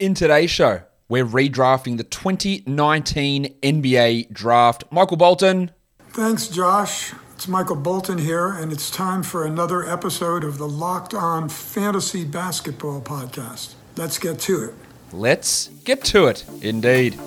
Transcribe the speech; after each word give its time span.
In 0.00 0.14
today's 0.14 0.50
show, 0.50 0.80
we're 1.10 1.26
redrafting 1.26 1.98
the 1.98 2.04
2019 2.04 3.54
NBA 3.62 4.32
draft. 4.32 4.84
Michael 4.90 5.18
Bolton. 5.18 5.72
Thanks, 6.08 6.48
Josh. 6.48 7.12
It's 7.34 7.46
Michael 7.46 7.76
Bolton 7.76 8.16
here, 8.16 8.48
and 8.48 8.72
it's 8.72 8.90
time 8.90 9.22
for 9.22 9.44
another 9.44 9.86
episode 9.86 10.42
of 10.42 10.56
the 10.56 10.66
Locked 10.66 11.12
On 11.12 11.50
Fantasy 11.50 12.24
Basketball 12.24 13.02
Podcast. 13.02 13.74
Let's 13.98 14.18
get 14.18 14.38
to 14.40 14.70
it. 14.70 14.74
Let's 15.12 15.68
get 15.84 16.02
to 16.04 16.28
it, 16.28 16.46
indeed. 16.62 17.20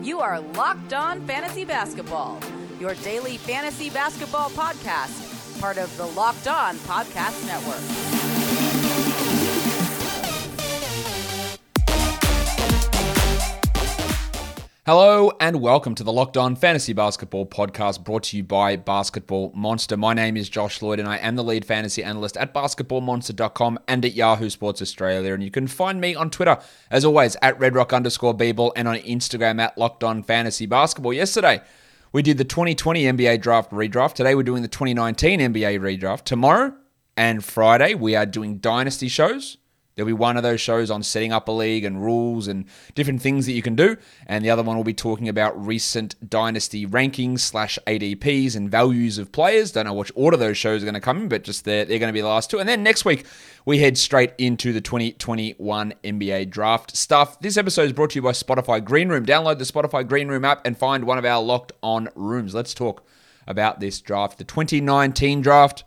You 0.00 0.20
are 0.20 0.38
Locked 0.38 0.92
On 0.92 1.26
Fantasy 1.26 1.64
Basketball, 1.64 2.38
your 2.78 2.94
daily 3.02 3.36
fantasy 3.36 3.90
basketball 3.90 4.50
podcast, 4.50 5.60
part 5.60 5.76
of 5.76 5.96
the 5.96 6.06
Locked 6.06 6.46
On 6.46 6.76
Podcast 6.76 7.44
Network. 7.48 8.37
Hello 14.88 15.30
and 15.38 15.60
welcome 15.60 15.94
to 15.96 16.02
the 16.02 16.14
Locked 16.14 16.38
On 16.38 16.56
Fantasy 16.56 16.94
Basketball 16.94 17.44
podcast 17.44 18.02
brought 18.04 18.22
to 18.22 18.38
you 18.38 18.42
by 18.42 18.74
Basketball 18.76 19.52
Monster. 19.54 19.98
My 19.98 20.14
name 20.14 20.34
is 20.34 20.48
Josh 20.48 20.80
Lloyd 20.80 20.98
and 20.98 21.06
I 21.06 21.18
am 21.18 21.36
the 21.36 21.44
lead 21.44 21.66
fantasy 21.66 22.02
analyst 22.02 22.38
at 22.38 22.54
basketballmonster.com 22.54 23.80
and 23.86 24.02
at 24.06 24.14
Yahoo 24.14 24.48
Sports 24.48 24.80
Australia. 24.80 25.34
And 25.34 25.42
you 25.42 25.50
can 25.50 25.66
find 25.66 26.00
me 26.00 26.14
on 26.14 26.30
Twitter, 26.30 26.58
as 26.90 27.04
always, 27.04 27.36
at 27.42 27.58
redrock 27.58 27.94
underscore 27.94 28.34
bball 28.34 28.72
and 28.76 28.88
on 28.88 28.96
Instagram 28.96 29.60
at 29.60 29.76
Locked 29.76 30.04
On 30.04 30.22
Fantasy 30.22 30.64
Basketball. 30.64 31.12
Yesterday, 31.12 31.60
we 32.12 32.22
did 32.22 32.38
the 32.38 32.44
2020 32.44 33.02
NBA 33.02 33.42
draft 33.42 33.70
redraft. 33.70 34.14
Today, 34.14 34.34
we're 34.34 34.42
doing 34.42 34.62
the 34.62 34.68
2019 34.68 35.40
NBA 35.40 35.80
redraft. 35.80 36.24
Tomorrow 36.24 36.74
and 37.14 37.44
Friday, 37.44 37.92
we 37.92 38.16
are 38.16 38.24
doing 38.24 38.56
dynasty 38.56 39.08
shows. 39.08 39.58
There'll 39.98 40.06
be 40.06 40.12
one 40.12 40.36
of 40.36 40.44
those 40.44 40.60
shows 40.60 40.92
on 40.92 41.02
setting 41.02 41.32
up 41.32 41.48
a 41.48 41.50
league 41.50 41.84
and 41.84 42.00
rules 42.00 42.46
and 42.46 42.66
different 42.94 43.20
things 43.20 43.46
that 43.46 43.52
you 43.52 43.62
can 43.62 43.74
do. 43.74 43.96
And 44.28 44.44
the 44.44 44.50
other 44.50 44.62
one 44.62 44.76
will 44.76 44.84
be 44.84 44.94
talking 44.94 45.28
about 45.28 45.60
recent 45.66 46.14
dynasty 46.30 46.86
rankings 46.86 47.40
slash 47.40 47.80
ADPs 47.84 48.54
and 48.54 48.70
values 48.70 49.18
of 49.18 49.32
players. 49.32 49.72
Don't 49.72 49.86
know 49.86 49.94
which 49.94 50.12
order 50.14 50.36
those 50.36 50.56
shows 50.56 50.82
are 50.82 50.86
going 50.86 50.94
to 50.94 51.00
come 51.00 51.22
in, 51.22 51.28
but 51.28 51.42
just 51.42 51.64
they're, 51.64 51.84
they're 51.84 51.98
going 51.98 52.10
to 52.10 52.14
be 52.14 52.20
the 52.20 52.28
last 52.28 52.48
two. 52.48 52.60
And 52.60 52.68
then 52.68 52.84
next 52.84 53.04
week, 53.04 53.26
we 53.64 53.78
head 53.78 53.98
straight 53.98 54.34
into 54.38 54.72
the 54.72 54.80
2021 54.80 55.94
NBA 56.04 56.48
draft 56.48 56.96
stuff. 56.96 57.40
This 57.40 57.56
episode 57.56 57.86
is 57.86 57.92
brought 57.92 58.10
to 58.10 58.20
you 58.20 58.22
by 58.22 58.30
Spotify 58.30 58.84
Green 58.84 59.08
Room. 59.08 59.26
Download 59.26 59.58
the 59.58 59.64
Spotify 59.64 60.06
Green 60.06 60.28
Room 60.28 60.44
app 60.44 60.64
and 60.64 60.78
find 60.78 61.08
one 61.08 61.18
of 61.18 61.24
our 61.24 61.42
locked 61.42 61.72
on 61.82 62.08
rooms. 62.14 62.54
Let's 62.54 62.72
talk 62.72 63.04
about 63.48 63.80
this 63.80 64.00
draft, 64.00 64.38
the 64.38 64.44
2019 64.44 65.40
draft. 65.40 65.82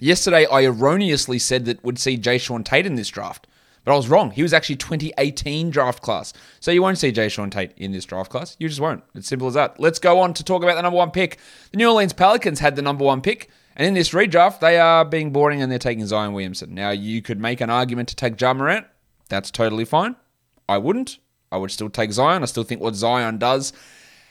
Yesterday, 0.00 0.46
I 0.46 0.62
erroneously 0.62 1.40
said 1.40 1.64
that 1.64 1.82
would 1.82 1.98
see 1.98 2.16
Jae'Sean 2.16 2.64
Tate 2.64 2.86
in 2.86 2.94
this 2.94 3.08
draft, 3.08 3.48
but 3.84 3.92
I 3.92 3.96
was 3.96 4.08
wrong. 4.08 4.30
He 4.30 4.44
was 4.44 4.52
actually 4.52 4.76
2018 4.76 5.70
draft 5.70 6.02
class. 6.02 6.32
So 6.60 6.70
you 6.70 6.82
won't 6.82 6.98
see 6.98 7.10
Jae'Sean 7.10 7.50
Tate 7.50 7.72
in 7.76 7.90
this 7.90 8.04
draft 8.04 8.30
class. 8.30 8.56
You 8.60 8.68
just 8.68 8.80
won't. 8.80 9.02
It's 9.16 9.26
simple 9.26 9.48
as 9.48 9.54
that. 9.54 9.80
Let's 9.80 9.98
go 9.98 10.20
on 10.20 10.34
to 10.34 10.44
talk 10.44 10.62
about 10.62 10.76
the 10.76 10.82
number 10.82 10.96
one 10.96 11.10
pick. 11.10 11.38
The 11.72 11.78
New 11.78 11.88
Orleans 11.88 12.12
Pelicans 12.12 12.60
had 12.60 12.76
the 12.76 12.82
number 12.82 13.04
one 13.04 13.20
pick, 13.22 13.50
and 13.74 13.88
in 13.88 13.94
this 13.94 14.10
redraft, 14.10 14.60
they 14.60 14.78
are 14.78 15.04
being 15.04 15.32
boring 15.32 15.62
and 15.62 15.72
they're 15.72 15.80
taking 15.80 16.06
Zion 16.06 16.32
Williamson. 16.32 16.74
Now, 16.74 16.90
you 16.90 17.20
could 17.20 17.40
make 17.40 17.60
an 17.60 17.70
argument 17.70 18.08
to 18.10 18.16
take 18.16 18.40
Ja 18.40 18.54
Morant. 18.54 18.86
That's 19.28 19.50
totally 19.50 19.84
fine. 19.84 20.14
I 20.68 20.78
wouldn't. 20.78 21.18
I 21.50 21.56
would 21.56 21.72
still 21.72 21.90
take 21.90 22.12
Zion. 22.12 22.42
I 22.42 22.46
still 22.46 22.62
think 22.62 22.80
what 22.80 22.94
Zion 22.94 23.38
does 23.38 23.72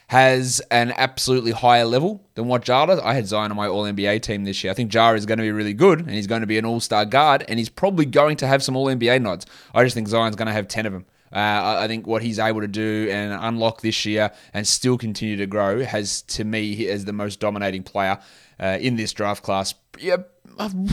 has 0.07 0.61
an 0.71 0.93
absolutely 0.95 1.51
higher 1.51 1.83
level 1.85 2.23
than 2.35 2.47
what 2.47 2.65
Ja 2.67 2.85
does. 2.85 2.99
I 2.99 3.13
had 3.13 3.27
Zion 3.27 3.51
on 3.51 3.57
my 3.57 3.67
All 3.67 3.83
NBA 3.83 4.21
team 4.21 4.45
this 4.45 4.63
year. 4.63 4.71
I 4.71 4.73
think 4.73 4.93
Ja 4.93 5.11
is 5.11 5.25
going 5.25 5.37
to 5.37 5.43
be 5.43 5.51
really 5.51 5.73
good, 5.73 5.99
and 5.99 6.11
he's 6.11 6.27
going 6.27 6.41
to 6.41 6.47
be 6.47 6.57
an 6.57 6.65
All 6.65 6.79
Star 6.79 7.05
guard, 7.05 7.43
and 7.47 7.59
he's 7.59 7.69
probably 7.69 8.05
going 8.05 8.37
to 8.37 8.47
have 8.47 8.63
some 8.63 8.75
All 8.75 8.87
NBA 8.87 9.21
nods. 9.21 9.45
I 9.73 9.83
just 9.83 9.95
think 9.95 10.07
Zion's 10.07 10.35
going 10.35 10.47
to 10.47 10.53
have 10.53 10.67
ten 10.67 10.85
of 10.85 10.93
them. 10.93 11.05
Uh, 11.31 11.79
I 11.81 11.87
think 11.87 12.07
what 12.07 12.21
he's 12.21 12.39
able 12.39 12.61
to 12.61 12.69
do 12.69 13.09
and 13.11 13.33
unlock 13.33 13.81
this 13.81 14.05
year 14.05 14.31
and 14.53 14.65
still 14.65 14.97
continue 14.97 15.35
to 15.35 15.45
grow 15.45 15.83
has, 15.83 16.21
to 16.23 16.45
me, 16.45 16.87
as 16.87 17.03
the 17.03 17.11
most 17.11 17.41
dominating 17.41 17.83
player 17.83 18.17
uh, 18.61 18.77
in 18.79 18.95
this 18.95 19.11
draft 19.11 19.43
class. 19.43 19.73
Yeah, 19.99 20.17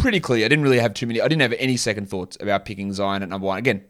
pretty 0.00 0.18
clear. 0.18 0.44
I 0.44 0.48
didn't 0.48 0.64
really 0.64 0.80
have 0.80 0.92
too 0.92 1.06
many. 1.06 1.20
I 1.20 1.28
didn't 1.28 1.42
have 1.42 1.52
any 1.52 1.76
second 1.76 2.10
thoughts 2.10 2.36
about 2.40 2.64
picking 2.64 2.92
Zion 2.92 3.22
at 3.22 3.28
number 3.28 3.46
one. 3.46 3.58
Again, 3.58 3.84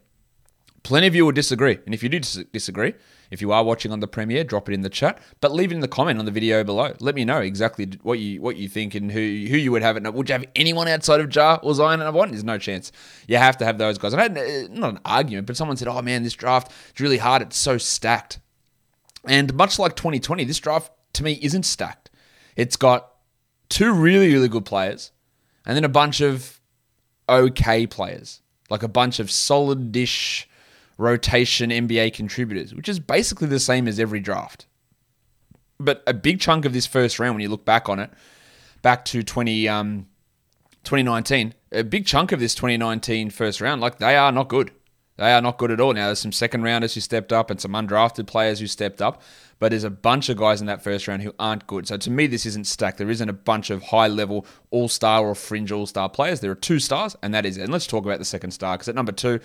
plenty 0.84 1.08
of 1.08 1.16
you 1.16 1.24
will 1.24 1.32
disagree, 1.32 1.80
and 1.84 1.92
if 1.92 2.02
you 2.04 2.08
do 2.08 2.20
dis- 2.20 2.44
disagree, 2.52 2.94
if 3.30 3.40
you 3.40 3.50
are 3.50 3.64
watching 3.64 3.90
on 3.90 3.98
the 3.98 4.06
premiere, 4.06 4.44
drop 4.44 4.68
it 4.68 4.74
in 4.74 4.82
the 4.82 4.90
chat, 4.90 5.18
but 5.40 5.52
leave 5.52 5.72
it 5.72 5.74
in 5.74 5.80
the 5.80 5.88
comment 5.88 6.20
on 6.20 6.24
the 6.24 6.30
video 6.30 6.62
below. 6.62 6.94
Let 7.00 7.16
me 7.16 7.24
know 7.24 7.38
exactly 7.38 7.90
what 8.02 8.20
you 8.20 8.40
what 8.40 8.56
you 8.56 8.68
think 8.68 8.94
and 8.94 9.10
who 9.10 9.18
who 9.18 9.56
you 9.56 9.72
would 9.72 9.82
have 9.82 9.96
it. 9.96 10.14
Would 10.14 10.28
you 10.28 10.34
have 10.34 10.44
anyone 10.54 10.86
outside 10.86 11.18
of 11.20 11.34
Ja 11.34 11.58
or 11.62 11.74
Zion 11.74 11.98
number 11.98 12.18
one? 12.18 12.30
There's 12.30 12.44
no 12.44 12.58
chance. 12.58 12.92
You 13.26 13.38
have 13.38 13.56
to 13.56 13.64
have 13.64 13.78
those 13.78 13.98
guys. 13.98 14.14
I 14.14 14.22
had 14.22 14.38
uh, 14.38 14.68
not 14.70 14.90
an 14.90 15.00
argument, 15.04 15.46
but 15.46 15.56
someone 15.56 15.76
said, 15.76 15.88
"Oh 15.88 16.00
man, 16.02 16.22
this 16.22 16.34
draft 16.34 16.70
is 16.94 17.00
really 17.00 17.18
hard. 17.18 17.42
It's 17.42 17.56
so 17.56 17.78
stacked." 17.78 18.38
And 19.26 19.54
much 19.54 19.78
like 19.78 19.96
2020, 19.96 20.44
this 20.44 20.58
draft 20.58 20.92
to 21.14 21.24
me 21.24 21.38
isn't 21.42 21.64
stacked. 21.64 22.10
It's 22.56 22.76
got 22.76 23.10
two 23.68 23.92
really 23.92 24.32
really 24.32 24.48
good 24.48 24.66
players, 24.66 25.10
and 25.66 25.74
then 25.74 25.84
a 25.84 25.88
bunch 25.88 26.20
of 26.20 26.60
okay 27.26 27.86
players, 27.86 28.42
like 28.68 28.82
a 28.82 28.88
bunch 28.88 29.18
of 29.18 29.30
solid 29.30 29.90
dish 29.90 30.46
rotation 30.96 31.70
NBA 31.70 32.14
contributors, 32.14 32.74
which 32.74 32.88
is 32.88 33.00
basically 33.00 33.48
the 33.48 33.60
same 33.60 33.88
as 33.88 33.98
every 33.98 34.20
draft. 34.20 34.66
But 35.78 36.02
a 36.06 36.14
big 36.14 36.40
chunk 36.40 36.64
of 36.64 36.72
this 36.72 36.86
first 36.86 37.18
round, 37.18 37.34
when 37.34 37.42
you 37.42 37.48
look 37.48 37.64
back 37.64 37.88
on 37.88 37.98
it, 37.98 38.10
back 38.82 39.04
to 39.06 39.22
20, 39.22 39.68
um, 39.68 40.06
2019, 40.84 41.54
a 41.72 41.82
big 41.82 42.06
chunk 42.06 42.32
of 42.32 42.40
this 42.40 42.54
2019 42.54 43.30
first 43.30 43.60
round, 43.60 43.80
like 43.80 43.98
they 43.98 44.16
are 44.16 44.30
not 44.30 44.48
good. 44.48 44.70
They 45.16 45.32
are 45.32 45.40
not 45.40 45.58
good 45.58 45.70
at 45.70 45.80
all. 45.80 45.92
Now, 45.92 46.06
there's 46.06 46.18
some 46.18 46.32
second 46.32 46.62
rounders 46.64 46.94
who 46.94 47.00
stepped 47.00 47.32
up 47.32 47.48
and 47.48 47.60
some 47.60 47.72
undrafted 47.72 48.26
players 48.26 48.58
who 48.58 48.66
stepped 48.66 49.00
up, 49.00 49.22
but 49.60 49.70
there's 49.70 49.84
a 49.84 49.90
bunch 49.90 50.28
of 50.28 50.36
guys 50.36 50.60
in 50.60 50.66
that 50.66 50.82
first 50.82 51.06
round 51.06 51.22
who 51.22 51.32
aren't 51.38 51.68
good. 51.68 51.86
So 51.86 51.96
to 51.96 52.10
me, 52.10 52.26
this 52.26 52.44
isn't 52.46 52.66
stacked. 52.66 52.98
There 52.98 53.10
isn't 53.10 53.28
a 53.28 53.34
bunch 53.34 53.70
of 53.70 53.84
high 53.84 54.08
level 54.08 54.44
all 54.70 54.88
star 54.88 55.22
or 55.22 55.36
fringe 55.36 55.70
all 55.70 55.86
star 55.86 56.08
players. 56.08 56.40
There 56.40 56.50
are 56.50 56.56
two 56.56 56.80
stars, 56.80 57.16
and 57.22 57.32
that 57.32 57.46
is 57.46 57.56
it. 57.58 57.62
And 57.62 57.72
let's 57.72 57.86
talk 57.86 58.04
about 58.04 58.18
the 58.18 58.24
second 58.24 58.50
star 58.50 58.76
because 58.76 58.88
at 58.88 58.96
number 58.96 59.12
two, 59.12 59.38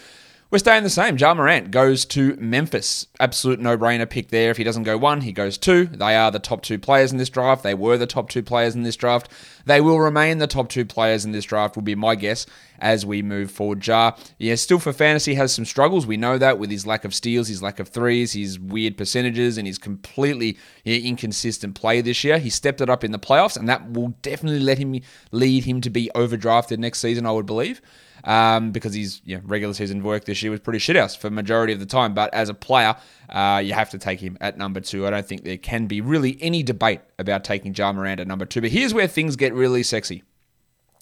we're 0.52 0.58
staying 0.58 0.82
the 0.82 0.90
same. 0.90 1.16
Ja 1.16 1.36
Morant 1.36 1.70
goes 1.70 2.06
to 2.06 2.36
Memphis. 2.38 3.06
Absolute 3.20 3.60
no 3.60 3.78
brainer 3.78 4.10
pick 4.10 4.30
there. 4.30 4.50
If 4.50 4.58
he 4.58 4.64
doesn't 4.64 4.82
go 4.82 4.98
one, 4.98 5.22
he 5.22 5.32
goes 5.32 5.60
two. 5.60 5.86
They 5.86 6.16
are 6.16 6.32
the 6.32 6.40
top 6.40 6.64
two 6.64 6.80
players 6.80 7.12
in 7.12 7.20
this 7.20 7.30
draft. 7.30 7.62
They 7.62 7.76
were 7.76 7.98
the 8.00 8.08
top 8.08 8.30
two 8.30 8.42
players 8.42 8.74
in 8.74 8.82
this 8.82 8.96
draft. 8.96 9.32
They 9.66 9.80
will 9.80 10.00
remain 10.00 10.40
the 10.40 10.48
top 10.48 10.68
two 10.70 10.86
players 10.86 11.24
in 11.24 11.34
this 11.34 11.46
draft, 11.46 11.76
will 11.76 11.84
be 11.84 11.94
my 11.94 12.16
guess 12.16 12.48
as 12.80 13.06
we 13.06 13.22
move 13.22 13.52
forward. 13.52 13.86
Ja, 13.86 14.14
yeah, 14.40 14.56
still 14.56 14.80
for 14.80 14.92
fantasy 14.92 15.36
has 15.36 15.54
some 15.54 15.66
struggles. 15.66 16.08
We 16.08 16.18
know 16.18 16.40
that 16.40 16.58
with 16.58 16.72
his 16.72 16.88
lack 16.88 17.06
of 17.06 17.14
steals, 17.14 17.48
his 17.48 17.62
lack 17.62 17.80
of 17.80 17.90
threes, 17.90 18.34
his 18.34 18.58
weird 18.58 18.98
percentages, 18.98 19.60
and 19.60 19.68
his 19.68 19.78
completely 19.78 20.58
inconsistent 20.84 21.76
play 21.76 22.02
this 22.02 22.24
year. 22.24 22.40
He 22.40 22.50
stepped 22.50 22.82
it 22.82 22.90
up 22.90 23.04
in 23.04 23.12
the 23.12 23.20
playoffs, 23.20 23.56
and 23.56 23.70
that 23.70 23.92
will 23.92 24.16
definitely 24.24 24.62
let 24.62 24.80
him 24.80 25.00
lead 25.32 25.66
him 25.66 25.80
to 25.82 25.92
be 25.92 26.10
overdrafted 26.16 26.80
next 26.80 27.00
season, 27.00 27.28
I 27.28 27.32
would 27.34 27.46
believe 27.46 27.82
um, 28.24 28.72
because 28.72 28.94
his 28.94 29.22
you 29.26 29.38
know, 29.38 29.42
regular 29.46 29.74
season 29.74 30.04
work 30.04 30.26
this 30.26 30.42
year 30.42 30.52
was 30.52 30.60
pretty 30.60 30.80
shithouse 30.80 31.18
for 31.18 31.30
majority 31.30 31.74
of 31.74 31.80
the 31.80 31.86
time. 31.86 32.14
But 32.14 32.34
as 32.34 32.50
a 32.50 32.54
player, 32.54 32.96
uh, 33.30 33.62
you 33.64 33.74
have 33.74 33.90
to 33.92 33.98
take 33.98 34.20
him 34.20 34.38
at 34.42 34.58
number 34.58 34.80
two. 34.80 35.06
I 35.08 35.10
don't 35.10 35.26
think 35.26 35.44
there 35.44 35.58
can 35.58 35.88
be 35.88 36.02
really 36.02 36.38
any 36.42 36.64
debate 36.64 37.02
about 37.18 37.44
taking 37.44 37.74
Ja 37.74 37.92
Morant 37.92 38.20
at 38.20 38.28
number 38.28 38.46
two. 38.46 38.62
But 38.62 38.72
here's 38.72 38.94
where 38.94 39.08
things 39.08 39.36
get 39.36 39.54
really 39.54 39.84
sexy. 39.84 40.24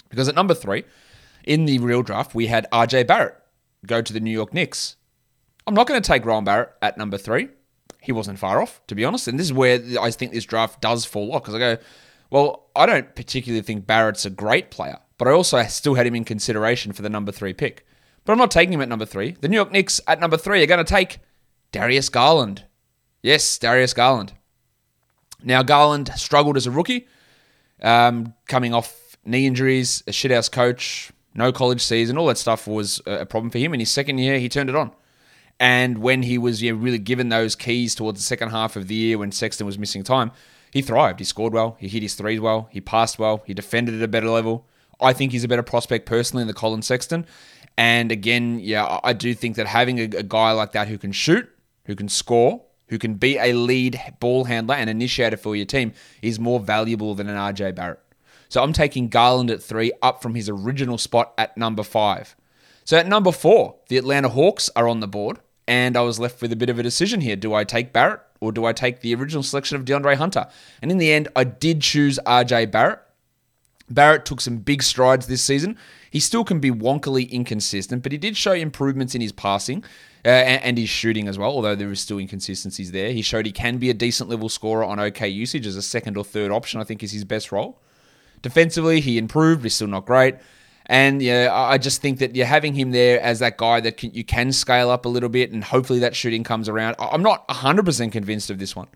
Because 0.10 0.28
at 0.28 0.36
number 0.36 0.54
three, 0.54 0.84
in 1.44 1.66
the 1.66 1.80
real 1.80 2.02
draft, 2.02 2.36
we 2.36 2.48
had 2.48 2.68
RJ 2.72 3.08
Barrett 3.08 3.36
go 3.86 4.02
to 4.02 4.14
the 4.14 4.20
New 4.20 4.32
York 4.32 4.54
Knicks. 4.54 4.96
I'm 5.66 5.74
not 5.74 5.88
going 5.88 6.02
to 6.02 6.08
take 6.08 6.26
Rowan 6.26 6.44
Barrett 6.44 6.74
at 6.82 6.98
number 6.98 7.18
three. 7.18 7.50
He 8.02 8.12
wasn't 8.12 8.40
far 8.40 8.62
off, 8.62 8.82
to 8.88 8.96
be 8.96 9.04
honest. 9.04 9.28
And 9.28 9.38
this 9.38 9.48
is 9.48 9.54
where 9.54 9.82
I 10.00 10.12
think 10.12 10.32
this 10.32 10.46
draft 10.46 10.82
does 10.82 11.04
fall 11.04 11.34
off 11.34 11.44
because 11.44 11.56
I 11.56 11.60
go, 11.60 11.78
well, 12.30 12.70
I 12.76 12.86
don't 12.86 13.16
particularly 13.16 13.62
think 13.62 13.86
Barrett's 13.86 14.26
a 14.26 14.30
great 14.30 14.72
player 14.72 15.00
but 15.18 15.28
I 15.28 15.32
also 15.32 15.62
still 15.64 15.96
had 15.96 16.08
him 16.08 16.16
in 16.16 16.24
consideration 16.24 16.94
for 16.94 17.02
the 17.02 17.10
number 17.10 17.32
three 17.32 17.54
pick. 17.54 17.86
But 18.26 18.34
I'm 18.34 18.40
not 18.40 18.52
taking 18.52 18.74
him 18.74 18.82
at 18.82 18.90
number 18.90 19.06
three. 19.06 19.32
The 19.40 19.48
New 19.48 19.56
York 19.56 19.72
Knicks 19.72 20.02
at 20.08 20.20
number 20.20 20.38
three 20.38 20.62
are 20.62 20.68
going 20.68 20.84
to 20.84 20.84
take 20.84 21.20
Darius 21.72 22.10
Garland. 22.10 22.66
Yes, 23.22 23.58
Darius 23.58 23.94
Garland. 23.94 24.34
Now, 25.44 25.64
Garland 25.64 26.12
struggled 26.16 26.58
as 26.58 26.68
a 26.68 26.72
rookie, 26.72 27.08
um, 27.82 28.34
coming 28.48 28.74
off 28.74 29.18
knee 29.24 29.46
injuries, 29.46 30.04
a 30.08 30.12
shithouse 30.12 30.52
coach, 30.52 31.12
no 31.36 31.52
college 31.52 31.82
season, 31.82 32.18
all 32.18 32.28
that 32.28 32.38
stuff 32.38 32.68
was 32.68 33.00
a 33.06 33.26
problem 33.26 33.52
for 33.52 33.60
him. 33.60 33.74
In 33.74 33.80
his 33.80 33.92
second 33.92 34.18
year, 34.18 34.40
he 34.40 34.50
turned 34.50 34.70
it 34.70 34.76
on. 34.76 34.92
And 35.60 36.00
when 36.00 36.24
he 36.24 36.38
was 36.38 36.62
know, 36.62 36.74
really 36.74 37.00
given 37.00 37.30
those 37.30 37.56
keys 37.56 37.96
towards 37.96 38.20
the 38.20 38.26
second 38.26 38.50
half 38.50 38.76
of 38.76 38.88
the 38.88 38.96
year 38.96 39.18
when 39.18 39.32
Sexton 39.32 39.66
was 39.66 39.78
missing 39.80 40.04
time, 40.04 40.32
he 40.72 40.82
thrived. 40.82 41.20
He 41.20 41.26
scored 41.26 41.54
well. 41.54 41.78
He 41.80 41.88
hit 41.88 42.04
his 42.04 42.16
threes 42.16 42.40
well. 42.40 42.68
He 42.72 42.82
passed 42.82 43.18
well. 43.18 43.44
He 43.46 43.54
defended 43.54 43.96
at 43.96 44.02
a 44.02 44.08
better 44.08 44.30
level. 44.30 44.68
I 45.00 45.14
think 45.14 45.32
he's 45.32 45.44
a 45.44 45.48
better 45.48 45.64
prospect 45.64 46.06
personally 46.06 46.42
than 46.42 46.48
the 46.48 46.54
Collin 46.54 46.82
Sexton. 46.82 47.26
And 47.78 48.12
again, 48.12 48.60
yeah, 48.60 49.00
I 49.04 49.14
do 49.14 49.34
think 49.34 49.56
that 49.56 49.68
having 49.68 50.00
a, 50.00 50.04
a 50.04 50.24
guy 50.24 50.52
like 50.52 50.72
that 50.72 50.88
who 50.88 50.98
can 50.98 51.12
shoot, 51.12 51.48
who 51.86 51.96
can 51.96 52.10
score, 52.10 52.64
who 52.88 52.98
can 52.98 53.16
be 53.16 53.38
a 53.38 53.54
lead 53.54 54.00
ball 54.20 54.46
handler 54.46 54.76
and 54.76 54.90
initiator 54.90 55.38
for 55.38 55.56
your 55.56 55.66
team 55.66 55.94
is 56.22 56.40
more 56.40 56.60
valuable 56.60 57.14
than 57.14 57.30
an 57.30 57.36
RJ 57.36 57.76
Barrett. 57.76 58.00
So 58.50 58.64
I'm 58.64 58.74
taking 58.74 59.10
Garland 59.10 59.52
at 59.52 59.62
three, 59.62 59.92
up 60.02 60.22
from 60.22 60.36
his 60.36 60.50
original 60.50 60.98
spot 60.98 61.34
at 61.38 61.58
number 61.58 61.84
five. 61.84 62.36
So 62.86 62.98
at 62.98 63.08
number 63.08 63.32
four, 63.32 63.76
the 63.90 63.98
Atlanta 63.98 64.30
Hawks 64.30 64.70
are 64.76 64.88
on 64.88 65.02
the 65.02 65.08
board, 65.08 65.40
and 65.68 65.98
I 65.98 66.02
was 66.02 66.20
left 66.20 66.42
with 66.42 66.54
a 66.54 66.56
bit 66.56 66.70
of 66.70 66.80
a 66.80 66.84
decision 66.84 67.20
here. 67.20 67.36
Do 67.36 67.54
I 67.54 67.66
take 67.66 67.92
Barrett 67.92 68.22
or 68.40 68.52
do 68.52 68.66
I 68.66 68.72
take 68.72 69.02
the 69.02 69.14
original 69.16 69.44
selection 69.44 69.76
of 69.76 69.84
DeAndre 69.84 70.16
Hunter? 70.16 70.48
And 70.82 70.90
in 70.90 70.98
the 70.98 71.12
end, 71.12 71.28
I 71.36 71.44
did 71.44 71.82
choose 71.82 72.20
RJ 72.26 72.72
Barrett. 72.72 73.02
Barrett 73.90 74.26
took 74.26 74.42
some 74.42 74.58
big 74.58 74.84
strides 74.84 75.28
this 75.28 75.42
season. 75.42 75.78
He 76.12 76.20
still 76.20 76.44
can 76.44 76.60
be 76.60 76.72
wonkily 76.72 77.30
inconsistent, 77.30 78.04
but 78.04 78.12
he 78.12 78.18
did 78.18 78.36
show 78.36 78.52
improvements 78.52 79.16
in 79.16 79.22
his 79.22 79.32
passing 79.32 79.84
uh, 80.26 80.30
and, 80.30 80.64
and 80.64 80.78
his 80.78 80.90
shooting 80.90 81.28
as 81.28 81.38
well, 81.38 81.52
although 81.52 81.76
there 81.76 81.92
is 81.92 82.00
still 82.00 82.18
inconsistencies 82.18 82.92
there. 82.92 83.12
He 83.12 83.22
showed 83.22 83.46
he 83.46 83.52
can 83.52 83.78
be 83.78 83.90
a 83.90 83.94
decent 83.94 84.30
level 84.30 84.50
scorer 84.50 84.84
on 84.84 85.00
okay 85.00 85.28
usage 85.28 85.66
as 85.66 85.76
a 85.76 85.82
second 85.82 86.18
or 86.18 86.24
third 86.24 86.52
option, 86.52 86.82
I 86.82 86.84
think 86.84 87.02
is 87.02 87.12
his 87.12 87.24
best 87.24 87.52
role. 87.52 87.80
Defensively, 88.42 89.00
he 89.00 89.18
improved, 89.18 89.64
he's 89.64 89.76
still 89.76 89.88
not 89.88 90.06
great. 90.06 90.36
And 90.88 91.22
yeah, 91.22 91.50
I 91.54 91.78
just 91.78 92.02
think 92.02 92.20
that 92.20 92.36
you're 92.36 92.46
having 92.46 92.74
him 92.74 92.92
there 92.92 93.20
as 93.20 93.40
that 93.40 93.58
guy 93.58 93.82
that 93.82 93.98
can, 93.98 94.14
you 94.14 94.24
can 94.24 94.54
scale 94.54 94.90
up 94.90 95.06
a 95.06 95.10
little 95.10 95.30
bit, 95.30 95.52
and 95.52 95.64
hopefully 95.64 96.00
that 96.00 96.16
shooting 96.16 96.44
comes 96.44 96.70
around. 96.70 96.96
I'm 97.00 97.22
not 97.22 97.48
100% 97.50 98.12
convinced 98.12 98.50
of 98.50 98.58
this 98.58 98.76
one, 98.76 98.88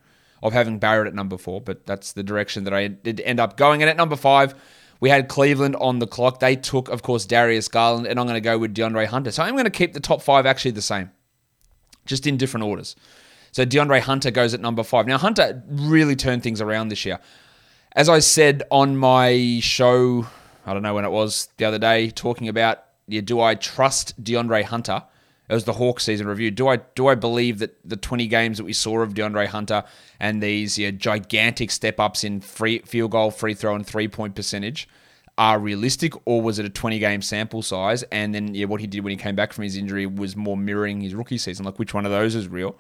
of 0.42 0.54
having 0.54 0.80
Barrett 0.80 1.08
at 1.08 1.14
number 1.14 1.38
four, 1.38 1.60
but 1.60 1.86
that's 1.86 2.14
the 2.14 2.24
direction 2.24 2.64
that 2.64 2.74
I 2.74 2.88
did 2.88 3.20
end 3.22 3.42
up 3.42 3.58
going. 3.58 3.82
And 3.82 3.90
at 3.90 3.98
number 3.98 4.16
five, 4.16 4.56
we 5.02 5.10
had 5.10 5.28
Cleveland 5.28 5.76
on 5.76 6.00
the 6.00 6.08
clock. 6.08 6.40
They 6.40 6.56
took, 6.56 6.88
of 6.88 7.04
course, 7.04 7.26
Darius 7.26 7.68
Garland, 7.68 8.08
and 8.08 8.18
I'm 8.18 8.26
going 8.26 8.36
to 8.36 8.42
go 8.42 8.58
with 8.58 8.74
DeAndre 8.74 9.08
Hunter. 9.08 9.32
So 9.32 9.44
I'm 9.44 9.54
going 9.56 9.66
to 9.66 9.70
keep 9.70 9.92
the 9.92 10.00
top 10.00 10.22
five 10.22 10.46
actually 10.46 10.72
the 10.72 10.82
same, 10.82 11.12
just 12.06 12.26
in 12.26 12.38
different 12.38 12.66
orders. 12.66 12.96
So 13.52 13.66
DeAndre 13.66 14.00
Hunter 14.00 14.32
goes 14.32 14.54
at 14.54 14.62
number 14.62 14.84
five. 14.84 15.08
Now, 15.08 15.18
Hunter 15.18 15.62
really 15.68 16.16
turned 16.16 16.42
things 16.42 16.62
around 16.62 16.88
this 16.88 17.06
year. 17.06 17.20
As 17.94 18.08
I 18.08 18.20
said 18.20 18.64
on 18.72 18.96
my 18.96 19.60
show 19.62 20.26
I 20.66 20.74
don't 20.74 20.84
know 20.84 20.94
when 20.94 21.06
it 21.06 21.12
was 21.12 21.50
the 21.58 21.66
other 21.66 21.80
day, 21.80 22.10
talking 22.10 22.48
about 22.48 22.84
yeah, 23.08 23.22
do 23.22 23.42
I 23.42 23.56
trust 23.56 24.24
DeAndre 24.24 24.64
Hunter? 24.64 25.04
It 25.52 25.54
was 25.54 25.66
the 25.66 25.74
Hawks 25.74 26.06
season 26.06 26.28
review. 26.28 26.50
Do 26.50 26.70
I 26.70 26.78
do 26.78 27.08
I 27.08 27.16
believe 27.16 27.60
that 27.60 27.78
the 27.84 27.98
20 27.98 28.26
games 28.28 28.58
that 28.58 28.64
we 28.64 28.72
saw 28.72 29.02
of 29.02 29.14
DeAndre 29.14 29.48
Hunter 29.48 29.84
and 30.18 30.42
these 30.42 30.78
yeah, 30.78 30.92
gigantic 30.92 31.72
step 31.72 32.00
ups 32.00 32.24
in 32.24 32.40
free 32.40 32.80
field 32.80 33.12
goal, 33.12 33.32
free 33.32 33.54
throw, 33.54 33.76
and 33.76 33.86
three 33.86 34.08
point 34.08 34.34
percentage 34.34 34.88
are 35.38 35.60
realistic, 35.60 36.14
or 36.26 36.42
was 36.42 36.58
it 36.58 36.66
a 36.66 36.70
20 36.70 37.00
game 37.00 37.22
sample 37.22 37.62
size? 37.62 38.04
And 38.04 38.34
then 38.34 38.56
yeah, 38.56 38.66
what 38.66 38.80
he 38.80 38.88
did 38.88 39.04
when 39.04 39.12
he 39.12 39.18
came 39.18 39.36
back 39.36 39.52
from 39.52 39.66
his 39.66 39.76
injury 39.76 40.06
was 40.06 40.38
more 40.38 40.56
mirroring 40.56 41.02
his 41.02 41.14
rookie 41.14 41.38
season. 41.38 41.66
Like 41.66 41.78
which 41.78 41.94
one 41.94 42.06
of 42.06 42.12
those 42.12 42.34
is 42.34 42.48
real? 42.48 42.78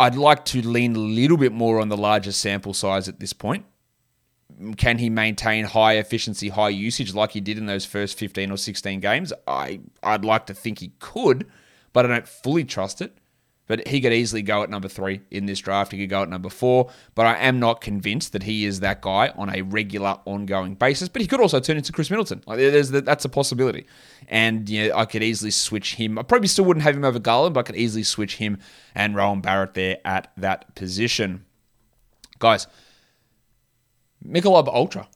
I'd 0.00 0.16
like 0.16 0.44
to 0.46 0.66
lean 0.66 0.96
a 0.96 1.00
little 1.00 1.36
bit 1.36 1.52
more 1.52 1.80
on 1.80 1.88
the 1.88 1.96
larger 1.96 2.32
sample 2.32 2.74
size 2.74 3.08
at 3.08 3.20
this 3.20 3.32
point 3.32 3.64
can 4.76 4.98
he 4.98 5.10
maintain 5.10 5.64
high 5.64 5.94
efficiency, 5.94 6.48
high 6.48 6.70
usage 6.70 7.14
like 7.14 7.32
he 7.32 7.40
did 7.40 7.58
in 7.58 7.66
those 7.66 7.84
first 7.84 8.18
15 8.18 8.50
or 8.50 8.56
16 8.56 9.00
games? 9.00 9.32
I, 9.46 9.80
I'd 10.02 10.24
like 10.24 10.46
to 10.46 10.54
think 10.54 10.80
he 10.80 10.92
could, 10.98 11.46
but 11.92 12.04
I 12.04 12.08
don't 12.08 12.28
fully 12.28 12.64
trust 12.64 13.00
it. 13.00 13.18
But 13.68 13.86
he 13.86 14.00
could 14.00 14.14
easily 14.14 14.40
go 14.40 14.62
at 14.62 14.70
number 14.70 14.88
three 14.88 15.20
in 15.30 15.44
this 15.44 15.60
draft. 15.60 15.92
He 15.92 15.98
could 15.98 16.08
go 16.08 16.22
at 16.22 16.30
number 16.30 16.48
four. 16.48 16.90
But 17.14 17.26
I 17.26 17.36
am 17.36 17.60
not 17.60 17.82
convinced 17.82 18.32
that 18.32 18.44
he 18.44 18.64
is 18.64 18.80
that 18.80 19.02
guy 19.02 19.28
on 19.36 19.54
a 19.54 19.60
regular, 19.60 20.18
ongoing 20.24 20.74
basis. 20.74 21.10
But 21.10 21.20
he 21.20 21.28
could 21.28 21.38
also 21.38 21.60
turn 21.60 21.76
into 21.76 21.92
Khris 21.92 22.10
Middleton. 22.10 22.42
Like 22.46 22.58
the, 22.58 23.02
that's 23.04 23.26
a 23.26 23.28
possibility. 23.28 23.86
And 24.26 24.68
know, 24.70 24.96
I 24.96 25.04
could 25.04 25.22
easily 25.22 25.50
switch 25.50 25.96
him. 25.96 26.18
I 26.18 26.22
probably 26.22 26.48
still 26.48 26.64
wouldn't 26.64 26.82
have 26.82 26.96
him 26.96 27.04
over 27.04 27.18
Garland, 27.18 27.52
but 27.52 27.60
I 27.60 27.62
could 27.64 27.76
easily 27.76 28.04
switch 28.04 28.36
him 28.36 28.58
and 28.94 29.14
Rowan 29.14 29.42
Barrett 29.42 29.74
there 29.74 29.98
at 30.02 30.32
that 30.38 30.74
position. 30.74 31.44
Guys, 32.38 32.66
Michelob 34.26 34.68
Ultra. 34.68 35.08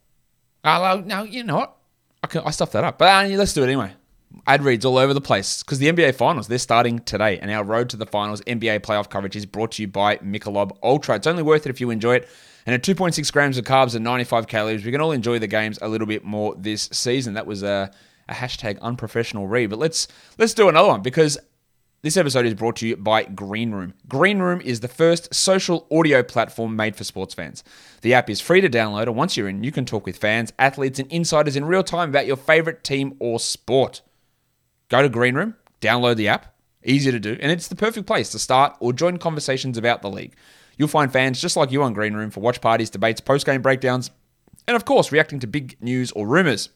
Uh, 0.62 1.00
now, 1.06 1.22
you 1.22 1.42
know 1.42 1.56
what? 1.56 1.76
I, 2.22 2.26
can, 2.26 2.42
I 2.44 2.50
stuffed 2.50 2.72
that 2.74 2.84
up. 2.84 2.98
But 2.98 3.08
uh, 3.08 3.34
let's 3.36 3.54
do 3.54 3.62
it 3.62 3.66
anyway. 3.66 3.94
Ad 4.44 4.64
reads 4.64 4.84
all 4.84 4.98
over 4.98 5.14
the 5.14 5.20
place 5.20 5.62
because 5.62 5.78
the 5.78 5.86
NBA 5.86 6.16
Finals, 6.16 6.48
they're 6.48 6.58
starting 6.58 6.98
today. 7.00 7.38
And 7.38 7.50
our 7.50 7.62
road 7.62 7.88
to 7.90 7.96
the 7.96 8.06
finals 8.06 8.40
NBA 8.42 8.80
playoff 8.80 9.08
coverage 9.08 9.36
is 9.36 9.46
brought 9.46 9.72
to 9.72 9.82
you 9.82 9.88
by 9.88 10.16
Michelob 10.16 10.76
Ultra. 10.82 11.14
It's 11.14 11.28
only 11.28 11.44
worth 11.44 11.64
it 11.64 11.70
if 11.70 11.80
you 11.80 11.90
enjoy 11.90 12.16
it. 12.16 12.28
And 12.66 12.74
at 12.74 12.82
2.6 12.82 13.32
grams 13.32 13.56
of 13.56 13.64
carbs 13.64 13.94
and 13.94 14.04
95 14.04 14.48
calories, 14.48 14.84
we 14.84 14.90
can 14.90 15.00
all 15.00 15.12
enjoy 15.12 15.38
the 15.38 15.46
games 15.46 15.78
a 15.80 15.88
little 15.88 16.08
bit 16.08 16.24
more 16.24 16.56
this 16.56 16.88
season. 16.92 17.34
That 17.34 17.46
was 17.46 17.62
a, 17.62 17.92
a 18.28 18.34
hashtag 18.34 18.80
unprofessional 18.80 19.46
read. 19.46 19.70
But 19.70 19.78
let's 19.78 20.08
let's 20.38 20.54
do 20.54 20.68
another 20.68 20.88
one 20.88 21.02
because 21.02 21.38
this 22.02 22.16
episode 22.16 22.44
is 22.44 22.54
brought 22.54 22.74
to 22.76 22.88
you 22.88 22.96
by 22.96 23.22
Green 23.22 23.70
Room. 23.70 23.94
Green 24.08 24.40
Room 24.40 24.60
is 24.60 24.80
the 24.80 24.88
first 24.88 25.32
social 25.32 25.86
audio 25.92 26.24
platform 26.24 26.74
made 26.74 26.96
for 26.96 27.04
sports 27.04 27.32
fans. 27.32 27.62
The 28.00 28.14
app 28.14 28.28
is 28.28 28.40
free 28.40 28.60
to 28.60 28.68
download, 28.68 29.04
and 29.04 29.14
once 29.14 29.36
you're 29.36 29.48
in, 29.48 29.62
you 29.62 29.70
can 29.70 29.84
talk 29.84 30.04
with 30.04 30.16
fans, 30.16 30.52
athletes, 30.58 30.98
and 30.98 31.10
insiders 31.12 31.54
in 31.54 31.64
real 31.64 31.84
time 31.84 32.08
about 32.08 32.26
your 32.26 32.36
favorite 32.36 32.82
team 32.82 33.14
or 33.20 33.38
sport. 33.38 34.02
Go 34.92 35.00
to 35.00 35.08
Green 35.08 35.34
Room, 35.34 35.56
download 35.80 36.16
the 36.16 36.28
app, 36.28 36.54
easy 36.84 37.10
to 37.10 37.18
do, 37.18 37.38
and 37.40 37.50
it's 37.50 37.66
the 37.66 37.74
perfect 37.74 38.06
place 38.06 38.28
to 38.28 38.38
start 38.38 38.76
or 38.78 38.92
join 38.92 39.16
conversations 39.16 39.78
about 39.78 40.02
the 40.02 40.10
league. 40.10 40.34
You'll 40.76 40.86
find 40.86 41.10
fans 41.10 41.40
just 41.40 41.56
like 41.56 41.72
you 41.72 41.82
on 41.82 41.94
Green 41.94 42.12
Room 42.12 42.30
for 42.30 42.40
watch 42.40 42.60
parties, 42.60 42.90
debates, 42.90 43.18
post 43.18 43.46
game 43.46 43.62
breakdowns, 43.62 44.10
and 44.68 44.76
of 44.76 44.84
course, 44.84 45.10
reacting 45.10 45.40
to 45.40 45.46
big 45.46 45.78
news 45.80 46.12
or 46.12 46.26
rumors. 46.26 46.68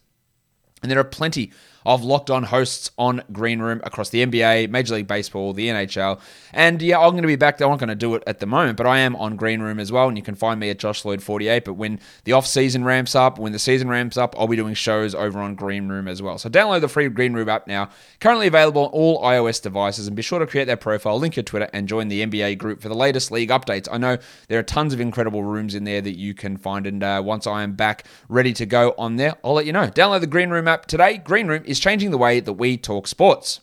And 0.81 0.89
there 0.91 0.97
are 0.97 1.03
plenty 1.03 1.51
of 1.87 2.03
locked 2.03 2.29
on 2.29 2.43
hosts 2.43 2.91
on 2.97 3.23
Green 3.31 3.59
Room 3.59 3.79
across 3.85 4.09
the 4.09 4.23
NBA, 4.23 4.69
Major 4.69 4.95
League 4.95 5.07
Baseball, 5.07 5.53
the 5.53 5.69
NHL. 5.69 6.19
And 6.51 6.81
yeah, 6.81 6.99
I'm 6.99 7.11
going 7.11 7.21
to 7.21 7.27
be 7.27 7.37
back. 7.37 7.61
I'm 7.61 7.69
not 7.69 7.79
going 7.79 7.87
to 7.87 7.95
do 7.95 8.13
it 8.15 8.23
at 8.27 8.39
the 8.39 8.45
moment, 8.45 8.77
but 8.77 8.85
I 8.85 8.99
am 8.99 9.15
on 9.15 9.37
Green 9.37 9.61
Room 9.61 9.79
as 9.79 9.89
well. 9.89 10.09
And 10.09 10.17
you 10.17 10.23
can 10.23 10.35
find 10.35 10.59
me 10.59 10.69
at 10.69 10.79
Josh 10.79 11.05
Lloyd 11.05 11.23
48. 11.23 11.63
But 11.63 11.75
when 11.75 12.01
the 12.25 12.33
off 12.33 12.45
season 12.45 12.83
ramps 12.83 13.15
up, 13.15 13.39
when 13.39 13.53
the 13.53 13.59
season 13.59 13.87
ramps 13.87 14.17
up, 14.17 14.35
I'll 14.37 14.49
be 14.49 14.57
doing 14.57 14.73
shows 14.73 15.15
over 15.15 15.39
on 15.39 15.55
Green 15.55 15.87
Room 15.87 16.09
as 16.09 16.21
well. 16.21 16.37
So 16.37 16.49
download 16.49 16.81
the 16.81 16.89
free 16.89 17.07
Green 17.07 17.31
Room 17.31 17.47
app 17.47 17.67
now. 17.67 17.89
Currently 18.19 18.47
available 18.47 18.83
on 18.83 18.89
all 18.89 19.23
iOS 19.23 19.61
devices. 19.61 20.07
And 20.07 20.15
be 20.15 20.21
sure 20.21 20.39
to 20.39 20.45
create 20.45 20.65
that 20.65 20.81
profile, 20.81 21.17
link 21.17 21.37
your 21.37 21.43
Twitter, 21.43 21.69
and 21.71 21.87
join 21.87 22.09
the 22.09 22.25
NBA 22.25 22.57
group 22.57 22.81
for 22.81 22.89
the 22.89 22.95
latest 22.95 23.31
league 23.31 23.49
updates. 23.49 23.87
I 23.89 23.97
know 23.97 24.17
there 24.49 24.59
are 24.59 24.63
tons 24.63 24.93
of 24.93 24.99
incredible 24.99 25.43
rooms 25.43 25.73
in 25.73 25.85
there 25.85 26.01
that 26.01 26.17
you 26.17 26.33
can 26.33 26.57
find. 26.57 26.85
And 26.85 27.01
uh, 27.01 27.21
once 27.23 27.47
I 27.47 27.63
am 27.63 27.73
back 27.73 28.03
ready 28.27 28.51
to 28.51 28.65
go 28.65 28.93
on 28.97 29.15
there, 29.15 29.35
I'll 29.41 29.53
let 29.53 29.65
you 29.65 29.71
know. 29.71 29.87
Download 29.87 30.19
the 30.19 30.27
Green 30.27 30.49
Room 30.49 30.67
app 30.67 30.85
today. 30.85 31.17
Green 31.17 31.47
Room 31.47 31.63
is 31.65 31.76
changing 31.79 32.11
the 32.11 32.17
way 32.17 32.39
that 32.39 32.53
we 32.53 32.77
talk 32.77 33.07
sports. 33.07 33.61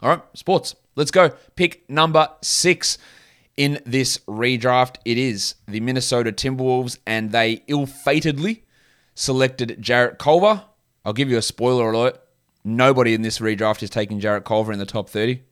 All 0.00 0.08
right, 0.10 0.22
sports. 0.34 0.74
Let's 0.94 1.10
go. 1.10 1.30
Pick 1.56 1.88
number 1.88 2.28
six 2.42 2.98
in 3.56 3.80
this 3.86 4.18
redraft. 4.28 4.96
It 5.04 5.18
is 5.18 5.54
the 5.66 5.80
Minnesota 5.80 6.32
Timberwolves, 6.32 6.98
and 7.06 7.32
they 7.32 7.62
ill 7.66 7.86
fatedly 7.86 8.62
selected 9.14 9.76
Jarrett 9.80 10.18
Culver. 10.18 10.64
I'll 11.04 11.12
give 11.12 11.30
you 11.30 11.38
a 11.38 11.42
spoiler 11.42 11.90
alert. 11.90 12.18
Nobody 12.64 13.14
in 13.14 13.22
this 13.22 13.38
redraft 13.38 13.82
is 13.82 13.90
taking 13.90 14.20
Jarrett 14.20 14.44
Culver 14.44 14.72
in 14.72 14.78
the 14.78 14.86
top 14.86 15.08
30. 15.08 15.42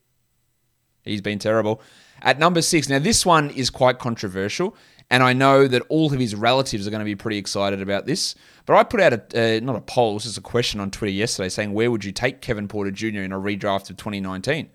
He's 1.02 1.20
been 1.20 1.38
terrible. 1.38 1.80
At 2.22 2.38
number 2.38 2.62
six, 2.62 2.88
now 2.88 2.98
this 2.98 3.24
one 3.24 3.50
is 3.50 3.70
quite 3.70 3.98
controversial, 3.98 4.76
and 5.10 5.22
I 5.22 5.32
know 5.32 5.66
that 5.66 5.82
all 5.88 6.12
of 6.12 6.18
his 6.18 6.34
relatives 6.34 6.86
are 6.86 6.90
going 6.90 7.00
to 7.00 7.04
be 7.04 7.16
pretty 7.16 7.38
excited 7.38 7.82
about 7.82 8.06
this. 8.06 8.34
But 8.64 8.76
I 8.76 8.84
put 8.84 9.00
out 9.00 9.34
a 9.34 9.56
uh, 9.56 9.60
not 9.60 9.76
a 9.76 9.80
poll, 9.80 10.14
this 10.14 10.26
is 10.26 10.36
a 10.38 10.42
question 10.42 10.78
on 10.78 10.90
Twitter 10.90 11.12
yesterday 11.12 11.48
saying 11.48 11.72
where 11.72 11.90
would 11.90 12.04
you 12.04 12.12
take 12.12 12.40
Kevin 12.40 12.68
Porter 12.68 12.92
Jr. 12.92 13.20
in 13.20 13.32
a 13.32 13.38
redraft 13.38 13.90
of 13.90 13.96
2019? 13.96 14.70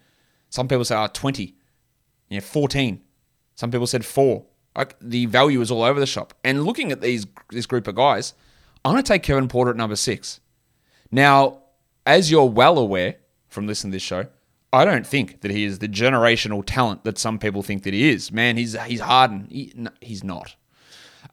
Some 0.49 0.67
people 0.67 0.85
say, 0.85 0.95
oh, 0.95 1.07
20, 1.11 1.55
yeah, 2.29 2.39
14. 2.39 3.01
Some 3.55 3.71
people 3.71 3.87
said 3.87 4.05
four. 4.05 4.45
Like 4.75 4.97
the 4.99 5.25
value 5.25 5.61
is 5.61 5.71
all 5.71 5.83
over 5.83 5.99
the 5.99 6.05
shop. 6.05 6.33
And 6.43 6.65
looking 6.65 6.91
at 6.91 6.99
these 6.99 7.25
this 7.49 7.65
group 7.65 7.87
of 7.87 7.95
guys, 7.95 8.33
I'm 8.83 8.91
going 8.91 9.03
to 9.03 9.07
take 9.07 9.23
Kevin 9.23 9.47
Porter 9.47 9.71
at 9.71 9.77
number 9.77 9.95
six. 9.95 10.41
Now, 11.11 11.61
as 12.05 12.29
you're 12.29 12.49
well 12.49 12.77
aware 12.77 13.15
from 13.47 13.67
listening 13.67 13.91
to 13.91 13.95
this 13.95 14.03
show, 14.03 14.25
I 14.73 14.83
don't 14.83 15.07
think 15.07 15.41
that 15.41 15.51
he 15.51 15.63
is 15.63 15.79
the 15.79 15.87
generational 15.87 16.63
talent 16.65 17.03
that 17.05 17.17
some 17.17 17.39
people 17.39 17.63
think 17.63 17.83
that 17.83 17.93
he 17.93 18.09
is. 18.09 18.31
Man, 18.31 18.57
he's 18.57 18.79
he's 18.83 18.99
hardened. 18.99 19.47
He, 19.49 19.71
no, 19.75 19.91
he's 20.01 20.23
not. 20.23 20.55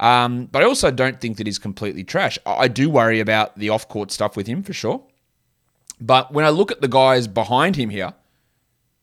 Um, 0.01 0.47
but 0.47 0.63
I 0.63 0.67
also 0.67 0.91
don't 0.91 1.21
think 1.21 1.37
that 1.37 1.47
he's 1.47 1.59
completely 1.59 2.05
trash. 2.05 2.39
I 2.47 2.69
do 2.69 2.89
worry 2.89 3.21
about 3.21 3.59
the 3.59 3.69
off 3.69 3.89
court 3.89 4.11
stuff 4.11 4.37
with 4.37 4.47
him 4.47 4.63
for 4.63 4.73
sure. 4.73 5.05
But 6.01 6.33
when 6.33 6.45
I 6.45 6.49
look 6.49 6.73
at 6.73 6.81
the 6.81 6.89
guys 6.89 7.29
behind 7.29 7.77
him 7.77 7.91
here, 7.91 8.15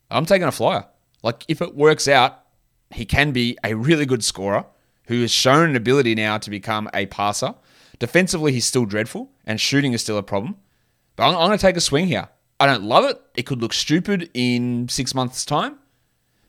I'm 0.09 0.25
taking 0.25 0.47
a 0.47 0.51
flyer. 0.51 0.85
Like, 1.23 1.45
if 1.47 1.61
it 1.61 1.75
works 1.75 2.07
out, 2.07 2.43
he 2.91 3.05
can 3.05 3.31
be 3.31 3.57
a 3.63 3.75
really 3.75 4.05
good 4.05 4.23
scorer 4.23 4.65
who 5.07 5.21
has 5.21 5.31
shown 5.31 5.69
an 5.69 5.75
ability 5.75 6.15
now 6.15 6.37
to 6.37 6.49
become 6.49 6.89
a 6.93 7.05
passer. 7.05 7.55
Defensively, 7.99 8.51
he's 8.51 8.65
still 8.65 8.85
dreadful, 8.85 9.31
and 9.45 9.59
shooting 9.61 9.93
is 9.93 10.01
still 10.01 10.17
a 10.17 10.23
problem. 10.23 10.57
But 11.15 11.29
I'm, 11.29 11.35
I'm 11.35 11.47
going 11.47 11.57
to 11.57 11.61
take 11.61 11.77
a 11.77 11.81
swing 11.81 12.07
here. 12.07 12.29
I 12.59 12.65
don't 12.65 12.83
love 12.83 13.05
it. 13.05 13.21
It 13.35 13.45
could 13.45 13.61
look 13.61 13.73
stupid 13.73 14.29
in 14.33 14.87
six 14.89 15.15
months' 15.15 15.45
time. 15.45 15.77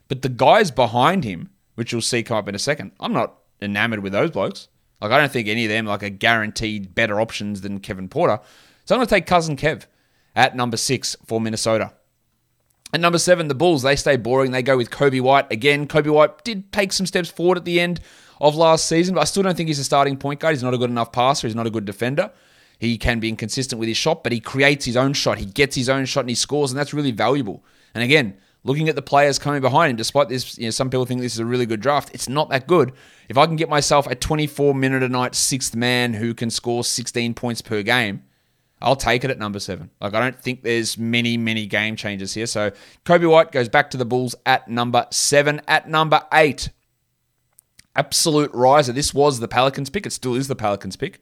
But 0.08 0.22
the 0.22 0.28
guys 0.28 0.70
behind 0.70 1.22
him, 1.24 1.50
which 1.76 1.92
you'll 1.92 2.02
see 2.02 2.22
come 2.22 2.36
up 2.36 2.48
in 2.48 2.54
a 2.54 2.58
second, 2.58 2.92
I'm 2.98 3.12
not 3.12 3.38
enamored 3.62 4.00
with 4.00 4.12
those 4.12 4.30
blokes. 4.30 4.68
Like 5.00 5.12
I 5.12 5.18
don't 5.18 5.30
think 5.30 5.48
any 5.48 5.64
of 5.64 5.70
them 5.70 5.86
like 5.86 6.02
are 6.02 6.10
guaranteed 6.10 6.94
better 6.94 7.20
options 7.20 7.60
than 7.60 7.80
Kevin 7.80 8.08
Porter. 8.08 8.40
So 8.84 8.94
I'm 8.94 8.98
going 8.98 9.06
to 9.06 9.14
take 9.14 9.26
cousin 9.26 9.56
Kev 9.56 9.86
at 10.34 10.56
number 10.56 10.76
six 10.76 11.16
for 11.24 11.40
Minnesota. 11.40 11.92
At 12.92 13.00
number 13.00 13.18
seven, 13.18 13.46
the 13.46 13.54
Bulls, 13.54 13.82
they 13.82 13.94
stay 13.94 14.16
boring. 14.16 14.50
They 14.50 14.62
go 14.62 14.76
with 14.76 14.90
Coby 14.90 15.20
White. 15.20 15.50
Again, 15.52 15.86
Coby 15.86 16.12
White 16.12 16.42
did 16.42 16.72
take 16.72 16.92
some 16.92 17.06
steps 17.06 17.30
forward 17.30 17.58
at 17.58 17.64
the 17.64 17.78
end 17.78 18.00
of 18.40 18.56
last 18.56 18.86
season, 18.88 19.14
but 19.14 19.20
I 19.20 19.24
still 19.24 19.44
don't 19.44 19.56
think 19.56 19.68
he's 19.68 19.78
a 19.78 19.84
starting 19.84 20.16
point 20.16 20.40
guard. 20.40 20.54
He's 20.54 20.62
not 20.62 20.74
a 20.74 20.78
good 20.78 20.90
enough 20.90 21.12
passer. 21.12 21.46
He's 21.46 21.54
not 21.54 21.68
a 21.68 21.70
good 21.70 21.84
defender. 21.84 22.32
He 22.80 22.96
can 22.96 23.20
be 23.20 23.28
inconsistent 23.28 23.78
with 23.78 23.88
his 23.88 23.98
shot, 23.98 24.24
but 24.24 24.32
he 24.32 24.40
creates 24.40 24.86
his 24.86 24.96
own 24.96 25.12
shot. 25.12 25.36
He 25.36 25.44
gets 25.44 25.76
his 25.76 25.90
own 25.90 26.06
shot 26.06 26.20
and 26.20 26.30
he 26.30 26.34
scores, 26.34 26.72
and 26.72 26.80
that's 26.80 26.94
really 26.94 27.12
valuable. 27.12 27.62
And 27.94 28.02
again, 28.02 28.38
looking 28.64 28.88
at 28.88 28.94
the 28.94 29.02
players 29.02 29.38
coming 29.38 29.60
behind 29.60 29.90
him, 29.90 29.96
despite 29.96 30.30
this, 30.30 30.56
you 30.56 30.64
know, 30.64 30.70
some 30.70 30.88
people 30.88 31.04
think 31.04 31.20
this 31.20 31.34
is 31.34 31.40
a 31.40 31.44
really 31.44 31.66
good 31.66 31.82
draft. 31.82 32.10
It's 32.14 32.26
not 32.26 32.48
that 32.48 32.66
good. 32.66 32.92
If 33.28 33.36
I 33.36 33.44
can 33.44 33.56
get 33.56 33.68
myself 33.68 34.06
a 34.06 34.14
24 34.14 34.74
minute 34.74 35.02
a 35.02 35.10
night 35.10 35.34
sixth 35.34 35.76
man 35.76 36.14
who 36.14 36.32
can 36.32 36.48
score 36.48 36.82
16 36.82 37.34
points 37.34 37.60
per 37.60 37.82
game, 37.82 38.22
I'll 38.80 38.96
take 38.96 39.24
it 39.24 39.30
at 39.30 39.38
number 39.38 39.60
seven. 39.60 39.90
Like 40.00 40.14
I 40.14 40.20
don't 40.20 40.40
think 40.40 40.62
there's 40.62 40.96
many, 40.96 41.36
many 41.36 41.66
game 41.66 41.96
changers 41.96 42.32
here. 42.32 42.46
So 42.46 42.70
Coby 43.04 43.30
White 43.30 43.52
goes 43.52 43.68
back 43.68 43.90
to 43.90 43.98
the 43.98 44.06
Bulls 44.06 44.34
at 44.46 44.68
number 44.68 45.06
seven. 45.10 45.60
At 45.68 45.86
number 45.86 46.22
eight, 46.32 46.70
absolute 47.94 48.50
riser. 48.54 48.94
This 48.94 49.12
was 49.12 49.38
the 49.38 49.48
Pelicans 49.48 49.90
pick. 49.90 50.06
It 50.06 50.12
still 50.12 50.34
is 50.34 50.48
the 50.48 50.56
Pelicans 50.56 50.96
pick. 50.96 51.20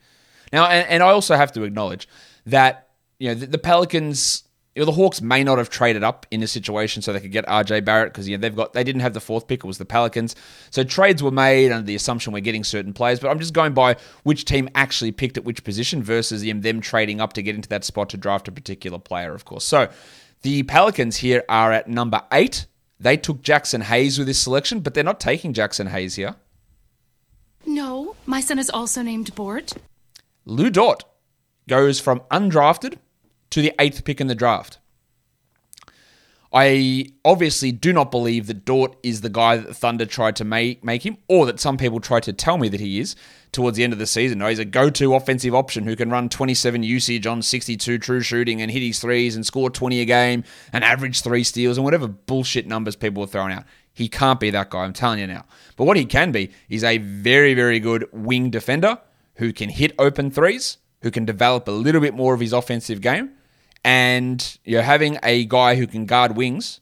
Now, 0.52 0.66
and, 0.66 0.88
and 0.88 1.02
I 1.02 1.10
also 1.10 1.36
have 1.36 1.52
to 1.52 1.62
acknowledge 1.62 2.08
that 2.46 2.88
you 3.18 3.28
know 3.28 3.34
the, 3.34 3.46
the 3.46 3.58
Pelicans 3.58 4.44
you 4.78 4.82
know, 4.82 4.86
the 4.86 4.92
Hawks 4.92 5.20
may 5.20 5.42
not 5.42 5.58
have 5.58 5.70
traded 5.70 6.04
up 6.04 6.24
in 6.30 6.40
a 6.40 6.46
situation 6.46 7.02
so 7.02 7.12
they 7.12 7.18
could 7.18 7.32
get 7.32 7.44
RJ 7.46 7.84
Barrett 7.84 8.12
because 8.12 8.28
you 8.28 8.36
know, 8.36 8.40
they've 8.40 8.54
got 8.54 8.74
they 8.74 8.84
didn't 8.84 9.00
have 9.00 9.12
the 9.12 9.20
fourth 9.20 9.48
pick. 9.48 9.64
It 9.64 9.66
was 9.66 9.78
the 9.78 9.84
Pelicans. 9.84 10.36
So 10.70 10.84
trades 10.84 11.20
were 11.20 11.32
made 11.32 11.72
under 11.72 11.84
the 11.84 11.96
assumption 11.96 12.32
we're 12.32 12.38
getting 12.38 12.62
certain 12.62 12.92
players. 12.92 13.18
But 13.18 13.30
I'm 13.30 13.40
just 13.40 13.54
going 13.54 13.74
by 13.74 13.96
which 14.22 14.44
team 14.44 14.68
actually 14.76 15.10
picked 15.10 15.36
at 15.36 15.42
which 15.42 15.64
position 15.64 16.00
versus 16.00 16.44
know, 16.44 16.60
them 16.60 16.80
trading 16.80 17.20
up 17.20 17.32
to 17.32 17.42
get 17.42 17.56
into 17.56 17.68
that 17.70 17.82
spot 17.82 18.10
to 18.10 18.16
draft 18.16 18.46
a 18.46 18.52
particular 18.52 19.00
player, 19.00 19.34
of 19.34 19.44
course. 19.44 19.64
So 19.64 19.88
the 20.42 20.62
Pelicans 20.62 21.16
here 21.16 21.42
are 21.48 21.72
at 21.72 21.88
number 21.88 22.22
eight. 22.30 22.66
They 23.00 23.16
took 23.16 23.42
Jaxson 23.42 23.82
Hayes 23.82 24.16
with 24.16 24.28
this 24.28 24.38
selection, 24.38 24.78
but 24.78 24.94
they're 24.94 25.02
not 25.02 25.18
taking 25.18 25.52
Jaxson 25.52 25.88
Hayes 25.88 26.14
here. 26.14 26.36
No, 27.66 28.14
my 28.26 28.40
son 28.40 28.60
is 28.60 28.70
also 28.70 29.02
named 29.02 29.34
Bort. 29.34 29.72
Lu 30.48 30.70
Dort 30.70 31.04
goes 31.68 32.00
from 32.00 32.20
undrafted 32.30 32.96
to 33.50 33.60
the 33.60 33.70
eighth 33.78 34.02
pick 34.04 34.18
in 34.18 34.28
the 34.28 34.34
draft. 34.34 34.78
I 36.50 37.08
obviously 37.22 37.70
do 37.70 37.92
not 37.92 38.10
believe 38.10 38.46
that 38.46 38.64
Dort 38.64 38.96
is 39.02 39.20
the 39.20 39.28
guy 39.28 39.58
that 39.58 39.76
Thunder 39.76 40.06
tried 40.06 40.36
to 40.36 40.46
make, 40.46 40.82
make 40.82 41.04
him, 41.04 41.18
or 41.28 41.44
that 41.44 41.60
some 41.60 41.76
people 41.76 42.00
tried 42.00 42.22
to 42.22 42.32
tell 42.32 42.56
me 42.56 42.70
that 42.70 42.80
he 42.80 42.98
is 42.98 43.14
towards 43.52 43.76
the 43.76 43.84
end 43.84 43.92
of 43.92 43.98
the 43.98 44.06
season. 44.06 44.38
No, 44.38 44.48
he's 44.48 44.58
a 44.58 44.64
go 44.64 44.88
to 44.88 45.14
offensive 45.14 45.54
option 45.54 45.84
who 45.84 45.94
can 45.94 46.08
run 46.08 46.30
27 46.30 46.82
usage 46.82 47.26
on 47.26 47.42
62 47.42 47.98
true 47.98 48.22
shooting 48.22 48.62
and 48.62 48.70
hit 48.70 48.80
his 48.80 49.00
threes 49.00 49.36
and 49.36 49.44
score 49.44 49.68
20 49.68 50.00
a 50.00 50.06
game 50.06 50.44
and 50.72 50.82
average 50.82 51.20
three 51.20 51.44
steals 51.44 51.76
and 51.76 51.84
whatever 51.84 52.08
bullshit 52.08 52.66
numbers 52.66 52.96
people 52.96 53.22
are 53.22 53.26
throwing 53.26 53.52
out. 53.52 53.64
He 53.92 54.08
can't 54.08 54.40
be 54.40 54.48
that 54.48 54.70
guy, 54.70 54.84
I'm 54.84 54.94
telling 54.94 55.18
you 55.18 55.26
now. 55.26 55.44
But 55.76 55.84
what 55.84 55.98
he 55.98 56.06
can 56.06 56.32
be 56.32 56.52
is 56.70 56.84
a 56.84 56.96
very, 56.96 57.52
very 57.52 57.80
good 57.80 58.08
wing 58.12 58.48
defender 58.48 58.96
who 59.38 59.52
can 59.52 59.70
hit 59.70 59.92
open 59.98 60.30
threes, 60.30 60.78
who 61.02 61.10
can 61.10 61.24
develop 61.24 61.66
a 61.66 61.72
little 61.72 62.00
bit 62.00 62.14
more 62.14 62.34
of 62.34 62.40
his 62.40 62.52
offensive 62.52 63.00
game 63.00 63.32
and 63.84 64.58
you're 64.64 64.82
having 64.82 65.18
a 65.22 65.44
guy 65.44 65.76
who 65.76 65.86
can 65.86 66.06
guard 66.06 66.36
wings, 66.36 66.80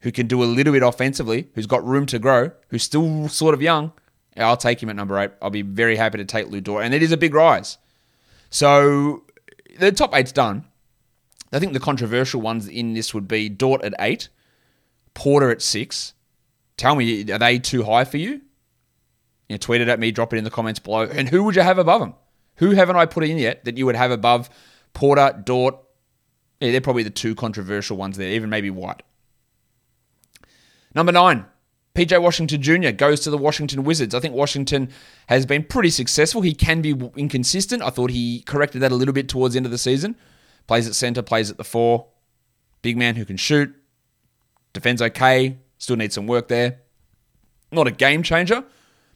who 0.00 0.12
can 0.12 0.26
do 0.26 0.42
a 0.42 0.44
little 0.44 0.72
bit 0.72 0.82
offensively, 0.82 1.48
who's 1.54 1.66
got 1.66 1.84
room 1.84 2.06
to 2.06 2.18
grow, 2.18 2.50
who's 2.68 2.82
still 2.82 3.28
sort 3.28 3.54
of 3.54 3.62
young, 3.62 3.92
I'll 4.36 4.56
take 4.56 4.82
him 4.82 4.90
at 4.90 4.96
number 4.96 5.18
eight. 5.18 5.30
I'll 5.40 5.50
be 5.50 5.62
very 5.62 5.96
happy 5.96 6.18
to 6.18 6.24
take 6.24 6.50
Lu 6.50 6.60
Dort, 6.60 6.84
and 6.84 6.92
it 6.92 7.02
is 7.02 7.12
a 7.12 7.16
big 7.16 7.32
rise. 7.32 7.78
So 8.50 9.24
the 9.78 9.92
top 9.92 10.14
eight's 10.14 10.32
done. 10.32 10.66
I 11.52 11.58
think 11.58 11.72
the 11.72 11.80
controversial 11.80 12.42
ones 12.42 12.68
in 12.68 12.92
this 12.92 13.14
would 13.14 13.28
be 13.28 13.48
Dort 13.48 13.82
at 13.82 13.94
eight, 13.98 14.28
Porter 15.14 15.50
at 15.50 15.62
six. 15.62 16.12
Tell 16.76 16.96
me, 16.96 17.30
are 17.32 17.38
they 17.38 17.58
too 17.58 17.84
high 17.84 18.04
for 18.04 18.18
you? 18.18 18.42
You 19.48 19.58
tweet 19.58 19.80
it 19.80 19.88
at 19.88 20.00
me, 20.00 20.10
drop 20.10 20.32
it 20.32 20.38
in 20.38 20.44
the 20.44 20.50
comments 20.50 20.80
below. 20.80 21.02
And 21.02 21.28
who 21.28 21.44
would 21.44 21.56
you 21.56 21.62
have 21.62 21.78
above 21.78 22.00
them? 22.00 22.14
Who 22.56 22.70
haven't 22.70 22.96
I 22.96 23.06
put 23.06 23.24
in 23.24 23.38
yet 23.38 23.64
that 23.64 23.78
you 23.78 23.86
would 23.86 23.96
have 23.96 24.10
above 24.10 24.50
Porter, 24.92 25.40
Dort, 25.44 25.76
yeah, 26.60 26.72
they're 26.72 26.80
probably 26.80 27.02
the 27.02 27.10
two 27.10 27.34
controversial 27.34 27.96
ones 27.96 28.16
there, 28.16 28.30
even 28.30 28.48
maybe 28.48 28.70
White. 28.70 29.02
Number 30.94 31.12
nine, 31.12 31.44
PJ 31.94 32.20
Washington 32.22 32.62
Jr. 32.62 32.90
goes 32.90 33.20
to 33.20 33.30
the 33.30 33.36
Washington 33.36 33.84
Wizards. 33.84 34.14
I 34.14 34.20
think 34.20 34.34
Washington 34.34 34.90
has 35.26 35.44
been 35.44 35.64
pretty 35.64 35.90
successful. 35.90 36.40
He 36.40 36.54
can 36.54 36.80
be 36.80 36.92
inconsistent. 37.16 37.82
I 37.82 37.90
thought 37.90 38.10
he 38.10 38.40
corrected 38.42 38.80
that 38.80 38.92
a 38.92 38.94
little 38.94 39.12
bit 39.12 39.28
towards 39.28 39.52
the 39.52 39.58
end 39.58 39.66
of 39.66 39.72
the 39.72 39.78
season. 39.78 40.16
Plays 40.66 40.88
at 40.88 40.94
center, 40.94 41.22
plays 41.22 41.50
at 41.50 41.58
the 41.58 41.64
four. 41.64 42.06
Big 42.80 42.96
man 42.96 43.16
who 43.16 43.24
can 43.24 43.36
shoot. 43.36 43.74
Defends 44.72 45.02
okay. 45.02 45.58
Still 45.78 45.96
needs 45.96 46.14
some 46.14 46.26
work 46.26 46.48
there. 46.48 46.80
Not 47.70 47.86
a 47.86 47.90
game 47.90 48.22
changer, 48.22 48.64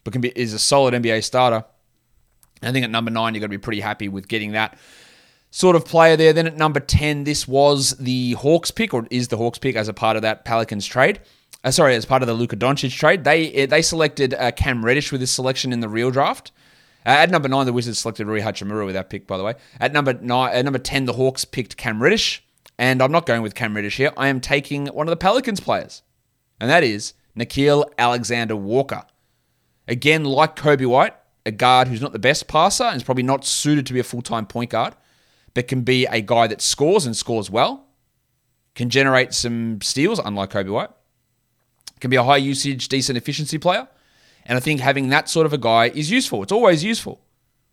but 0.05 0.13
can 0.13 0.21
be 0.21 0.31
is 0.37 0.53
a 0.53 0.59
solid 0.59 0.95
NBA 0.95 1.25
starter. 1.25 1.65
I 2.63 2.73
think 2.73 2.85
at 2.85 2.91
number 2.91 3.11
nine, 3.11 3.35
you've 3.35 3.41
got 3.41 3.47
to 3.47 3.51
be 3.51 3.59
pretty 3.59 3.81
happy 3.81 4.09
with 4.09 4.29
getting 4.29 4.53
that 4.53 4.77
sort 5.51 5.77
of 5.77 5.85
player 5.85 6.17
there. 6.17 6.33
Then 6.33 6.47
at 6.47 6.57
number 6.57 6.81
10, 6.81 7.25
this 7.25 7.49
was 7.49 7.93
the 7.97 8.33
Hawks 8.33 8.71
pick, 8.71 8.95
or 8.95 9.07
is 9.11 9.29
the 9.29 9.37
Hawks 9.37 9.59
pick 9.59 9.77
as 9.77 9.89
a 9.89 9.95
part 9.95 10.17
of 10.17 10.23
that 10.23 10.45
Pelicans 10.45 10.87
trade. 10.87 11.21
Uh, 11.63 11.71
sorry, 11.71 11.95
as 11.95 12.07
part 12.07 12.23
of 12.23 12.27
the 12.27 12.35
Luka 12.35 12.57
Doncic 12.57 12.97
trade. 12.97 13.25
They 13.25 13.53
eh, 13.53 13.67
they 13.67 13.83
selected 13.83 14.33
uh, 14.35 14.51
Cam 14.53 14.85
Reddish 14.85 15.13
with 15.13 15.21
this 15.21 15.31
selection 15.31 15.73
in 15.73 15.81
the 15.81 15.89
real 15.89 16.11
draft. 16.11 16.53
Uh, 17.05 17.11
at 17.11 17.31
number 17.31 17.49
nine, 17.49 17.67
the 17.67 17.73
Wizards 17.73 17.99
selected 17.99 18.27
Rui 18.27 18.41
Hachimura 18.41 18.87
with 18.87 18.95
that 18.95 19.11
pick, 19.11 19.27
by 19.27 19.37
the 19.37 19.45
way. 19.45 19.55
At 19.79 19.93
number 19.93 20.15
nine, 20.15 20.55
at 20.55 20.65
number 20.65 20.79
ten, 20.79 21.05
the 21.05 21.15
Hawks 21.15 21.45
picked 21.45 21.77
Cam 21.77 22.03
Reddish, 22.03 22.43
and 22.79 23.03
I'm 23.03 23.13
not 23.13 23.27
going 23.27 23.43
with 23.43 23.55
Cam 23.55 23.77
Reddish 23.77 23.99
here. 23.99 24.13
I 24.17 24.29
am 24.29 24.41
taking 24.41 24.87
one 24.87 25.07
of 25.07 25.11
the 25.11 25.17
Pelicans 25.17 25.61
players, 25.61 26.03
and 26.59 26.71
that 26.71 26.83
is 26.83 27.13
Nickeil 27.37 27.85
Alexander 27.99 28.57
Walker. 28.57 29.05
Again, 29.91 30.25
like 30.25 30.57
Coby 30.57 30.87
White, 30.87 31.15
a 31.45 31.51
guard 31.51 31.89
who's 31.89 32.01
not 32.01 32.13
the 32.13 32.19
best 32.19 32.49
passer 32.49 32.85
and 32.85 32.97
is 32.97 33.03
probably 33.03 33.25
not 33.25 33.45
suited 33.45 33.85
to 33.87 33.93
be 33.93 34.01
a 34.01 34.05
full 34.05 34.23
time 34.23 34.47
point 34.47 34.71
guard 34.71 34.95
but 35.55 35.69
can 35.69 35.83
be 35.83 36.07
a 36.07 36.21
guy 36.21 36.47
that 36.47 36.61
scores 36.61 37.07
and 37.07 37.17
scores 37.17 37.51
well, 37.51 37.87
can 38.75 38.91
generate 38.91 39.35
some 39.35 39.81
steals, 39.83 40.19
unlike 40.19 40.51
Coby 40.51 40.71
White, 40.71 40.91
can 42.01 42.11
be 42.11 42.17
a 42.17 42.23
high 42.23 42.37
usage, 42.37 42.89
decent 42.89 43.19
efficiency 43.19 43.59
player. 43.59 43.89
And 44.47 44.57
I 44.57 44.61
think 44.61 44.81
having 44.81 45.09
that 45.11 45.29
sort 45.29 45.47
of 45.47 45.53
a 45.53 45.59
guy 45.59 45.89
is 45.89 46.11
useful. 46.11 46.43
It's 46.43 46.53
always 46.53 46.83
useful. 46.83 47.21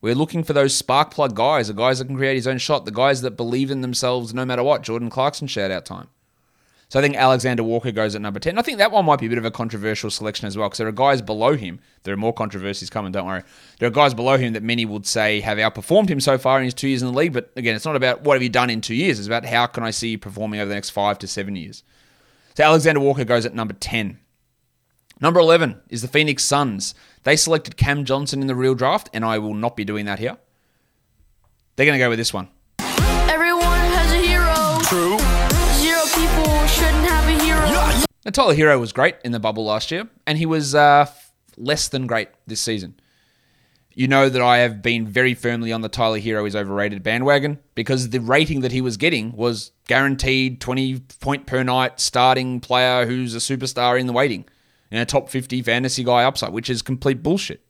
We're 0.01 0.15
looking 0.15 0.43
for 0.43 0.53
those 0.53 0.75
spark 0.75 1.11
plug 1.11 1.35
guys, 1.35 1.69
the 1.69 1.73
guys 1.73 1.99
that 1.99 2.05
can 2.05 2.17
create 2.17 2.35
his 2.35 2.47
own 2.47 2.57
shot, 2.57 2.85
the 2.85 2.91
guys 2.91 3.21
that 3.21 3.31
believe 3.31 3.71
in 3.71 3.81
themselves 3.81 4.33
no 4.33 4.45
matter 4.45 4.63
what. 4.63 4.83
Jordan 4.83 5.09
Clarkson 5.09 5.47
shout 5.47 5.71
out 5.71 5.85
time. 5.85 6.09
So 6.89 6.99
I 6.99 7.01
think 7.01 7.17
Alexander 7.17 7.63
Walker 7.63 7.91
goes 7.91 8.15
at 8.15 8.21
number 8.21 8.39
10. 8.39 8.57
I 8.57 8.61
think 8.61 8.77
that 8.77 8.91
one 8.91 9.03
might 9.03 9.19
be 9.19 9.25
a 9.25 9.29
bit 9.29 9.37
of 9.37 9.43
a 9.43 9.51
controversial 9.51 10.09
selection 10.09 10.47
as 10.47 10.57
well 10.57 10.69
because 10.69 10.77
there 10.77 10.87
are 10.87 10.93
guys 10.93 11.21
below 11.21 11.53
him. 11.53 11.81
There 12.03 12.13
are 12.13 12.17
more 12.17 12.31
controversies 12.31 12.89
coming, 12.89 13.11
don't 13.11 13.25
worry. 13.25 13.43
There 13.79 13.87
are 13.87 13.91
guys 13.91 14.13
below 14.13 14.37
him 14.37 14.53
that 14.53 14.63
many 14.63 14.85
would 14.85 15.05
say 15.05 15.41
have 15.41 15.57
outperformed 15.57 16.07
him 16.07 16.21
so 16.21 16.37
far 16.37 16.59
in 16.59 16.63
his 16.63 16.73
two 16.73 16.87
years 16.87 17.01
in 17.01 17.11
the 17.11 17.17
league. 17.17 17.33
But 17.33 17.51
again, 17.57 17.75
it's 17.75 17.83
not 17.83 17.97
about 17.97 18.21
what 18.21 18.35
have 18.35 18.41
you 18.41 18.47
done 18.47 18.69
in 18.69 18.79
two 18.79 18.95
years. 18.95 19.19
It's 19.19 19.27
about 19.27 19.43
how 19.43 19.67
can 19.67 19.83
I 19.83 19.91
see 19.91 20.11
you 20.11 20.17
performing 20.17 20.61
over 20.61 20.69
the 20.69 20.75
next 20.75 20.91
five 20.91 21.19
to 21.19 21.27
seven 21.27 21.57
years. 21.57 21.83
So 22.55 22.63
Alexander 22.63 23.01
Walker 23.01 23.25
goes 23.25 23.45
at 23.45 23.53
number 23.53 23.73
10. 23.73 24.17
Number 25.19 25.41
11 25.41 25.81
is 25.89 26.01
the 26.01 26.07
Phoenix 26.07 26.45
Suns. 26.45 26.95
They 27.23 27.35
selected 27.35 27.75
Cam 27.75 28.05
Johnson 28.05 28.39
in 28.39 28.47
the 28.47 28.55
real 28.55 28.75
draft, 28.75 29.09
and 29.13 29.25
I 29.25 29.39
will 29.39 29.55
not 29.55 29.75
be 29.75 29.83
doing 29.83 30.05
that 30.05 30.19
here. 30.19 30.37
They're 31.75 31.85
going 31.85 31.97
to 31.97 32.03
go 32.03 32.09
with 32.09 32.19
this 32.19 32.33
one. 32.33 32.47
Now, 38.27 38.31
Tyler 38.31 38.55
Herro 38.55 38.77
was 38.77 38.91
great 38.91 39.15
in 39.23 39.31
the 39.31 39.39
bubble 39.39 39.63
last 39.63 39.89
year, 39.89 40.05
and 40.25 40.37
he 40.37 40.45
was 40.45 40.75
uh, 40.75 41.05
less 41.55 41.87
than 41.87 42.07
great 42.07 42.27
this 42.45 42.59
season. 42.59 42.99
You 43.93 44.09
know 44.09 44.27
that 44.27 44.41
I 44.41 44.57
have 44.57 44.81
been 44.81 45.07
very 45.07 45.33
firmly 45.33 45.71
on 45.71 45.79
the 45.79 45.87
Tyler 45.87 46.19
Herro 46.19 46.45
is 46.45 46.53
overrated 46.53 47.03
bandwagon 47.03 47.57
because 47.73 48.09
the 48.09 48.19
rating 48.19 48.59
that 48.61 48.73
he 48.73 48.81
was 48.81 48.97
getting 48.97 49.31
was 49.31 49.71
guaranteed 49.87 50.59
20 50.59 50.99
point 51.21 51.47
per 51.47 51.63
night 51.63 52.01
starting 52.01 52.59
player 52.59 53.05
who's 53.05 53.33
a 53.33 53.37
superstar 53.37 53.97
in 53.97 54.07
the 54.07 54.13
waiting 54.13 54.43
and 54.91 54.99
a 54.99 55.05
top 55.05 55.29
50 55.29 55.61
fantasy 55.61 56.03
guy 56.03 56.25
upside, 56.25 56.51
which 56.51 56.69
is 56.69 56.81
complete 56.81 57.23
bullshit. 57.23 57.63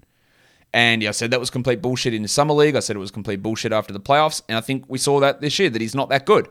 And 0.73 1.03
I 1.03 1.11
said 1.11 1.29
that 1.29 1.39
was 1.39 1.51
complete 1.51 1.83
bullshit 1.83 2.15
in 2.15 2.23
the 2.23 2.27
summer 2.27 2.55
league. 2.55 2.75
I 2.75 2.79
said 2.79 2.95
it 2.95 2.99
was 2.99 3.11
complete 3.11 3.43
bullshit 3.43 3.71
after 3.71 3.93
the 3.93 3.99
playoffs, 3.99 4.41
and 4.49 4.57
I 4.57 4.61
think 4.61 4.85
we 4.87 4.97
saw 4.97 5.19
that 5.19 5.39
this 5.39 5.59
year 5.59 5.69
that 5.69 5.83
he's 5.83 5.93
not 5.93 6.09
that 6.09 6.25
good. 6.25 6.49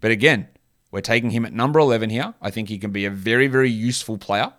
But 0.00 0.10
again, 0.10 0.48
we're 0.90 1.00
taking 1.00 1.30
him 1.30 1.44
at 1.44 1.52
number 1.52 1.78
11 1.78 2.10
here. 2.10 2.34
I 2.40 2.50
think 2.50 2.68
he 2.68 2.78
can 2.78 2.90
be 2.90 3.04
a 3.04 3.10
very, 3.10 3.48
very 3.48 3.70
useful 3.70 4.18
player 4.18 4.52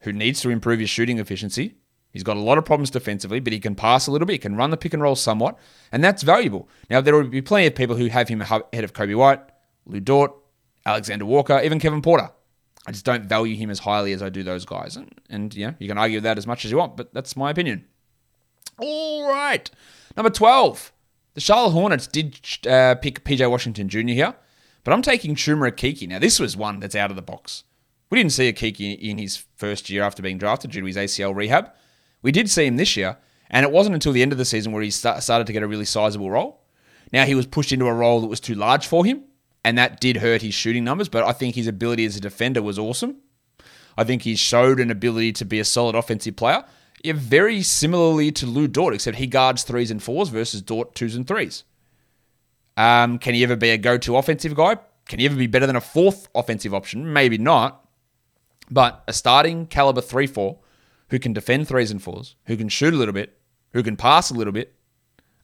who 0.00 0.12
needs 0.12 0.40
to 0.40 0.50
improve 0.50 0.80
his 0.80 0.90
shooting 0.90 1.18
efficiency. 1.18 1.76
He's 2.10 2.22
got 2.22 2.36
a 2.36 2.40
lot 2.40 2.56
of 2.56 2.64
problems 2.64 2.90
defensively, 2.90 3.40
but 3.40 3.52
he 3.52 3.60
can 3.60 3.74
pass 3.74 4.06
a 4.06 4.10
little 4.10 4.26
bit. 4.26 4.34
He 4.34 4.38
can 4.38 4.56
run 4.56 4.70
the 4.70 4.76
pick 4.76 4.94
and 4.94 5.02
roll 5.02 5.16
somewhat, 5.16 5.58
and 5.92 6.02
that's 6.02 6.22
valuable. 6.22 6.68
Now, 6.88 7.00
there 7.00 7.14
will 7.14 7.28
be 7.28 7.42
plenty 7.42 7.66
of 7.66 7.74
people 7.74 7.96
who 7.96 8.06
have 8.06 8.28
him 8.28 8.40
ahead 8.40 8.84
of 8.84 8.94
Coby 8.94 9.14
White, 9.14 9.40
Lu 9.84 10.00
Dort, 10.00 10.32
Alexander 10.86 11.26
Walker, 11.26 11.60
even 11.62 11.78
Kevin 11.78 12.00
Porter. 12.00 12.30
I 12.86 12.92
just 12.92 13.04
don't 13.04 13.24
value 13.24 13.56
him 13.56 13.68
as 13.68 13.80
highly 13.80 14.12
as 14.12 14.22
I 14.22 14.28
do 14.28 14.42
those 14.42 14.64
guys. 14.64 14.96
And, 14.96 15.12
and 15.28 15.54
you 15.54 15.74
you 15.78 15.88
can 15.88 15.98
argue 15.98 16.20
that 16.20 16.38
as 16.38 16.46
much 16.46 16.64
as 16.64 16.70
you 16.70 16.78
want, 16.78 16.96
but 16.96 17.12
that's 17.12 17.36
my 17.36 17.50
opinion. 17.50 17.84
All 18.78 19.28
right. 19.28 19.70
Number 20.16 20.30
12. 20.30 20.92
The 21.34 21.40
Charlotte 21.40 21.72
Hornets 21.72 22.06
did 22.06 22.40
uh, 22.66 22.94
pick 22.94 23.24
PJ 23.24 23.50
Washington 23.50 23.88
Jr. 23.90 23.98
here, 24.00 24.34
but 24.86 24.92
I'm 24.92 25.02
taking 25.02 25.34
Chuma 25.34 25.72
Okeke. 25.72 26.06
Now, 26.06 26.20
this 26.20 26.38
was 26.38 26.56
one 26.56 26.78
that's 26.78 26.94
out 26.94 27.10
of 27.10 27.16
the 27.16 27.22
box. 27.22 27.64
We 28.08 28.18
didn't 28.18 28.30
see 28.30 28.52
Okeke 28.52 28.96
in 29.00 29.18
his 29.18 29.44
first 29.56 29.90
year 29.90 30.04
after 30.04 30.22
being 30.22 30.38
drafted 30.38 30.70
due 30.70 30.78
to 30.78 30.86
his 30.86 30.96
ACL 30.96 31.34
rehab. 31.34 31.72
We 32.22 32.30
did 32.30 32.48
see 32.48 32.66
him 32.66 32.76
this 32.76 32.96
year, 32.96 33.16
and 33.50 33.66
it 33.66 33.72
wasn't 33.72 33.94
until 33.94 34.12
the 34.12 34.22
end 34.22 34.30
of 34.30 34.38
the 34.38 34.44
season 34.44 34.70
where 34.70 34.84
he 34.84 34.92
start, 34.92 35.24
started 35.24 35.48
to 35.48 35.52
get 35.52 35.64
a 35.64 35.66
really 35.66 35.86
sizable 35.86 36.30
role. 36.30 36.62
Now, 37.12 37.24
he 37.24 37.34
was 37.34 37.46
pushed 37.46 37.72
into 37.72 37.86
a 37.86 37.92
role 37.92 38.20
that 38.20 38.28
was 38.28 38.38
too 38.38 38.54
large 38.54 38.86
for 38.86 39.04
him, 39.04 39.24
and 39.64 39.76
that 39.76 40.00
did 40.00 40.18
hurt 40.18 40.42
his 40.42 40.54
shooting 40.54 40.84
numbers, 40.84 41.08
but 41.08 41.24
I 41.24 41.32
think 41.32 41.56
his 41.56 41.66
ability 41.66 42.04
as 42.04 42.16
a 42.16 42.20
defender 42.20 42.62
was 42.62 42.78
awesome. 42.78 43.16
I 43.98 44.04
think 44.04 44.22
he 44.22 44.36
showed 44.36 44.78
an 44.78 44.92
ability 44.92 45.32
to 45.32 45.44
be 45.44 45.58
a 45.58 45.64
solid 45.64 45.96
offensive 45.96 46.36
player. 46.36 46.64
Very 47.04 47.60
similarly 47.62 48.30
to 48.30 48.46
Lu 48.46 48.68
Dort, 48.68 48.94
except 48.94 49.16
he 49.16 49.26
guards 49.26 49.64
threes 49.64 49.90
and 49.90 50.00
fours 50.00 50.28
versus 50.28 50.62
Dort 50.62 50.94
twos 50.94 51.16
and 51.16 51.26
threes. 51.26 51.64
Um, 52.76 53.18
can 53.18 53.34
he 53.34 53.42
ever 53.42 53.56
be 53.56 53.70
a 53.70 53.78
go 53.78 53.96
to 53.98 54.16
offensive 54.16 54.54
guy? 54.54 54.76
Can 55.08 55.18
he 55.18 55.26
ever 55.26 55.36
be 55.36 55.46
better 55.46 55.66
than 55.66 55.76
a 55.76 55.80
fourth 55.80 56.28
offensive 56.34 56.74
option? 56.74 57.12
Maybe 57.12 57.38
not. 57.38 57.84
But 58.70 59.04
a 59.06 59.12
starting 59.12 59.66
caliber 59.66 60.00
3 60.00 60.26
4 60.26 60.58
who 61.10 61.18
can 61.18 61.32
defend 61.32 61.68
threes 61.68 61.90
and 61.90 62.02
fours, 62.02 62.34
who 62.46 62.56
can 62.56 62.68
shoot 62.68 62.92
a 62.92 62.96
little 62.96 63.14
bit, 63.14 63.38
who 63.72 63.82
can 63.82 63.96
pass 63.96 64.30
a 64.30 64.34
little 64.34 64.52
bit, 64.52 64.74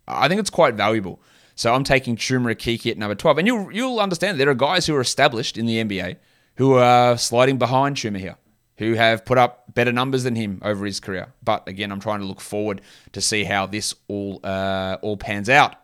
I 0.07 0.29
think 0.29 0.41
it's 0.41 0.51
quite 0.51 0.75
valuable. 0.75 1.21
So 1.55 1.75
I'm 1.75 1.85
taking 1.85 2.17
Chuma 2.17 2.55
Okeke 2.55 2.91
at 2.91 2.99
number 2.99 3.15
12. 3.15 3.39
And 3.39 3.47
you'll, 3.47 3.73
you'll 3.73 4.01
understand 4.01 4.41
there 4.41 4.49
are 4.49 4.55
guys 4.55 4.87
who 4.87 4.97
are 4.97 5.01
established 5.01 5.57
in 5.57 5.67
the 5.67 5.85
NBA 5.85 6.17
who 6.57 6.75
are 6.75 7.17
sliding 7.17 7.59
behind 7.59 7.97
Chuma 7.97 8.19
here, 8.19 8.37
who 8.79 8.95
have 8.95 9.25
put 9.25 9.39
up 9.39 9.73
better 9.73 9.93
numbers 9.93 10.25
than 10.25 10.35
him 10.35 10.61
over 10.63 10.85
his 10.85 11.01
career. 11.01 11.33
But 11.43 11.69
again, 11.69 11.93
I'm 11.93 12.01
trying 12.01 12.21
to 12.21 12.27
look 12.27 12.41
forward 12.41 12.81
to 13.13 13.21
see 13.21 13.45
how 13.45 13.67
this 13.67 13.95
all, 14.09 14.41
uh, 14.43 14.97
all 15.03 15.17
pans 15.17 15.49
out. 15.49 15.77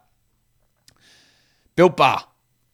Built 1.79 1.97
Bar, 1.97 2.25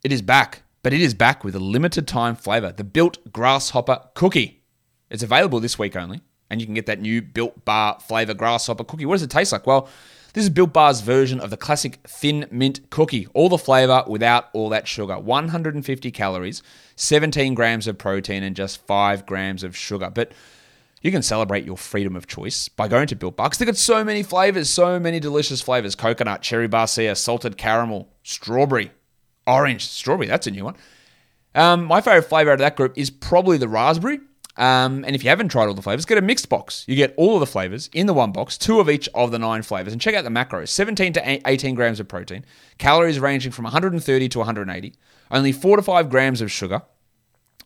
it 0.03 0.13
is 0.13 0.23
back, 0.23 0.63
but 0.83 0.95
it 0.95 1.03
is 1.03 1.13
back 1.13 1.45
with 1.45 1.55
a 1.55 1.59
limited 1.59 2.09
time 2.09 2.35
flavor 2.35 2.73
the 2.73 2.85
Built 2.85 3.19
Grasshopper 3.31 4.01
Cookie. 4.15 4.63
It's 5.11 5.23
available 5.23 5.61
this 5.61 5.79
week 5.79 5.95
only, 5.95 6.23
and 6.49 6.59
you 6.59 6.67
can 6.67 6.75
get 6.75 6.87
that 6.87 7.03
new 7.03 7.21
Built 7.21 7.67
Bar 7.67 8.01
flavor 8.01 8.33
grasshopper 8.33 8.83
cookie. 8.83 9.05
What 9.05 9.17
does 9.17 9.23
it 9.23 9.29
taste 9.29 9.53
like? 9.53 9.67
Well, 9.67 9.91
this 10.33 10.45
is 10.45 10.49
Built 10.49 10.73
Bar's 10.73 11.03
version 11.03 11.39
of 11.39 11.51
the 11.51 11.59
classic 11.59 11.99
thin 12.09 12.47
mint 12.51 12.89
cookie. 12.89 13.29
All 13.35 13.51
the 13.51 13.59
flavor 13.59 14.05
without 14.07 14.49
all 14.55 14.71
that 14.71 14.89
sugar. 14.89 15.19
150 15.19 16.11
calories, 16.11 16.63
17 16.97 17.53
grams 17.53 17.87
of 17.87 17.99
protein, 17.99 18.43
and 18.43 18.57
just 18.57 18.87
5 18.87 19.27
grams 19.27 19.63
of 19.63 19.77
sugar. 19.77 20.09
But 20.09 20.33
you 21.03 21.11
can 21.11 21.21
celebrate 21.21 21.67
your 21.67 21.77
freedom 21.77 22.17
of 22.17 22.27
choice 22.27 22.69
by 22.71 22.89
going 22.89 23.09
to 23.09 23.17
Built 23.17 23.37
Bar 23.37 23.51
because 23.51 23.59
they've 23.59 23.67
got 23.67 23.77
so 23.77 24.03
many 24.03 24.23
flavors, 24.23 24.71
so 24.71 24.99
many 24.99 25.21
delicious 25.21 25.61
flavors 25.61 25.95
coconut, 25.95 26.41
cherry 26.41 26.71
barcia, 26.71 27.15
salted 27.15 27.59
caramel, 27.59 28.09
strawberry, 28.25 28.91
orange, 29.47 29.87
strawberry. 29.87 30.27
That's 30.27 30.49
a 30.49 30.51
new 30.51 30.65
one. 30.65 30.75
Um, 31.55 31.85
my 31.85 32.01
favorite 32.01 32.23
flavor 32.23 32.51
out 32.51 32.55
of 32.55 32.59
that 32.61 32.75
group 32.75 32.95
is 32.97 33.11
probably 33.11 33.59
the 33.59 33.69
raspberry. 33.69 34.19
Um, 34.57 35.05
and 35.05 35.17
if 35.17 35.25
you 35.25 35.31
haven't 35.31 35.49
tried 35.49 35.67
all 35.67 35.75
the 35.75 35.83
flavors, 35.83 36.05
get 36.05 36.19
a 36.19 36.23
mixed 36.23 36.49
box. 36.49 36.85
You 36.87 36.95
get 36.95 37.15
all 37.17 37.35
of 37.35 37.41
the 37.41 37.47
flavors 37.47 37.91
in 37.93 38.07
the 38.07 38.15
one 38.15 38.33
box, 38.33 38.57
two 38.57 38.81
of 38.81 38.89
each 38.89 39.09
of 39.15 39.31
the 39.31 39.39
nine 39.39 39.63
flavors, 39.63 39.93
and 39.93 40.01
check 40.01 40.15
out 40.15 40.25
the 40.25 40.31
macros 40.31 40.69
17 40.69 41.13
to 41.15 41.49
18 41.49 41.75
grams 41.75 42.01
of 42.01 42.09
protein, 42.09 42.45
calories 42.79 43.19
ranging 43.19 43.53
from 43.53 43.65
130 43.65 44.29
to 44.29 44.39
180, 44.39 44.95
only 45.31 45.53
4 45.53 45.77
to 45.77 45.83
5 45.83 46.09
grams 46.09 46.41
of 46.41 46.53
sugar, 46.53 46.83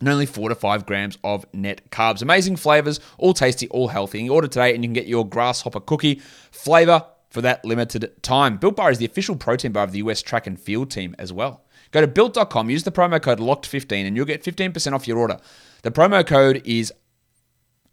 and 0.01 0.09
only 0.09 0.25
4 0.25 0.49
to 0.49 0.55
5 0.55 0.87
grams 0.87 1.19
of 1.23 1.45
net 1.53 1.91
carbs. 1.91 2.23
Amazing 2.23 2.57
flavors, 2.57 3.01
all 3.19 3.35
tasty, 3.35 3.69
all 3.69 3.89
healthy. 3.89 4.23
You 4.23 4.33
order 4.33 4.49
today 4.49 4.75
and 4.75 4.83
you 4.83 4.89
can 4.89 4.95
get 4.95 5.07
your 5.07 5.29
grasshopper 5.29 5.81
cookie 5.81 6.23
flavor 6.51 7.05
for 7.29 7.41
that 7.43 7.65
limited 7.65 8.13
time. 8.23 8.57
Built 8.57 8.77
Bar 8.77 8.91
is 8.91 8.99
the 8.99 9.05
official 9.05 9.37
protein 9.37 9.73
bar 9.73 9.85
of 9.85 9.93
the 9.93 9.99
US 9.99 10.23
track 10.23 10.47
and 10.47 10.59
field 10.59 10.91
team 10.91 11.15
as 11.19 11.33
well. 11.33 11.65
Go 11.91 12.01
to 12.01 12.07
built.com, 12.07 12.71
use 12.71 12.83
the 12.83 12.93
promo 12.93 13.21
code 13.21 13.39
LOCKED15 13.39 14.07
and 14.07 14.17
you'll 14.17 14.27
get 14.27 14.43
15% 14.43 14.93
off 14.93 15.09
your 15.09 15.19
order. 15.19 15.39
The 15.83 15.91
promo 15.91 16.27
code 16.27 16.63
is 16.65 16.93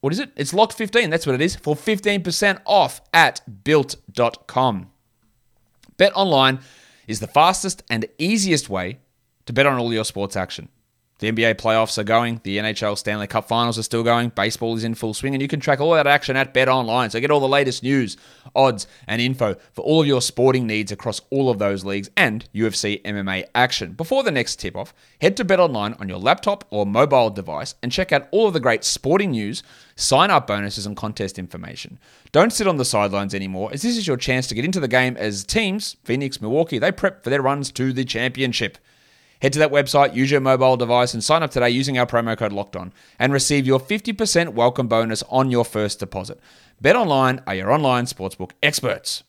what 0.01 0.13
is 0.13 0.20
it? 0.20 0.32
It's 0.36 0.54
locked15. 0.54 1.10
That's 1.10 1.25
what 1.25 1.34
it 1.34 1.42
is 1.42 1.56
for 1.56 1.75
15% 1.75 2.60
off 2.65 3.01
at 3.12 3.42
built.com. 3.63 4.92
Bet 5.98 6.12
online 6.13 6.60
is 7.08 7.20
the 7.20 7.27
fastest 7.27 7.82
and 7.89 8.06
easiest 8.20 8.70
way 8.70 9.00
to 9.48 9.54
bet 9.54 9.65
on 9.65 9.80
all 9.80 9.92
your 9.92 10.06
sports 10.06 10.36
action. 10.36 10.70
The 11.19 11.31
NBA 11.31 11.55
playoffs 11.55 11.98
are 11.98 12.03
going, 12.03 12.41
the 12.43 12.57
NHL 12.57 12.98
Stanley 12.98 13.27
Cup 13.27 13.48
finals 13.48 13.79
are 13.79 13.84
still 13.84 14.03
going, 14.03 14.34
baseball 14.36 14.75
is 14.75 14.84
in 14.84 14.95
full 14.95 15.13
swing, 15.13 15.34
and 15.34 15.41
you 15.41 15.47
can 15.47 15.62
track 15.62 15.80
all 15.80 15.93
that 15.93 16.08
action 16.08 16.36
at 16.36 16.54
Bet 16.54 16.67
Online. 16.67 17.10
So 17.10 17.21
get 17.21 17.32
all 17.32 17.39
the 17.39 17.47
latest 17.47 17.84
news, 17.84 18.17
odds, 18.54 18.86
and 19.08 19.21
info 19.21 19.56
for 19.71 19.82
all 19.82 20.01
of 20.01 20.08
your 20.08 20.21
sporting 20.21 20.67
needs 20.67 20.91
across 20.91 21.21
all 21.30 21.49
of 21.49 21.58
those 21.58 21.86
leagues 21.86 22.10
and 22.17 22.49
UFC 22.54 23.01
MMA 23.04 23.45
action. 23.56 23.93
Before 23.93 24.23
the 24.23 24.32
next 24.32 24.60
tip 24.60 24.75
off, 24.75 24.93
head 25.21 25.38
to 25.38 25.45
Bet 25.45 25.58
Online 25.58 25.93
on 26.01 26.10
your 26.10 26.17
laptop 26.17 26.65
or 26.69 26.86
mobile 26.86 27.30
device 27.30 27.75
and 27.82 27.93
check 27.93 28.12
out 28.12 28.28
all 28.32 28.47
of 28.47 28.54
the 28.54 28.60
great 28.60 28.84
sporting 28.84 29.32
news, 29.32 29.63
sign 29.95 30.30
up 30.30 30.47
bonuses, 30.47 30.86
and 30.86 30.97
contest 30.97 31.39
information. 31.39 31.97
Don't 32.34 32.51
sit 32.51 32.67
on 32.67 32.75
the 32.75 32.84
sidelines 32.84 33.34
anymore, 33.34 33.69
as 33.71 33.84
this 33.84 33.95
is 33.97 34.06
your 34.06 34.17
chance 34.17 34.47
to 34.47 34.56
get 34.56 34.65
into 34.65 34.82
the 34.82 34.89
game 34.89 35.15
as 35.15 35.45
teams, 35.45 35.95
Phoenix, 36.04 36.41
Milwaukee, 36.41 36.78
they 36.78 36.91
prep 36.91 37.23
for 37.23 37.30
their 37.30 37.41
runs 37.41 37.71
to 37.71 37.93
the 37.93 38.04
championship. 38.04 38.78
Head 39.41 39.54
to 39.54 39.60
that 39.60 39.71
website, 39.71 40.15
use 40.15 40.32
your 40.32 40.39
mobile 40.39 40.78
device, 40.78 41.13
and 41.13 41.24
sign 41.24 41.43
up 41.43 41.52
today 41.52 41.69
using 41.69 41.98
our 41.98 42.06
promo 42.06 42.38
code 42.38 42.54
Locked 42.54 42.76
On, 42.76 42.93
and 43.19 43.34
receive 43.34 43.67
your 43.67 43.80
50% 43.80 44.54
welcome 44.54 44.88
bonus 44.88 45.24
on 45.30 45.52
your 45.52 45.65
first 45.65 46.00
deposit. 46.00 46.39
Bet 46.80 46.95
Online 46.95 47.41
are 47.45 47.56
your 47.56 47.71
online 47.71 48.06
sportsbook 48.06 48.52
experts. 48.63 49.24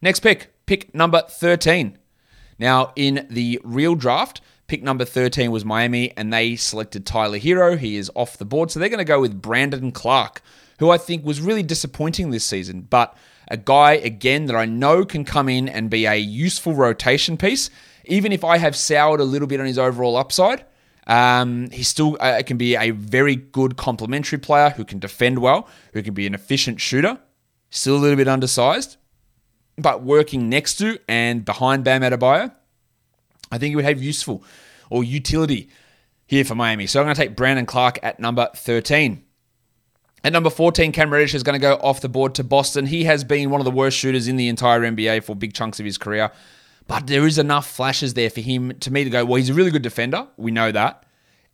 Next 0.00 0.20
pick, 0.20 0.52
pick 0.66 0.94
number 0.94 1.22
13. 1.28 1.98
Now, 2.58 2.92
in 2.96 3.26
the 3.30 3.60
real 3.62 3.94
draft, 3.94 4.40
pick 4.68 4.82
number 4.82 5.04
13 5.04 5.50
was 5.50 5.64
Miami, 5.64 6.16
and 6.16 6.32
they 6.32 6.56
selected 6.56 7.04
Tyler 7.04 7.38
Herro. 7.38 7.76
He 7.76 7.96
is 7.96 8.10
off 8.14 8.38
the 8.38 8.44
board, 8.44 8.70
so 8.70 8.80
they're 8.80 8.88
going 8.88 8.98
to 8.98 9.04
go 9.04 9.20
with 9.20 9.42
Brandon 9.42 9.92
Clarke, 9.92 10.40
who 10.78 10.90
I 10.90 10.98
think 10.98 11.24
was 11.24 11.40
really 11.40 11.62
disappointing 11.62 12.30
this 12.30 12.44
season, 12.44 12.82
but 12.82 13.16
a 13.50 13.56
guy, 13.56 13.92
again, 13.92 14.46
that 14.46 14.56
I 14.56 14.66
know 14.66 15.04
can 15.04 15.24
come 15.24 15.48
in 15.48 15.68
and 15.68 15.90
be 15.90 16.06
a 16.06 16.16
useful 16.16 16.74
rotation 16.74 17.36
piece 17.36 17.70
even 18.08 18.32
if 18.32 18.44
I 18.44 18.58
have 18.58 18.74
soured 18.74 19.20
a 19.20 19.24
little 19.24 19.46
bit 19.48 19.60
on 19.60 19.66
his 19.66 19.78
overall 19.78 20.16
upside, 20.16 20.64
um, 21.06 21.70
he 21.70 21.82
still 21.82 22.16
uh, 22.20 22.42
can 22.44 22.58
be 22.58 22.76
a 22.76 22.90
very 22.90 23.36
good 23.36 23.76
complementary 23.76 24.38
player 24.38 24.70
who 24.70 24.84
can 24.84 24.98
defend 24.98 25.38
well, 25.38 25.68
who 25.92 26.02
can 26.02 26.14
be 26.14 26.26
an 26.26 26.34
efficient 26.34 26.80
shooter. 26.80 27.18
Still 27.70 27.96
a 27.96 27.98
little 27.98 28.16
bit 28.16 28.28
undersized, 28.28 28.96
but 29.76 30.02
working 30.02 30.48
next 30.48 30.76
to 30.76 30.98
and 31.06 31.44
behind 31.44 31.84
Bam 31.84 32.02
Adebayo, 32.02 32.52
I 33.52 33.58
think 33.58 33.70
he 33.70 33.76
would 33.76 33.84
have 33.84 34.02
useful 34.02 34.42
or 34.90 35.04
utility 35.04 35.68
here 36.26 36.44
for 36.44 36.54
Miami. 36.54 36.86
So 36.86 37.00
I'm 37.00 37.06
going 37.06 37.14
to 37.14 37.20
take 37.20 37.36
Brandon 37.36 37.66
Clarke 37.66 37.98
at 38.02 38.20
number 38.20 38.48
13. 38.54 39.22
At 40.24 40.32
number 40.32 40.50
14, 40.50 40.92
Cam 40.92 41.12
Reddish 41.12 41.34
is 41.34 41.42
going 41.42 41.54
to 41.54 41.60
go 41.60 41.74
off 41.76 42.00
the 42.00 42.08
board 42.08 42.34
to 42.36 42.44
Boston. 42.44 42.86
He 42.86 43.04
has 43.04 43.22
been 43.22 43.50
one 43.50 43.60
of 43.60 43.64
the 43.64 43.70
worst 43.70 43.96
shooters 43.96 44.28
in 44.28 44.36
the 44.36 44.48
entire 44.48 44.80
NBA 44.80 45.24
for 45.24 45.36
big 45.36 45.54
chunks 45.54 45.78
of 45.78 45.86
his 45.86 45.96
career. 45.96 46.32
But 46.88 47.06
there 47.06 47.26
is 47.26 47.38
enough 47.38 47.70
flashes 47.70 48.14
there 48.14 48.30
for 48.30 48.40
him 48.40 48.76
to 48.80 48.90
me 48.90 49.04
to 49.04 49.10
go, 49.10 49.24
well, 49.24 49.36
he's 49.36 49.50
a 49.50 49.54
really 49.54 49.70
good 49.70 49.82
defender. 49.82 50.26
We 50.36 50.50
know 50.50 50.72
that. 50.72 51.04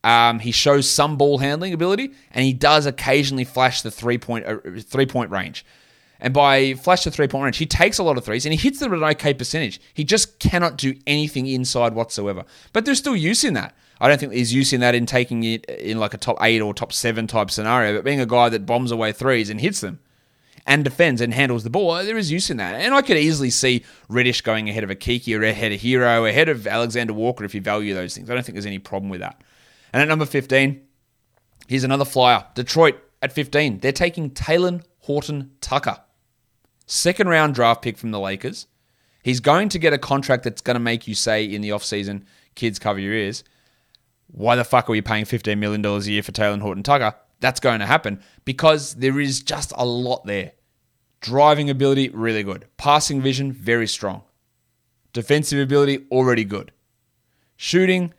Um, 0.05 0.39
he 0.39 0.53
shows 0.53 0.89
some 0.89 1.17
ball 1.17 1.39
handling 1.39 1.73
ability, 1.75 2.13
and 2.31 2.45
he 2.45 2.53
does 2.53 2.87
occasionally 2.87 3.45
flash 3.45 3.83
the 3.83 3.91
three 3.91 4.19
point 4.19 4.47
uh, 4.47 4.59
three 4.81 5.07
point 5.07 5.31
range. 5.31 5.67
And 6.21 6.33
by 6.33 6.75
flash 6.75 7.05
the 7.05 7.11
three 7.11 7.27
point 7.27 7.45
range, 7.45 7.57
he 7.57 7.67
takes 7.67 7.99
a 7.99 8.03
lot 8.03 8.17
of 8.17 8.25
threes 8.25 8.47
and 8.47 8.55
he 8.55 8.59
hits 8.59 8.79
them 8.79 8.93
at 8.93 8.99
an 8.99 9.05
okay 9.05 9.35
percentage. 9.35 9.81
He 9.93 10.05
just 10.05 10.39
cannot 10.39 10.79
do 10.79 10.95
anything 11.07 11.47
inside 11.47 11.95
whatsoever. 11.95 12.45
But 12.73 12.85
there's 12.85 12.99
still 12.99 13.17
use 13.17 13.45
in 13.45 13.55
that. 13.55 13.75
I 14.01 14.09
don't 14.09 14.19
think 14.19 14.33
there's 14.33 14.53
use 14.53 14.73
in 14.73 14.81
that 14.81 14.95
in 14.95 15.07
taking 15.07 15.43
it 15.45 15.65
in 15.67 15.99
like 15.99 16.15
a 16.15 16.19
top 16.19 16.37
eight 16.41 16.61
or 16.61 16.73
top 16.73 16.93
seven 16.93 17.27
type 17.27 17.51
scenario. 17.51 17.97
But 17.97 18.05
being 18.05 18.21
a 18.21 18.27
guy 18.27 18.49
that 18.51 18.67
bombs 18.67 18.91
away 18.91 19.13
threes 19.13 19.51
and 19.51 19.61
hits 19.61 19.81
them, 19.81 20.01
and 20.67 20.85
defends 20.85 21.21
and 21.21 21.35
handles 21.35 21.63
the 21.63 21.71
ball, 21.71 22.03
there 22.05 22.17
is 22.17 22.31
use 22.31 22.51
in 22.51 22.57
that. 22.57 22.75
And 22.75 22.95
I 22.95 23.03
could 23.03 23.17
easily 23.17 23.51
see 23.51 23.85
Reddish 24.09 24.41
going 24.41 24.69
ahead 24.69 24.85
of 24.85 24.91
Okeke 24.91 25.39
or 25.39 25.43
ahead 25.43 25.73
of 25.73 25.81
Herro, 25.81 26.29
ahead 26.29 26.49
of 26.49 26.67
Alexander 26.67 27.13
Walker 27.13 27.45
if 27.45 27.55
you 27.55 27.61
value 27.61 27.95
those 27.95 28.15
things. 28.15 28.31
I 28.31 28.35
don't 28.35 28.45
think 28.45 28.55
there's 28.55 28.67
any 28.67 28.79
problem 28.79 29.11
with 29.11 29.21
that. 29.21 29.43
And 29.93 30.01
at 30.03 30.09
number 30.09 30.25
15, 30.25 30.81
here's 31.69 31.85
another 31.85 32.05
flyer. 32.05 32.47
Detroit 32.55 32.99
at 33.23 33.33
15. 33.33 33.81
They're 33.81 33.93
taking 33.93 34.31
Talen 34.31 34.83
Horton 35.01 35.53
Tucker. 35.61 35.99
Second 36.87 37.29
round 37.29 37.55
draft 37.55 37.83
pick 37.83 37.99
from 37.99 38.11
the 38.11 38.21
Lakers. 38.21 38.67
He's 39.23 39.41
going 39.41 39.71
to 39.71 39.79
get 39.79 39.93
a 39.93 39.99
contract 39.99 40.45
that's 40.45 40.61
going 40.61 40.75
to 40.75 40.81
make 40.81 41.07
you 41.09 41.15
say 41.15 41.45
in 41.45 41.63
the 41.63 41.71
offseason, 41.71 42.25
kids, 42.55 42.79
cover 42.79 42.99
your 42.99 43.15
ears. 43.15 43.43
Why 44.27 44.57
the 44.57 44.65
fuck 44.65 44.89
are 44.89 44.93
we 44.93 45.01
paying 45.01 45.25
$15 45.25 45.57
million 45.59 45.85
a 45.85 45.99
year 46.01 46.23
for 46.23 46.33
Talen 46.33 46.61
Horton 46.61 46.83
Tucker? 46.83 47.17
That's 47.45 47.61
going 47.61 47.81
to 47.81 47.87
happen 47.87 48.23
because 48.47 48.95
there 48.95 49.21
is 49.21 49.43
just 49.43 49.71
a 49.77 49.85
lot 49.85 50.25
there. 50.25 50.53
Driving 51.21 51.69
ability, 51.69 52.09
really 52.09 52.43
good. 52.43 52.65
Passing 52.79 53.21
vision, 53.21 53.53
very 53.53 53.87
strong. 53.87 54.23
Defensive 55.13 55.61
ability, 55.61 56.07
already 56.11 56.45
good. 56.45 56.73
Shooting, 57.57 58.15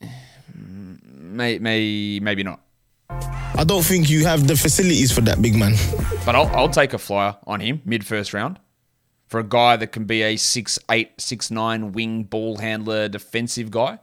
may, 0.54 1.58
may, 1.58 2.20
maybe 2.20 2.42
not. 2.42 2.60
I 3.08 3.64
don't 3.64 3.82
think 3.82 4.10
you 4.10 4.26
have 4.26 4.46
the 4.46 4.56
facilities 4.56 5.10
for 5.10 5.22
that 5.22 5.40
big 5.40 5.54
man. 5.54 5.74
But 6.26 6.34
I'll, 6.34 6.48
I'll 6.48 6.68
take 6.68 6.92
a 6.92 6.98
flyer 6.98 7.36
on 7.46 7.60
him 7.60 7.80
mid 7.86 8.04
first 8.06 8.34
round 8.34 8.60
for 9.26 9.40
a 9.40 9.44
guy 9.44 9.76
that 9.76 9.86
can 9.86 10.04
be 10.04 10.20
a 10.20 10.36
six 10.36 10.78
eight, 10.90 11.18
six 11.18 11.50
nine 11.50 11.92
wing 11.92 12.24
ball 12.24 12.58
handler 12.58 13.08
defensive 13.08 13.70
guy. 13.70 14.00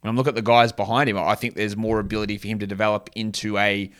When 0.00 0.14
I 0.14 0.16
look 0.16 0.28
at 0.28 0.34
the 0.34 0.42
guys 0.42 0.72
behind 0.72 1.10
him, 1.10 1.18
I 1.18 1.34
think 1.34 1.54
there's 1.54 1.76
more 1.76 1.98
ability 1.98 2.38
for 2.38 2.46
him 2.46 2.58
to 2.60 2.66
develop 2.66 3.10
into 3.14 3.58
a 3.58 3.90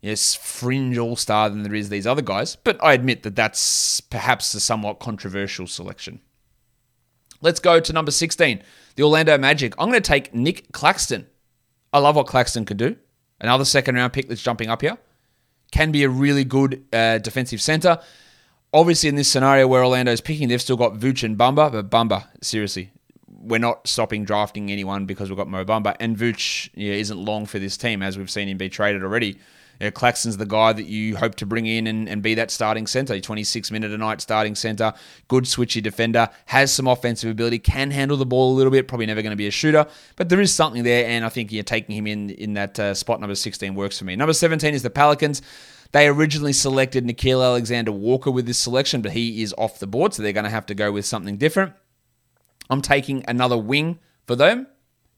yes 0.00 0.34
fringe 0.34 0.98
all 0.98 1.16
star 1.16 1.50
than 1.50 1.62
there 1.62 1.74
is 1.74 1.88
these 1.88 2.06
other 2.06 2.22
guys. 2.22 2.56
But 2.56 2.82
I 2.82 2.92
admit 2.92 3.22
that 3.24 3.36
that's 3.36 4.00
perhaps 4.00 4.54
a 4.54 4.60
somewhat 4.60 5.00
controversial 5.00 5.66
selection. 5.66 6.20
Let's 7.40 7.58
go 7.58 7.80
to 7.80 7.92
number 7.92 8.12
16, 8.12 8.62
the 8.94 9.02
Orlando 9.02 9.36
Magic. 9.36 9.74
I'm 9.78 9.88
going 9.88 10.00
to 10.00 10.08
take 10.08 10.32
Nick 10.32 10.70
Claxton. 10.70 11.26
I 11.92 11.98
love 11.98 12.14
what 12.14 12.28
Claxton 12.28 12.64
can 12.64 12.76
do. 12.76 12.96
Another 13.40 13.64
second 13.64 13.96
round 13.96 14.12
pick 14.12 14.28
that's 14.28 14.42
jumping 14.42 14.68
up 14.68 14.80
here. 14.80 14.96
Can 15.72 15.90
be 15.90 16.04
a 16.04 16.08
really 16.08 16.44
good 16.44 16.84
uh, 16.92 17.18
defensive 17.18 17.60
center. 17.60 17.98
Obviously, 18.72 19.08
in 19.08 19.16
this 19.16 19.28
scenario 19.28 19.66
where 19.66 19.84
Orlando's 19.84 20.20
picking, 20.20 20.48
they've 20.48 20.62
still 20.62 20.76
got 20.76 20.94
Vooch 20.94 21.24
and 21.24 21.36
Bamba, 21.36 21.72
but 21.72 21.90
Bamba, 21.90 22.28
seriously, 22.40 22.92
we're 23.42 23.58
not 23.58 23.86
stopping 23.86 24.24
drafting 24.24 24.70
anyone 24.70 25.06
because 25.06 25.28
we've 25.28 25.36
got 25.36 25.48
Mo 25.48 25.64
Bamba. 25.64 25.96
And 26.00 26.16
Vooch 26.16 26.70
yeah, 26.74 26.94
isn't 26.94 27.18
long 27.18 27.46
for 27.46 27.58
this 27.58 27.76
team, 27.76 28.02
as 28.02 28.16
we've 28.16 28.30
seen 28.30 28.48
him 28.48 28.58
be 28.58 28.68
traded 28.68 29.02
already. 29.02 29.38
You 29.80 29.86
know, 29.86 29.90
Claxton's 29.90 30.36
the 30.36 30.46
guy 30.46 30.72
that 30.72 30.84
you 30.84 31.16
hope 31.16 31.34
to 31.36 31.46
bring 31.46 31.66
in 31.66 31.86
and, 31.88 32.08
and 32.08 32.22
be 32.22 32.34
that 32.34 32.50
starting 32.52 32.86
center, 32.86 33.18
26 33.18 33.70
minute 33.72 33.90
a 33.90 33.98
night 33.98 34.20
starting 34.20 34.54
center, 34.54 34.92
good 35.26 35.44
switchy 35.44 35.82
defender, 35.82 36.28
has 36.46 36.72
some 36.72 36.86
offensive 36.86 37.30
ability, 37.30 37.58
can 37.58 37.90
handle 37.90 38.16
the 38.16 38.26
ball 38.26 38.52
a 38.52 38.54
little 38.54 38.70
bit, 38.70 38.86
probably 38.86 39.06
never 39.06 39.22
going 39.22 39.32
to 39.32 39.36
be 39.36 39.48
a 39.48 39.50
shooter, 39.50 39.86
but 40.14 40.28
there 40.28 40.40
is 40.40 40.54
something 40.54 40.84
there, 40.84 41.06
and 41.06 41.24
I 41.24 41.30
think 41.30 41.50
you're 41.50 41.64
taking 41.64 41.96
him 41.96 42.06
in 42.06 42.30
in 42.30 42.54
that 42.54 42.78
uh, 42.78 42.94
spot 42.94 43.20
number 43.20 43.34
16 43.34 43.74
works 43.74 43.98
for 43.98 44.04
me. 44.04 44.14
Number 44.14 44.32
17 44.32 44.72
is 44.72 44.82
the 44.82 44.90
Pelicans. 44.90 45.42
They 45.90 46.06
originally 46.06 46.54
selected 46.54 47.04
Nickeil 47.04 47.44
Alexander 47.44 47.92
Walker 47.92 48.30
with 48.30 48.46
this 48.46 48.58
selection, 48.58 49.02
but 49.02 49.12
he 49.12 49.42
is 49.42 49.54
off 49.58 49.78
the 49.78 49.86
board, 49.86 50.14
so 50.14 50.22
they're 50.22 50.32
going 50.32 50.44
to 50.44 50.50
have 50.50 50.66
to 50.66 50.74
go 50.74 50.92
with 50.92 51.04
something 51.06 51.36
different. 51.36 51.72
I'm 52.72 52.82
taking 52.82 53.24
another 53.28 53.56
wing 53.58 53.98
for 54.26 54.34
them, 54.34 54.66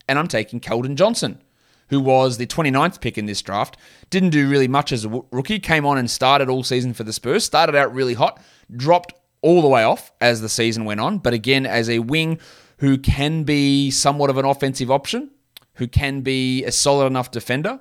and 0.08 0.18
I'm 0.18 0.28
taking 0.28 0.60
Keldon 0.60 0.96
Johnson 0.96 1.40
who 1.88 2.00
was 2.00 2.38
the 2.38 2.46
29th 2.46 3.00
pick 3.00 3.18
in 3.18 3.26
this 3.26 3.42
draft. 3.42 3.76
Didn't 4.10 4.30
do 4.30 4.48
really 4.48 4.68
much 4.68 4.92
as 4.92 5.04
a 5.04 5.22
rookie. 5.30 5.58
Came 5.58 5.86
on 5.86 5.98
and 5.98 6.10
started 6.10 6.48
all 6.48 6.62
season 6.62 6.94
for 6.94 7.04
the 7.04 7.12
Spurs. 7.12 7.44
Started 7.44 7.74
out 7.74 7.94
really 7.94 8.14
hot, 8.14 8.42
dropped 8.74 9.14
all 9.42 9.62
the 9.62 9.68
way 9.68 9.84
off 9.84 10.12
as 10.20 10.40
the 10.40 10.48
season 10.48 10.84
went 10.84 11.00
on. 11.00 11.18
But 11.18 11.34
again, 11.34 11.66
as 11.66 11.90
a 11.90 11.98
wing 11.98 12.38
who 12.78 12.98
can 12.98 13.44
be 13.44 13.90
somewhat 13.90 14.30
of 14.30 14.38
an 14.38 14.44
offensive 14.44 14.90
option, 14.90 15.30
who 15.74 15.86
can 15.86 16.22
be 16.22 16.64
a 16.64 16.72
solid 16.72 17.06
enough 17.06 17.30
defender, 17.30 17.80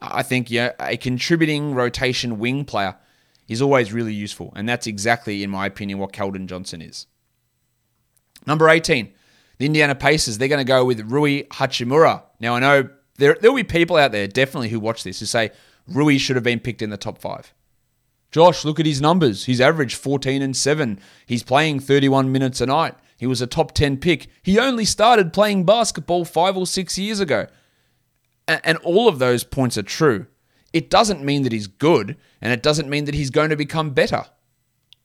I 0.00 0.22
think 0.22 0.50
yeah, 0.50 0.72
a 0.78 0.96
contributing 0.96 1.74
rotation 1.74 2.38
wing 2.38 2.64
player 2.64 2.96
is 3.48 3.62
always 3.62 3.92
really 3.92 4.12
useful. 4.12 4.52
And 4.56 4.68
that's 4.68 4.86
exactly, 4.86 5.42
in 5.42 5.50
my 5.50 5.66
opinion, 5.66 5.98
what 5.98 6.12
Keldon 6.12 6.46
Johnson 6.46 6.82
is. 6.82 7.06
Number 8.46 8.68
18, 8.68 9.12
the 9.58 9.66
Indiana 9.66 9.94
Pacers. 9.94 10.38
They're 10.38 10.48
going 10.48 10.64
to 10.64 10.64
go 10.64 10.84
with 10.84 11.00
Rui 11.10 11.44
Hachimura. 11.44 12.22
Now, 12.40 12.54
I 12.54 12.60
know 12.60 12.88
there 13.16 13.36
there'll 13.40 13.56
be 13.56 13.64
people 13.64 13.96
out 13.96 14.12
there 14.12 14.26
definitely 14.26 14.68
who 14.68 14.80
watch 14.80 15.02
this 15.04 15.20
who 15.20 15.26
say 15.26 15.50
Rui 15.88 16.18
should 16.18 16.36
have 16.36 16.44
been 16.44 16.60
picked 16.60 16.82
in 16.82 16.90
the 16.90 16.96
top 16.96 17.18
five. 17.18 17.52
Josh, 18.30 18.64
look 18.64 18.78
at 18.80 18.86
his 18.86 19.00
numbers. 19.00 19.46
He's 19.46 19.60
averaged 19.60 19.96
14 19.96 20.42
and 20.42 20.56
7. 20.56 21.00
He's 21.24 21.42
playing 21.42 21.80
31 21.80 22.30
minutes 22.32 22.60
a 22.60 22.66
night. 22.66 22.94
He 23.16 23.26
was 23.26 23.40
a 23.40 23.46
top 23.46 23.72
10 23.72 23.96
pick. 23.96 24.26
He 24.42 24.58
only 24.58 24.84
started 24.84 25.32
playing 25.32 25.64
basketball 25.64 26.24
five 26.24 26.56
or 26.56 26.66
six 26.66 26.98
years 26.98 27.20
ago. 27.20 27.46
And 28.46 28.76
all 28.78 29.08
of 29.08 29.18
those 29.18 29.42
points 29.42 29.78
are 29.78 29.82
true. 29.82 30.26
It 30.72 30.90
doesn't 30.90 31.24
mean 31.24 31.42
that 31.42 31.52
he's 31.52 31.66
good, 31.66 32.16
and 32.40 32.52
it 32.52 32.62
doesn't 32.62 32.90
mean 32.90 33.06
that 33.06 33.14
he's 33.14 33.30
going 33.30 33.50
to 33.50 33.56
become 33.56 33.90
better. 33.90 34.26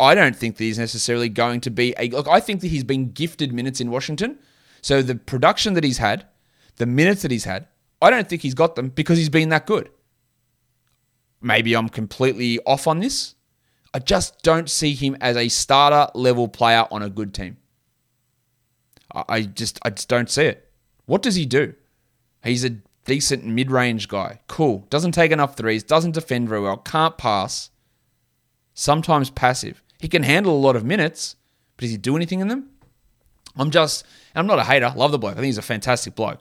I 0.01 0.15
don't 0.15 0.35
think 0.35 0.57
that 0.57 0.63
he's 0.63 0.79
necessarily 0.79 1.29
going 1.29 1.61
to 1.61 1.69
be 1.69 1.93
a. 1.97 2.09
Look, 2.09 2.27
I 2.27 2.39
think 2.39 2.61
that 2.61 2.67
he's 2.67 2.83
been 2.83 3.11
gifted 3.11 3.53
minutes 3.53 3.79
in 3.79 3.91
Washington. 3.91 4.39
So 4.81 5.01
the 5.01 5.15
production 5.15 5.75
that 5.75 5.83
he's 5.83 5.99
had, 5.99 6.25
the 6.77 6.87
minutes 6.87 7.21
that 7.21 7.29
he's 7.31 7.43
had, 7.45 7.67
I 8.01 8.09
don't 8.09 8.27
think 8.27 8.41
he's 8.41 8.55
got 8.55 8.75
them 8.75 8.89
because 8.89 9.19
he's 9.19 9.29
been 9.29 9.49
that 9.49 9.67
good. 9.67 9.89
Maybe 11.39 11.75
I'm 11.75 11.87
completely 11.87 12.59
off 12.65 12.87
on 12.87 12.99
this. 12.99 13.35
I 13.93 13.99
just 13.99 14.41
don't 14.41 14.69
see 14.69 14.95
him 14.95 15.17
as 15.21 15.37
a 15.37 15.49
starter 15.49 16.11
level 16.15 16.47
player 16.47 16.87
on 16.91 17.03
a 17.03 17.09
good 17.09 17.33
team. 17.33 17.57
I 19.13 19.41
just 19.43 19.79
I 19.83 19.91
just 19.91 20.09
don't 20.09 20.29
see 20.29 20.45
it. 20.45 20.71
What 21.05 21.21
does 21.21 21.35
he 21.35 21.45
do? 21.45 21.75
He's 22.43 22.63
a 22.63 22.77
decent 23.05 23.45
mid-range 23.45 24.07
guy. 24.07 24.39
Cool. 24.47 24.87
Doesn't 24.89 25.11
take 25.11 25.31
enough 25.31 25.57
threes, 25.57 25.83
doesn't 25.83 26.11
defend 26.13 26.49
very 26.49 26.61
well, 26.61 26.77
can't 26.77 27.17
pass. 27.17 27.69
Sometimes 28.73 29.29
passive. 29.29 29.83
He 30.01 30.09
can 30.09 30.23
handle 30.23 30.53
a 30.53 30.59
lot 30.59 30.75
of 30.75 30.83
minutes, 30.83 31.35
but 31.77 31.83
does 31.83 31.91
he 31.91 31.97
do 31.97 32.15
anything 32.15 32.41
in 32.41 32.49
them? 32.49 32.69
I'm 33.55 33.71
just 33.71 34.05
I'm 34.35 34.47
not 34.47 34.59
a 34.59 34.63
hater. 34.63 34.91
Love 34.95 35.11
the 35.11 35.19
bloke. 35.19 35.33
I 35.33 35.35
think 35.35 35.45
he's 35.45 35.57
a 35.57 35.61
fantastic 35.61 36.15
bloke 36.15 36.39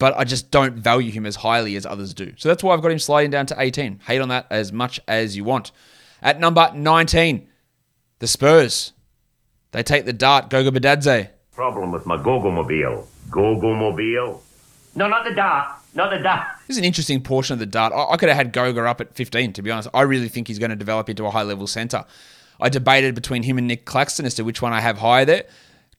but 0.00 0.16
I 0.16 0.24
just 0.24 0.50
don't 0.50 0.76
value 0.76 1.12
him 1.12 1.26
as 1.26 1.36
highly 1.36 1.76
as 1.76 1.84
others 1.84 2.14
do. 2.14 2.32
So 2.38 2.48
that's 2.48 2.64
why 2.64 2.72
I've 2.74 2.80
got 2.80 2.90
him 2.90 2.98
sliding 2.98 3.30
down 3.30 3.44
to 3.46 3.56
18. 3.56 4.00
Hate 4.06 4.20
on 4.20 4.30
that 4.30 4.46
as 4.50 4.72
much 4.72 4.98
as 5.06 5.36
you 5.36 5.44
want. 5.44 5.72
At 6.22 6.40
number 6.40 6.72
19, 6.74 7.46
the 8.18 8.26
Spurs. 8.26 8.94
They 9.72 9.82
take 9.82 10.06
the 10.06 10.14
dart, 10.14 10.48
Goga 10.48 10.70
Bitadze. 10.70 11.28
Problem 11.52 11.92
with 11.92 12.06
my 12.06 12.16
Gogo-mobile. 12.16 13.08
Gogo-mobile? 13.30 14.42
No, 14.94 15.06
not 15.06 15.24
the 15.24 15.34
dart. 15.34 15.76
Not 15.94 16.10
the 16.10 16.18
dart. 16.18 16.46
This 16.66 16.76
is 16.76 16.78
an 16.78 16.84
interesting 16.84 17.20
portion 17.20 17.52
of 17.52 17.58
the 17.58 17.66
dart. 17.66 17.92
I, 17.92 18.12
I 18.12 18.16
could 18.16 18.30
have 18.30 18.38
had 18.38 18.54
Goga 18.54 18.82
up 18.86 19.02
at 19.02 19.14
15, 19.14 19.52
to 19.52 19.62
be 19.62 19.70
honest. 19.70 19.90
I 19.92 20.00
really 20.02 20.30
think 20.30 20.48
he's 20.48 20.58
going 20.58 20.70
to 20.70 20.76
develop 20.76 21.10
into 21.10 21.26
a 21.26 21.30
high 21.30 21.42
level 21.42 21.66
centre. 21.66 22.06
I 22.60 22.68
debated 22.68 23.14
between 23.14 23.42
him 23.42 23.58
and 23.58 23.66
Nick 23.66 23.84
Claxton 23.84 24.26
as 24.26 24.34
to 24.34 24.44
which 24.44 24.62
one 24.62 24.72
I 24.72 24.80
have 24.80 24.98
higher 24.98 25.24
there. 25.24 25.44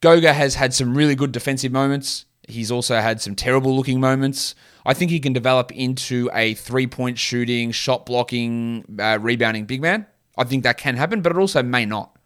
Goga 0.02 0.34
has 0.34 0.56
had 0.56 0.74
some 0.74 0.98
really 0.98 1.16
good 1.16 1.32
defensive 1.32 1.72
moments. 1.72 2.26
He's 2.48 2.72
also 2.72 3.00
had 3.00 3.22
some 3.22 3.36
terrible 3.36 3.76
looking 3.76 4.00
moments. 4.00 4.56
I 4.86 4.94
think 4.94 5.12
he 5.12 5.20
can 5.20 5.34
develop 5.34 5.72
into 5.72 6.30
a 6.34 6.56
three 6.56 6.88
point 6.88 7.20
shooting, 7.20 7.72
shot 7.72 8.06
blocking, 8.06 8.86
uh, 9.00 9.20
rebounding 9.22 9.66
big 9.66 9.82
man. 9.82 10.08
I 10.38 10.44
think 10.44 10.64
that 10.64 10.78
can 10.78 10.98
happen, 10.98 11.22
but 11.22 11.32
it 11.32 11.38
also 11.38 11.62
may 11.62 11.86
not. 11.86 12.18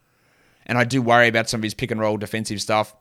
And 0.65 0.78
I 0.78 0.84
do 0.84 1.02
worry 1.02 1.28
about 1.28 1.50
some 1.50 1.60
of 1.60 1.63
his 1.63 1.74
pick 1.74 1.91
and 1.91 2.00
roll 2.00 2.17
defensive 2.17 2.62
stuff. 2.62 2.95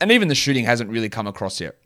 And 0.00 0.12
even 0.12 0.28
the 0.28 0.34
shooting 0.34 0.64
hasn't 0.64 0.90
really 0.90 1.08
come 1.08 1.26
across 1.26 1.60
yet. 1.60 1.76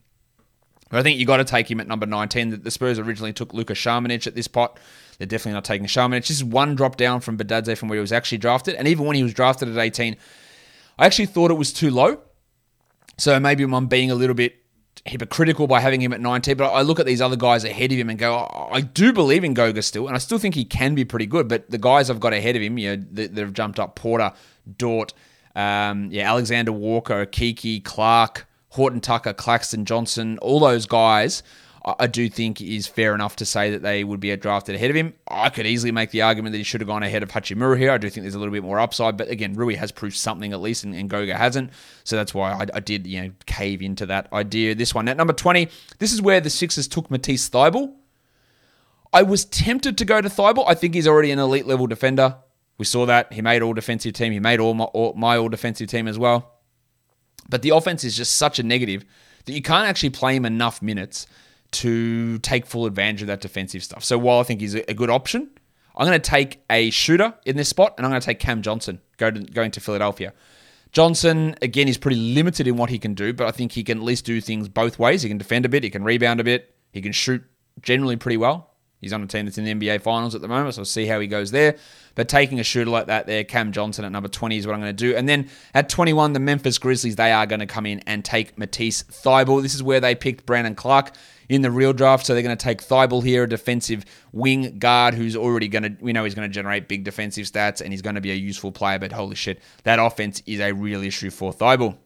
But 0.91 0.99
I 0.99 1.03
think 1.03 1.19
you 1.19 1.25
got 1.25 1.39
to 1.39 1.45
take 1.45 1.71
him 1.71 1.81
at 1.81 1.89
number 1.89 2.05
19. 2.05 2.63
The 2.63 2.71
Spurs 2.71 2.99
originally 2.99 3.33
took 3.33 3.55
Luka 3.55 3.73
Samanic 3.73 4.27
at 4.27 4.35
this 4.35 4.47
pot. 4.47 4.79
They're 5.23 5.29
definitely 5.29 5.53
not 5.53 5.65
taking 5.65 5.87
Samanic. 5.87 6.17
It's 6.17 6.27
just 6.27 6.43
one 6.43 6.75
drop 6.75 6.97
down 6.97 7.21
from 7.21 7.39
Bitadze 7.39 7.79
from 7.79 7.89
where 7.89 7.95
he 7.95 8.01
was 8.01 8.11
actually 8.11 8.39
drafted. 8.39 8.75
And 8.75 8.89
even 8.89 9.07
when 9.07 9.15
he 9.15 9.23
was 9.23 9.33
drafted 9.33 9.69
at 9.69 9.79
18, 9.79 10.17
I 10.99 11.07
actually 11.07 11.27
thought 11.27 11.53
it 11.53 11.55
was 11.55 11.73
too 11.73 11.93
low. 11.93 12.19
So 13.19 13.39
maybe 13.39 13.63
I'm 13.63 13.87
being 13.87 14.11
a 14.11 14.17
little 14.17 14.35
bit 14.35 14.57
hypocritical 15.05 15.69
by 15.69 15.79
having 15.79 16.03
him 16.03 16.13
at 16.13 16.21
19, 16.21 16.57
but 16.57 16.73
I 16.73 16.83
look 16.83 16.99
at 16.99 17.07
these 17.07 17.21
other 17.21 17.37
guys 17.37 17.63
ahead 17.63 17.93
of 17.93 17.99
him 17.99 18.11
and 18.11 18.19
go, 18.19 18.49
I 18.73 18.81
do 18.81 19.13
believe 19.13 19.45
in 19.45 19.55
Goga 19.55 19.81
still, 19.83 20.09
and 20.09 20.17
I 20.17 20.19
still 20.19 20.39
think 20.39 20.57
he 20.57 20.65
can 20.65 20.97
be 20.97 21.05
pretty 21.05 21.27
good. 21.27 21.47
But 21.47 21.71
the 21.71 21.79
guys 21.79 22.11
I've 22.11 22.19
got 22.19 22.33
ahead 22.33 22.57
of 22.57 22.63
him, 22.63 22.77
you 22.77 22.97
know, 22.97 23.05
that, 23.13 23.37
have 23.37 23.53
jumped 23.53 23.79
up 23.79 23.95
Porter, 23.95 24.33
Dort, 24.77 25.15
um, 25.55 26.09
yeah, 26.11 26.29
Alexander 26.29 26.73
Walker, 26.73 27.27
Kiki, 27.27 27.79
Clarke, 27.79 28.45
Horton 28.71 29.01
Tucker, 29.01 29.33
Claxton 29.33 29.85
Johnson, 29.85 30.37
all 30.43 30.59
those 30.59 30.87
guys 30.87 31.45
I 31.85 32.07
do 32.07 32.29
think 32.29 32.61
is 32.61 32.87
fair 32.87 33.13
enough 33.13 33.35
to 33.37 33.45
say 33.45 33.73
that 33.73 33.83
they 33.83 34.05
would 34.05 34.21
be 34.21 34.35
drafted 34.37 34.77
ahead 34.77 34.91
of 34.91 34.97
him. 34.97 35.15
I 35.27 35.49
could 35.49 35.67
easily 35.67 35.91
make 35.91 36.13
the 36.13 36.23
argument 36.23 36.53
that 36.53 36.59
he 36.59 36.65
should 36.65 36.81
have 36.81 36.87
gone 36.87 37.03
ahead 37.03 37.25
of 37.25 37.31
Hachimura 37.31 37.77
here. 37.77 37.91
I 37.91 37.99
do 37.99 38.09
think 38.09 38.23
there's 38.23 38.37
a 38.37 38.39
little 38.39 38.53
bit 38.53 38.63
more 38.63 38.79
upside, 38.79 39.17
but 39.17 39.29
again, 39.29 39.55
Rui 39.55 39.75
has 39.75 39.91
proved 39.91 40.15
something 40.15 40.53
at 40.53 40.61
least, 40.61 40.85
and, 40.85 40.95
and 40.95 41.11
Goga 41.11 41.37
hasn't. 41.37 41.71
So 42.05 42.15
that's 42.15 42.33
why 42.33 42.53
I, 42.53 42.67
I, 42.75 42.81
did, 42.81 43.09
you 43.09 43.23
know, 43.23 43.33
cave 43.47 43.83
into 43.83 44.07
that 44.07 44.33
idea. 44.33 44.77
This 44.77 44.95
one 44.95 45.09
at 45.09 45.17
number 45.17 45.33
20, 45.33 45.69
this 45.99 46.13
is 46.13 46.23
where 46.23 46.41
the 46.41 46.51
Sixers 46.51 46.87
took 46.87 47.11
Matisse 47.11 47.51
Thybulle. 47.51 47.93
I 49.13 49.25
was 49.25 49.45
tempted 49.45 49.99
to 49.99 50.05
go 50.05 50.21
to 50.21 50.29
Thybulle. 50.29 50.65
I 50.69 50.75
think 50.75 50.95
he's 50.95 51.09
already 51.09 51.33
an 51.33 51.41
elite 51.41 51.67
level 51.67 51.89
defender. 51.89 52.37
We 52.79 52.85
saw 52.85 53.07
that 53.07 53.33
he 53.33 53.43
made 53.43 53.61
all 53.61 53.75
defensive 53.75 54.13
team. 54.15 54.33
He 54.33 54.41
made 54.41 54.61
all 54.61 54.75
my, 54.75 54.85
all, 54.85 55.15
my 55.15 55.37
all 55.37 55.49
defensive 55.49 55.89
team 55.89 56.07
as 56.07 56.19
well. 56.19 56.61
But 57.49 57.63
the 57.63 57.71
offense 57.71 58.05
is 58.05 58.17
just 58.17 58.37
such 58.37 58.61
a 58.61 58.63
negative 58.63 59.05
that 59.47 59.53
you 59.53 59.63
can't 59.63 59.89
actually 59.89 60.11
play 60.11 60.37
him 60.37 60.45
enough 60.45 60.81
minutes 60.81 61.27
to 61.73 62.39
take 62.39 62.67
full 62.67 62.87
advantage 62.87 63.23
of 63.23 63.29
that 63.29 63.41
defensive 63.41 63.83
stuff. 63.83 64.05
So 64.05 64.19
while 64.19 64.41
I 64.41 64.43
think 64.43 64.61
he's 64.61 64.75
a 64.75 64.95
good 64.95 65.11
option, 65.11 65.51
I'm 65.97 66.07
going 66.07 66.21
to 66.21 66.31
take 66.31 66.63
a 66.71 66.91
shooter 66.91 67.35
in 67.45 67.57
this 67.57 67.69
spot, 67.69 67.95
and 67.97 68.07
I'm 68.07 68.11
going 68.11 68.21
to 68.21 68.25
take 68.25 68.39
Cam 68.39 68.63
Johnson 68.63 69.01
going 69.19 69.71
to 69.71 69.81
Philadelphia. 69.81 70.33
Johnson, 70.93 71.55
again, 71.63 71.89
is 71.89 71.97
pretty 71.97 72.17
limited 72.17 72.67
in 72.67 72.77
what 72.77 72.91
he 72.91 72.99
can 72.99 73.15
do, 73.15 73.33
but 73.33 73.47
I 73.47 73.51
think 73.51 73.73
he 73.73 73.83
can 73.83 73.99
at 73.99 74.05
least 74.05 74.25
do 74.25 74.41
things 74.41 74.69
both 74.69 74.99
ways. 74.99 75.23
He 75.23 75.29
can 75.29 75.39
defend 75.39 75.65
a 75.65 75.69
bit, 75.69 75.83
he 75.83 75.91
can 75.91 76.05
rebound 76.05 76.41
a 76.41 76.45
bit, 76.45 76.75
he 76.93 77.01
can 77.01 77.13
shoot 77.13 77.43
generally 77.81 78.17
pretty 78.17 78.37
well. 78.37 78.69
He's 79.01 79.13
on 79.13 79.23
a 79.23 79.27
team 79.27 79.47
that's 79.47 79.59
in 79.59 79.65
the 79.65 79.75
NBA 79.75 80.01
Finals 80.03 80.35
at 80.37 80.43
the 80.43 80.49
moment, 80.49 80.75
so 80.75 80.81
we'll 80.81 80.87
see 80.87 81.07
how 81.07 81.19
he 81.19 81.27
goes 81.27 81.51
there. 81.51 81.77
But 82.15 82.29
taking 82.29 82.61
a 82.61 82.63
shooter 82.63 82.89
like 82.89 83.07
that 83.07 83.27
there, 83.27 83.43
Cam 83.43 83.73
Johnson 83.73 84.05
at 84.05 84.13
number 84.13 84.29
20 84.29 84.57
is 84.57 84.67
what 84.67 84.75
I'm 84.75 84.81
going 84.81 84.95
to 84.95 85.11
do. 85.11 85.17
And 85.17 85.29
then 85.29 85.49
at 85.75 85.89
21, 85.89 86.35
the 86.35 86.41
Memphis 86.41 86.79
Grizzlies, 86.79 87.17
they 87.17 87.33
are 87.33 87.45
going 87.45 87.59
to 87.59 87.67
come 87.67 87.85
in 87.85 87.99
and 88.07 88.25
take 88.25 88.57
Matisse 88.57 89.03
Thybulle. 89.03 89.61
This 89.61 89.75
is 89.75 89.83
where 89.83 89.99
they 89.99 90.15
picked 90.15 90.47
Brandon 90.47 90.77
Clarke 90.77 91.13
in 91.53 91.61
the 91.61 91.71
real 91.71 91.93
draft. 91.93 92.25
So 92.25 92.33
they're 92.33 92.43
going 92.43 92.57
to 92.57 92.65
take 92.65 92.83
Thybulle 92.83 93.23
here, 93.23 93.45
a 93.45 93.49
defensive 93.49 94.07
wing 94.33 94.79
guard 94.79 95.13
who's 95.13 95.37
already 95.37 95.69
going 95.69 95.83
to, 95.83 95.97
we 96.01 96.15
know 96.15 96.25
he's 96.25 96.35
going 96.35 96.49
to 96.49 96.53
generate 96.53 96.89
big 96.89 97.05
defensive 97.05 97.45
stats 97.45 97.83
and 97.83 97.93
he's 97.93 98.01
going 98.01 98.15
to 98.15 98.23
be 98.23 98.31
a 98.31 98.35
useful 98.35 98.73
player. 98.73 98.99
But 98.99 99.13
holy 99.13 99.37
shit, 99.37 99.61
that 99.85 99.99
offense 99.99 100.43
is 100.47 100.61
a 100.61 100.73
real 100.73 101.03
issue 101.03 101.29
for 101.29 101.53
Thybulle. 101.53 101.99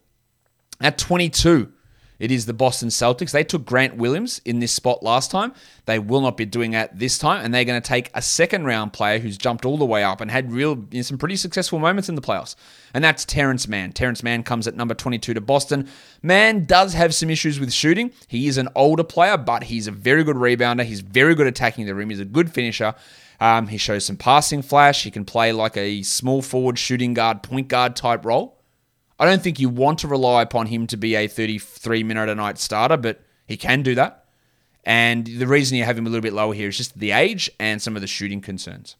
At 0.81 0.97
22, 0.97 1.71
It 2.19 2.31
is 2.31 2.45
the 2.45 2.53
Boston 2.53 2.89
Celtics. 2.89 3.31
They 3.31 3.43
took 3.43 3.65
Grant 3.65 3.95
Williams 3.95 4.41
in 4.43 4.59
this 4.59 4.71
spot 4.71 5.03
last 5.03 5.29
time. 5.29 5.53
They 5.85 5.99
will 5.99 6.21
not 6.21 6.37
be 6.37 6.45
doing 6.45 6.71
that 6.71 6.97
this 6.97 7.17
time, 7.17 7.45
and 7.45 7.53
they're 7.53 7.65
going 7.65 7.81
to 7.81 7.87
take 7.87 8.09
a 8.13 8.21
second 8.21 8.65
round 8.65 8.93
player 8.93 9.19
who's 9.19 9.37
jumped 9.37 9.65
all 9.65 9.77
the 9.77 9.85
way 9.85 10.03
up 10.03 10.19
and 10.19 10.31
had 10.31 10.51
real 10.51 10.85
you 10.91 10.99
know, 10.99 11.01
some 11.01 11.17
pretty 11.17 11.35
successful 11.35 11.79
moments 11.79 12.09
in 12.09 12.15
the 12.15 12.21
playoffs. 12.21 12.55
And 12.93 13.03
that's 13.03 13.25
Terance 13.25 13.67
Mann. 13.67 13.91
Terance 13.91 14.23
Mann 14.23 14.43
comes 14.43 14.67
at 14.67 14.75
number 14.75 14.93
22 14.93 15.33
to 15.33 15.41
Boston. 15.41 15.87
Mann 16.23 16.65
does 16.65 16.93
have 16.93 17.13
some 17.13 17.29
issues 17.29 17.59
with 17.59 17.71
shooting. 17.71 18.11
He 18.27 18.47
is 18.47 18.57
an 18.57 18.69
older 18.75 19.03
player, 19.03 19.37
but 19.37 19.65
he's 19.65 19.87
a 19.87 19.91
very 19.91 20.23
good 20.23 20.37
rebounder. 20.37 20.83
He's 20.83 21.01
very 21.01 21.35
good 21.35 21.47
attacking 21.47 21.85
the 21.85 21.95
rim. 21.95 22.09
He's 22.09 22.19
a 22.19 22.25
good 22.25 22.51
finisher. 22.51 22.95
Um, 23.39 23.67
he 23.67 23.77
shows 23.77 24.05
some 24.05 24.17
passing 24.17 24.61
flash. 24.61 25.03
He 25.03 25.11
can 25.11 25.25
play 25.25 25.51
like 25.51 25.77
a 25.77 26.01
small 26.01 26.41
forward 26.41 26.79
shooting 26.79 27.13
guard, 27.13 27.43
point 27.43 27.67
guard 27.67 27.95
type 27.95 28.25
role. 28.25 28.56
I 29.19 29.25
don't 29.25 29.41
think 29.41 29.59
you 29.59 29.69
want 29.69 29.99
to 29.99 30.07
rely 30.07 30.41
upon 30.41 30.67
him 30.67 30.87
to 30.87 30.97
be 30.97 31.15
a 31.15 31.27
33 31.27 32.03
minute 32.03 32.29
a 32.29 32.35
night 32.35 32.57
starter, 32.57 32.97
but 32.97 33.21
he 33.47 33.57
can 33.57 33.81
do 33.81 33.95
that. 33.95 34.25
And 34.83 35.25
the 35.25 35.47
reason 35.47 35.77
you 35.77 35.83
have 35.83 35.97
him 35.97 36.05
a 36.05 36.09
little 36.09 36.21
bit 36.21 36.33
lower 36.33 36.53
here 36.53 36.69
is 36.69 36.77
just 36.77 36.97
the 36.97 37.11
age 37.11 37.49
and 37.59 37.81
some 37.81 37.95
of 37.95 38.01
the 38.01 38.07
shooting 38.07 38.41
concerns. 38.41 38.95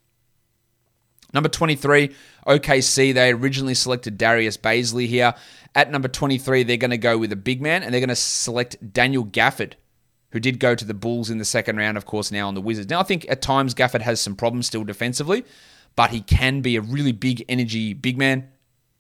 Number 1.34 1.50
23, 1.50 2.14
OKC. 2.48 3.14
They 3.14 3.32
originally 3.32 3.74
selected 3.74 4.18
Darius 4.18 4.58
Bazley 4.58 5.08
here. 5.08 5.34
At 5.76 5.92
number 5.92 6.08
23, 6.08 6.64
they're 6.64 6.78
going 6.78 6.92
to 6.92 6.98
go 6.98 7.18
with 7.18 7.32
a 7.32 7.38
big 7.38 7.62
man 7.62 7.84
and 7.84 7.94
they're 7.94 8.02
going 8.02 8.10
to 8.10 8.16
select 8.16 8.94
Daniel 8.94 9.26
Gafford, 9.26 9.74
who 10.32 10.40
did 10.40 10.60
go 10.60 10.74
to 10.74 10.86
the 10.86 10.94
Bulls 10.94 11.30
in 11.30 11.38
the 11.38 11.46
second 11.46 11.78
round, 11.78 11.98
of 11.98 12.06
course, 12.06 12.32
now 12.32 12.48
on 12.48 12.56
the 12.56 12.62
Wizards. 12.62 12.90
Now, 12.90 13.00
I 13.00 13.04
think 13.04 13.26
at 13.30 13.42
times 13.42 13.76
Gafford 13.76 14.02
has 14.02 14.20
some 14.20 14.36
problems 14.36 14.68
still 14.68 14.84
defensively, 14.84 15.46
but 15.96 16.10
he 16.10 16.22
can 16.22 16.62
be 16.62 16.76
a 16.76 16.82
really 16.82 17.12
big 17.12 17.46
energy 17.48 17.94
big 17.94 18.18
man 18.18 18.50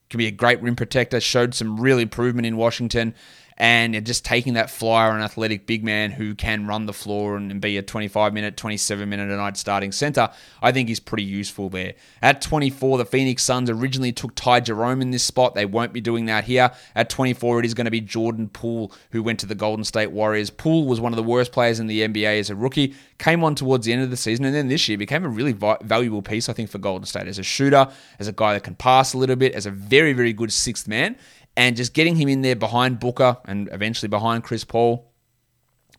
can 0.09 0.17
be 0.17 0.27
a 0.27 0.31
great 0.31 0.61
rim 0.61 0.75
protector. 0.75 1.19
Showed 1.19 1.53
some 1.53 1.79
real 1.79 1.99
improvement 1.99 2.45
in 2.45 2.57
Washington 2.57 3.13
and 3.57 4.05
just 4.05 4.23
taking 4.23 4.53
that 4.53 4.69
flyer 4.69 5.11
on 5.11 5.21
athletic 5.21 5.65
big 5.65 5.83
man 5.83 6.11
who 6.11 6.35
can 6.35 6.67
run 6.67 6.85
the 6.85 6.93
floor 6.93 7.37
and 7.37 7.59
be 7.59 7.77
a 7.77 7.81
25 7.81 8.33
minute, 8.33 8.55
27 8.55 9.09
minute 9.09 9.31
a 9.31 9.35
night 9.35 9.57
starting 9.57 9.91
center, 9.91 10.29
I 10.61 10.71
think 10.71 10.89
is 10.89 10.99
pretty 10.99 11.23
useful 11.23 11.69
there. 11.69 11.93
At 12.21 12.41
24, 12.41 12.99
the 12.99 13.05
Phoenix 13.05 13.43
Suns 13.43 13.69
originally 13.69 14.11
took 14.11 14.35
Ty 14.35 14.59
Jerome 14.61 15.01
in 15.01 15.11
this 15.11 15.23
spot. 15.23 15.55
They 15.55 15.65
won't 15.65 15.91
be 15.91 16.01
doing 16.01 16.25
that 16.25 16.43
here. 16.43 16.71
At 16.95 17.09
24, 17.09 17.59
it 17.59 17.65
is 17.65 17.73
going 17.73 17.85
to 17.85 17.91
be 17.91 18.01
Jordan 18.01 18.47
Poole 18.49 18.91
who 19.11 19.23
went 19.23 19.39
to 19.39 19.47
the 19.47 19.55
Golden 19.55 19.83
State 19.83 20.11
Warriors. 20.11 20.49
Poole 20.49 20.85
was 20.85 21.01
one 21.01 21.11
of 21.11 21.17
the 21.17 21.23
worst 21.23 21.51
players 21.51 21.79
in 21.79 21.87
the 21.87 22.01
NBA 22.01 22.39
as 22.39 22.49
a 22.51 22.55
rookie, 22.55 22.93
came 23.17 23.43
on 23.43 23.55
towards 23.55 23.85
the 23.85 23.93
end 23.93 24.03
of 24.03 24.11
the 24.11 24.17
season, 24.17 24.45
and 24.45 24.53
then 24.53 24.67
this 24.67 24.87
year 24.87 24.97
became 24.97 25.25
a 25.25 25.29
really 25.29 25.53
valuable 25.53 26.21
piece, 26.21 26.47
I 26.47 26.53
think, 26.53 26.69
for 26.69 26.77
Golden 26.77 27.05
State 27.05 27.27
as 27.27 27.39
a 27.39 27.43
shooter, 27.43 27.87
as 28.19 28.27
a 28.27 28.31
guy 28.31 28.53
that 28.53 28.63
can 28.63 28.75
pass 28.75 29.13
a 29.13 29.17
little 29.17 29.35
bit, 29.35 29.53
as 29.55 29.65
a 29.65 29.71
very, 29.71 30.13
very 30.13 30.33
good 30.33 30.53
sixth 30.53 30.87
man 30.87 31.15
and 31.57 31.75
just 31.75 31.93
getting 31.93 32.15
him 32.15 32.29
in 32.29 32.43
there 32.43 32.55
behind 32.55 32.99
Booker 32.99 33.37
and 33.45 33.67
eventually 33.73 34.07
behind 34.07 34.43
Chris 34.43 34.63
Paul. 34.63 35.11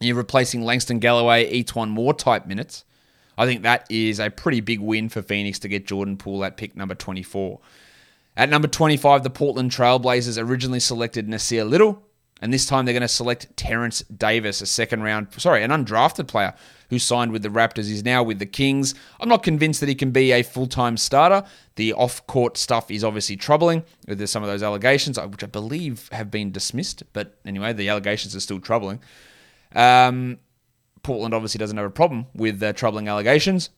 You're 0.00 0.16
replacing 0.16 0.62
Langston 0.62 1.00
Galloway, 1.00 1.62
E'Twaun 1.62 1.90
Moore 1.90 2.14
type 2.14 2.46
minutes. 2.46 2.84
I 3.36 3.44
think 3.44 3.64
that 3.64 3.84
is 3.90 4.20
a 4.20 4.30
pretty 4.30 4.60
big 4.60 4.78
win 4.78 5.08
for 5.08 5.20
Phoenix 5.20 5.58
to 5.60 5.68
get 5.68 5.86
Jordan 5.86 6.16
Poole 6.16 6.44
at 6.44 6.56
pick 6.56 6.76
number 6.76 6.94
24. 6.94 7.58
At 8.36 8.48
number 8.48 8.68
25, 8.68 9.24
the 9.24 9.30
Portland 9.30 9.72
Trailblazers 9.72 10.40
originally 10.40 10.78
selected 10.78 11.26
Nassir 11.26 11.68
Little, 11.68 12.04
and 12.40 12.52
this 12.52 12.66
time 12.66 12.84
they're 12.84 12.92
going 12.92 13.02
to 13.02 13.08
select 13.08 13.56
Terence 13.56 14.02
Davis, 14.02 14.60
a 14.60 14.66
second 14.66 15.02
round, 15.02 15.28
sorry, 15.36 15.62
an 15.62 15.70
undrafted 15.70 16.28
player 16.28 16.54
who 16.90 16.98
signed 16.98 17.32
with 17.32 17.42
the 17.42 17.48
Raptors, 17.48 17.90
is 17.90 18.04
now 18.04 18.22
with 18.22 18.38
the 18.38 18.46
Kings. 18.46 18.94
I'm 19.20 19.28
not 19.28 19.42
convinced 19.42 19.80
that 19.80 19.88
he 19.88 19.94
can 19.94 20.10
be 20.10 20.32
a 20.32 20.42
full 20.42 20.66
time 20.66 20.96
starter. 20.96 21.46
The 21.76 21.92
off 21.92 22.26
court 22.26 22.56
stuff 22.56 22.90
is 22.90 23.04
obviously 23.04 23.36
troubling. 23.36 23.84
There's 24.06 24.30
some 24.30 24.42
of 24.42 24.48
those 24.48 24.62
allegations, 24.62 25.18
uh, 25.18 25.26
which 25.26 25.44
I 25.44 25.48
believe 25.48 26.08
have 26.12 26.30
been 26.30 26.52
dismissed, 26.52 27.02
but 27.12 27.38
anyway, 27.44 27.72
the 27.72 27.88
allegations 27.88 28.34
are 28.34 28.40
still 28.40 28.60
troubling. 28.60 29.00
Um, 29.74 30.38
Portland 31.02 31.34
obviously 31.34 31.58
doesn't 31.58 31.76
have 31.76 31.86
a 31.86 31.90
problem 31.90 32.26
with 32.34 32.62
uh, 32.62 32.72
troubling 32.72 33.08
allegations. 33.08 33.70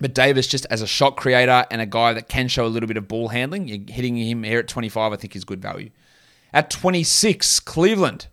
But 0.00 0.14
Davis, 0.14 0.46
just 0.46 0.66
as 0.70 0.82
a 0.82 0.86
shot 0.86 1.16
creator 1.16 1.66
and 1.70 1.80
a 1.80 1.86
guy 1.86 2.12
that 2.14 2.28
can 2.28 2.48
show 2.48 2.64
a 2.64 2.68
little 2.68 2.86
bit 2.86 2.96
of 2.96 3.08
ball 3.08 3.28
handling, 3.28 3.66
hitting 3.88 4.16
him 4.16 4.42
here 4.44 4.60
at 4.60 4.68
25, 4.68 5.12
I 5.12 5.16
think 5.16 5.36
is 5.36 5.44
good 5.44 5.60
value. 5.60 5.90
At 6.52 6.70
26, 6.70 7.60
Cleveland. 7.60 8.26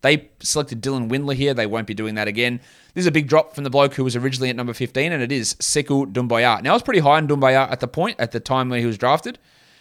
They 0.00 0.30
selected 0.40 0.80
Dylan 0.80 1.10
Windler 1.10 1.34
here. 1.34 1.54
They 1.54 1.66
won't 1.66 1.86
be 1.86 1.94
doing 1.94 2.14
that 2.14 2.28
again. 2.28 2.60
This 2.94 3.02
is 3.02 3.06
a 3.06 3.12
big 3.12 3.28
drop 3.28 3.54
from 3.54 3.64
the 3.64 3.70
bloke 3.70 3.94
who 3.94 4.04
was 4.04 4.16
originally 4.16 4.48
at 4.48 4.56
number 4.56 4.72
15, 4.72 5.12
and 5.12 5.22
it 5.22 5.32
is 5.32 5.54
Sekou 5.54 6.12
Doumbouya. 6.12 6.62
Now, 6.62 6.70
I 6.70 6.74
was 6.74 6.82
pretty 6.82 7.00
high 7.00 7.16
on 7.16 7.26
Doumbouya 7.26 7.70
at 7.70 7.80
the 7.80 7.88
point, 7.88 8.18
at 8.18 8.32
the 8.32 8.40
time 8.40 8.68
when 8.68 8.80
he 8.80 8.86
was 8.86 8.98
drafted. 8.98 9.38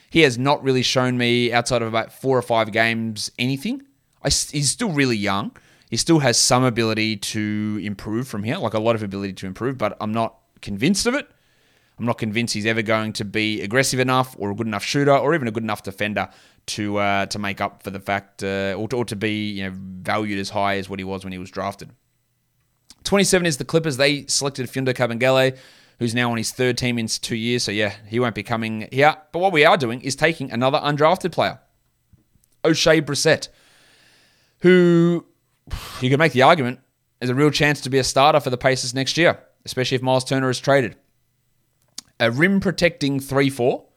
He 0.10 0.22
has 0.22 0.38
not 0.38 0.64
really 0.64 0.82
shown 0.82 1.18
me, 1.18 1.52
outside 1.52 1.82
of 1.82 1.88
about 1.88 2.12
four 2.12 2.38
or 2.38 2.42
five 2.42 2.72
games, 2.72 3.32
anything. 3.38 3.84
I, 4.24 4.30
he's 4.30 4.72
still 4.72 4.92
really 4.92 5.18
young. 5.18 5.52
He 5.90 5.98
still 5.98 6.20
has 6.20 6.38
some 6.38 6.64
ability 6.64 7.18
to 7.18 7.80
improve 7.84 8.28
from 8.28 8.44
here, 8.44 8.58
like 8.58 8.74
a 8.74 8.80
lot 8.80 8.96
of 8.96 9.04
ability 9.04 9.34
to 9.34 9.46
improve, 9.46 9.78
but 9.78 9.96
I'm 10.02 10.12
not 10.12 10.38
convinced 10.62 11.06
of 11.06 11.14
it. 11.14 11.30
I'm 12.00 12.06
not 12.06 12.18
convinced 12.18 12.54
he's 12.54 12.66
ever 12.66 12.82
going 12.82 13.14
to 13.14 13.26
be 13.26 13.62
aggressive 13.62 14.00
enough 14.00 14.36
or 14.38 14.52
a 14.52 14.56
good 14.56 14.68
enough 14.68 14.84
shooter 14.84 15.16
or 15.16 15.34
even 15.34 15.48
a 15.48 15.52
good 15.52 15.64
enough 15.64 15.82
defender 15.84 16.30
to 16.68 16.98
uh, 16.98 17.26
to 17.28 17.40
make 17.40 17.60
up 17.60 17.82
for 17.82 17.90
the 17.90 18.00
fact 18.00 18.44
uh, 18.44 18.76
or, 18.78 18.88
to, 18.90 18.98
or 18.98 19.06
to 19.06 19.16
be 19.16 19.50
you 19.52 19.64
know 19.64 19.74
valued 19.76 20.38
as 20.38 20.50
high 20.52 20.78
as 20.78 20.90
what 20.90 21.00
he 21.00 21.04
was 21.04 21.24
when 21.24 21.32
he 21.32 21.40
was 21.40 21.50
drafted. 21.50 21.92
27 23.04 23.46
is 23.46 23.58
the 23.58 23.66
Clippers. 23.66 23.98
They 23.98 24.26
selected 24.28 24.68
Mfiondu 24.68 24.94
Kabengele, 24.94 25.58
who's 25.98 26.14
now 26.14 26.30
on 26.30 26.38
his 26.38 26.52
third 26.52 26.78
team 26.78 27.00
in 27.00 27.08
two 27.08 27.36
years. 27.36 27.64
So 27.64 27.72
yeah, 27.72 27.94
he 28.06 28.20
won't 28.20 28.36
be 28.36 28.44
coming 28.44 28.88
here. 28.92 29.16
But 29.32 29.40
what 29.40 29.54
we 29.54 29.66
are 29.66 29.78
doing 29.78 30.02
is 30.02 30.16
taking 30.16 30.52
another 30.52 30.78
undrafted 30.78 31.32
player, 31.32 31.60
Oshae 32.64 33.02
Brissett, 33.02 33.48
who 34.60 35.26
you 36.02 36.10
can 36.10 36.20
make 36.20 36.34
the 36.34 36.42
argument 36.44 36.80
is 37.22 37.30
a 37.30 37.36
real 37.36 37.50
chance 37.50 37.82
to 37.82 37.90
be 37.90 37.98
a 37.98 38.04
starter 38.04 38.40
for 38.40 38.50
the 38.50 38.58
Pacers 38.58 38.94
next 38.94 39.18
year, 39.18 39.40
especially 39.66 39.96
if 39.96 40.02
Myles 40.02 40.24
Turner 40.24 40.50
is 40.50 40.60
traded. 40.60 40.96
A 42.20 42.32
rim 42.32 42.60
protecting 42.60 43.20
3 43.20 43.50
4 43.50 43.88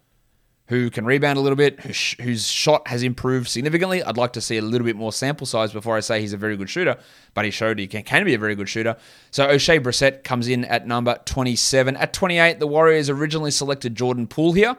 who 0.70 0.88
can 0.88 1.04
rebound 1.04 1.36
a 1.36 1.40
little 1.40 1.56
bit, 1.56 1.80
whose 1.80 2.46
shot 2.46 2.86
has 2.86 3.02
improved 3.02 3.48
significantly. 3.48 4.04
I'd 4.04 4.16
like 4.16 4.32
to 4.34 4.40
see 4.40 4.56
a 4.56 4.62
little 4.62 4.84
bit 4.84 4.94
more 4.94 5.12
sample 5.12 5.44
size 5.44 5.72
before 5.72 5.96
I 5.96 6.00
say 6.00 6.20
he's 6.20 6.32
a 6.32 6.36
very 6.36 6.56
good 6.56 6.70
shooter, 6.70 6.96
but 7.34 7.44
he 7.44 7.50
showed 7.50 7.80
he 7.80 7.88
can, 7.88 8.04
can 8.04 8.24
be 8.24 8.34
a 8.34 8.38
very 8.38 8.54
good 8.54 8.68
shooter. 8.68 8.96
So 9.32 9.48
Oshae 9.48 9.82
Brissett 9.82 10.22
comes 10.22 10.46
in 10.46 10.64
at 10.64 10.86
number 10.86 11.18
27. 11.24 11.96
At 11.96 12.12
28, 12.12 12.60
the 12.60 12.68
Warriors 12.68 13.10
originally 13.10 13.50
selected 13.50 13.96
Jordan 13.96 14.28
Poole 14.28 14.52
here. 14.52 14.76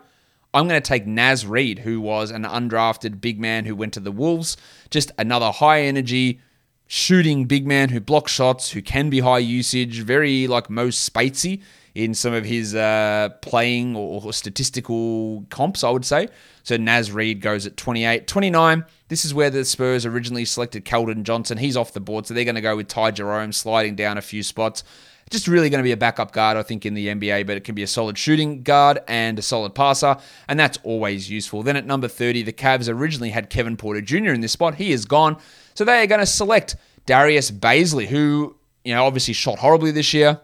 I'm 0.53 0.69
going 0.69 0.81
to 0.81 0.87
take 0.87 1.05
Naz 1.05 1.45
Reid, 1.45 1.79
who 1.79 1.99
was 1.99 2.31
an 2.31 2.43
undrafted 2.43 3.19
big 3.19 3.37
man 3.41 3.65
who 3.65 3.75
went 3.75 3.91
to 3.95 3.99
the 3.99 4.13
Wolves. 4.13 4.55
Just 4.91 5.11
another 5.17 5.51
high 5.51 5.81
energy 5.81 6.39
shooting 6.87 7.45
big 7.45 7.67
man 7.67 7.89
who 7.89 7.99
blocks 7.99 8.31
shots, 8.31 8.71
who 8.71 8.81
can 8.81 9.09
be 9.09 9.19
high 9.19 9.39
usage, 9.39 9.99
very 10.03 10.47
like 10.47 10.69
most 10.69 11.13
Spatesy 11.13 11.61
in 11.93 12.13
some 12.13 12.33
of 12.33 12.45
his 12.45 12.73
uh, 12.73 13.29
playing 13.41 13.95
or, 13.95 14.31
statistical 14.31 15.45
comps, 15.49 15.83
I 15.83 15.89
would 15.89 16.05
say. 16.05 16.29
So 16.63 16.77
Naz 16.77 17.11
Reid 17.11 17.41
goes 17.41 17.65
at 17.65 17.75
28. 17.75 18.27
29, 18.27 18.85
this 19.09 19.25
is 19.25 19.33
where 19.33 19.49
the 19.49 19.65
Spurs 19.65 20.05
originally 20.05 20.45
selected 20.45 20.85
Keldon 20.85 21.23
Johnson. 21.23 21.57
He's 21.57 21.75
off 21.75 21.93
the 21.93 21.99
board, 21.99 22.27
so 22.27 22.33
they're 22.33 22.45
going 22.45 22.55
to 22.55 22.61
go 22.61 22.75
with 22.75 22.87
Ty 22.87 23.11
Jerome 23.11 23.51
sliding 23.51 23.95
down 23.95 24.17
a 24.17 24.21
few 24.21 24.43
spots. 24.43 24.83
Just 25.29 25.47
really 25.47 25.69
going 25.69 25.79
to 25.79 25.83
be 25.83 25.93
a 25.93 25.97
backup 25.97 26.33
guard, 26.33 26.57
I 26.57 26.63
think, 26.63 26.85
in 26.85 26.93
the 26.93 27.07
NBA, 27.07 27.47
but 27.47 27.55
it 27.55 27.63
can 27.63 27.73
be 27.73 27.83
a 27.83 27.87
solid 27.87 28.17
shooting 28.17 28.63
guard 28.63 28.99
and 29.07 29.39
a 29.39 29.41
solid 29.41 29.73
passer, 29.73 30.17
and 30.47 30.59
that's 30.59 30.77
always 30.83 31.29
useful. 31.29 31.63
Then 31.63 31.77
at 31.77 31.85
number 31.85 32.09
30, 32.09 32.43
the 32.43 32.53
Cavs 32.53 32.93
originally 32.93 33.29
had 33.29 33.49
Kevin 33.49 33.77
Porter 33.77 34.01
Jr. 34.01 34.31
in 34.31 34.41
this 34.41 34.51
spot. 34.51 34.75
He 34.75 34.91
is 34.91 35.05
gone. 35.05 35.37
So 35.73 35.85
they 35.85 36.03
are 36.03 36.07
going 36.07 36.19
to 36.19 36.25
select 36.25 36.75
Darius 37.05 37.49
Bazley, 37.49 38.07
who, 38.07 38.57
you 38.83 38.93
know, 38.93 39.05
obviously 39.05 39.33
shot 39.33 39.59
horribly 39.59 39.91
this 39.91 40.13
year 40.13 40.41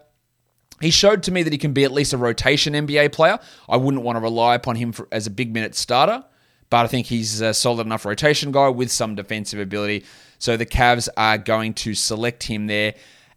he 0.82 0.92
showed 0.92 1.24
to 1.24 1.32
me 1.32 1.44
that 1.44 1.52
he 1.52 1.58
can 1.58 1.74
be 1.74 1.84
at 1.84 1.92
least 1.92 2.14
a 2.14 2.18
rotation 2.18 2.74
NBA 2.74 3.12
player. 3.12 3.40
I 3.68 3.78
wouldn't 3.78 4.04
want 4.04 4.18
to 4.18 4.22
rely 4.22 4.56
upon 4.56 4.76
him 4.76 4.92
for, 4.92 5.08
as 5.12 5.28
a 5.28 5.32
big 5.32 5.54
minute 5.54 5.76
starter, 5.76 6.24
but 6.70 6.86
I 6.86 6.88
think 6.88 7.08
he's 7.08 7.42
a 7.42 7.54
solid 7.54 7.86
enough 7.86 8.06
rotation 8.06 8.52
guy 8.52 8.70
with 8.70 8.92
some 8.92 9.16
defensive 9.16 9.60
ability. 9.60 10.06
So 10.40 10.58
the 10.58 10.66
Cavs 10.66 11.10
are 11.18 11.38
going 11.38 11.74
to 11.76 11.94
select 11.94 12.44
him 12.44 12.68
there 12.68 12.94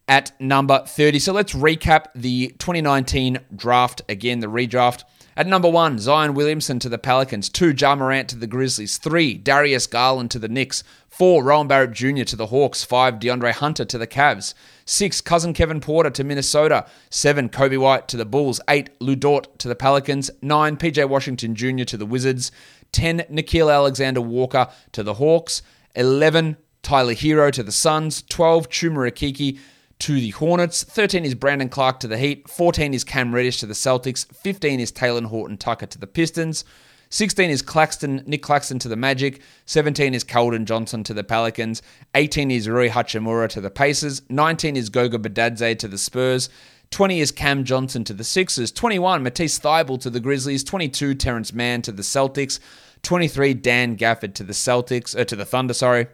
at 0.08 0.38
number 0.40 0.84
30. 0.86 1.18
So 1.20 1.32
let's 1.32 1.54
recap 1.54 2.06
the 2.14 2.48
2019 2.58 3.38
draft 3.54 4.02
again, 4.08 4.40
the 4.40 4.48
redraft. 4.48 5.04
At 5.36 5.46
number 5.46 5.68
one, 5.70 5.98
Zion 5.98 6.34
Williamson 6.34 6.78
to 6.80 6.88
the 6.88 6.98
Pelicans. 6.98 7.48
Two, 7.48 7.70
Ja 7.70 7.94
Morant 7.94 8.28
to 8.30 8.36
the 8.36 8.46
Grizzlies. 8.46 8.98
Three, 8.98 9.34
Darius 9.34 9.86
Garland 9.86 10.30
to 10.32 10.38
the 10.38 10.48
Knicks. 10.48 10.82
Four, 11.08 11.44
Rowan 11.44 11.68
Barrett 11.68 11.92
Jr. 11.92 12.24
to 12.24 12.36
the 12.36 12.46
Hawks. 12.46 12.84
Five, 12.84 13.14
DeAndre 13.14 13.52
Hunter 13.52 13.84
to 13.84 13.98
the 13.98 14.06
Cavs. 14.06 14.54
Six, 14.84 15.20
cousin 15.20 15.52
Kevin 15.52 15.80
Porter 15.80 16.10
to 16.10 16.24
Minnesota. 16.24 16.86
Seven, 17.10 17.48
Coby 17.48 17.78
White 17.78 18.08
to 18.08 18.16
the 18.16 18.24
Bulls. 18.24 18.60
Eight, 18.68 18.90
Lu 19.00 19.14
Dort 19.14 19.58
to 19.60 19.68
the 19.68 19.74
Pelicans. 19.76 20.30
Nine, 20.42 20.76
PJ 20.76 21.08
Washington 21.08 21.54
Jr. 21.54 21.84
to 21.84 21.96
the 21.96 22.06
Wizards. 22.06 22.50
Ten, 22.92 23.20
Nickeil 23.30 23.72
Alexander 23.72 24.20
Walker 24.20 24.68
to 24.92 25.02
the 25.02 25.14
Hawks. 25.14 25.62
Eleven, 25.94 26.56
Tyler 26.82 27.14
Herro 27.14 27.52
to 27.52 27.62
the 27.62 27.72
Suns. 27.72 28.22
Twelve, 28.22 28.68
Chuma 28.68 29.10
Okeke 29.10 29.58
to 30.00 30.14
the 30.14 30.30
Hornets. 30.30 30.82
13 30.82 31.24
is 31.24 31.34
Brandon 31.34 31.68
Clarke 31.68 32.00
to 32.00 32.08
the 32.08 32.18
Heat. 32.18 32.48
14 32.48 32.92
is 32.92 33.04
Cam 33.04 33.34
Reddish 33.34 33.60
to 33.60 33.66
the 33.66 33.74
Celtics. 33.74 34.26
15 34.34 34.80
is 34.80 34.90
Talen 34.90 35.26
Horton 35.26 35.56
Tucker 35.56 35.86
to 35.86 35.98
the 35.98 36.06
Pistons. 36.06 36.64
16 37.10 37.50
is 37.50 37.60
Claxton, 37.60 38.22
Nick 38.26 38.42
Claxton 38.42 38.78
to 38.78 38.88
the 38.88 38.96
Magic. 38.96 39.42
17 39.66 40.14
is 40.14 40.24
Keldon 40.24 40.64
Johnson 40.64 41.04
to 41.04 41.12
the 41.12 41.24
Pelicans. 41.24 41.82
18 42.14 42.50
is 42.50 42.68
Rui 42.68 42.88
Hachimura 42.88 43.48
to 43.48 43.60
the 43.60 43.70
Pacers. 43.70 44.22
19 44.28 44.76
is 44.76 44.88
Goga 44.88 45.18
Bitadze 45.18 45.78
to 45.78 45.88
the 45.88 45.98
Spurs. 45.98 46.48
20 46.90 47.20
is 47.20 47.30
Cam 47.32 47.64
Johnson 47.64 48.04
to 48.04 48.14
the 48.14 48.24
Sixers. 48.24 48.72
21, 48.72 49.22
Matisse 49.22 49.58
Thybulle 49.58 50.00
to 50.00 50.10
the 50.10 50.20
Grizzlies. 50.20 50.64
22, 50.64 51.14
Terance 51.14 51.52
Mann 51.52 51.82
to 51.82 51.92
the 51.92 52.02
Celtics. 52.02 52.58
23, 53.02 53.54
Dan 53.54 53.96
Gafford 53.96 54.34
to 54.34 54.44
the 54.44 54.52
Celtics, 54.52 55.18
uh, 55.18 55.24
to 55.24 55.36
the 55.36 55.44
Thunder, 55.44 55.74
sorry. 55.74 56.06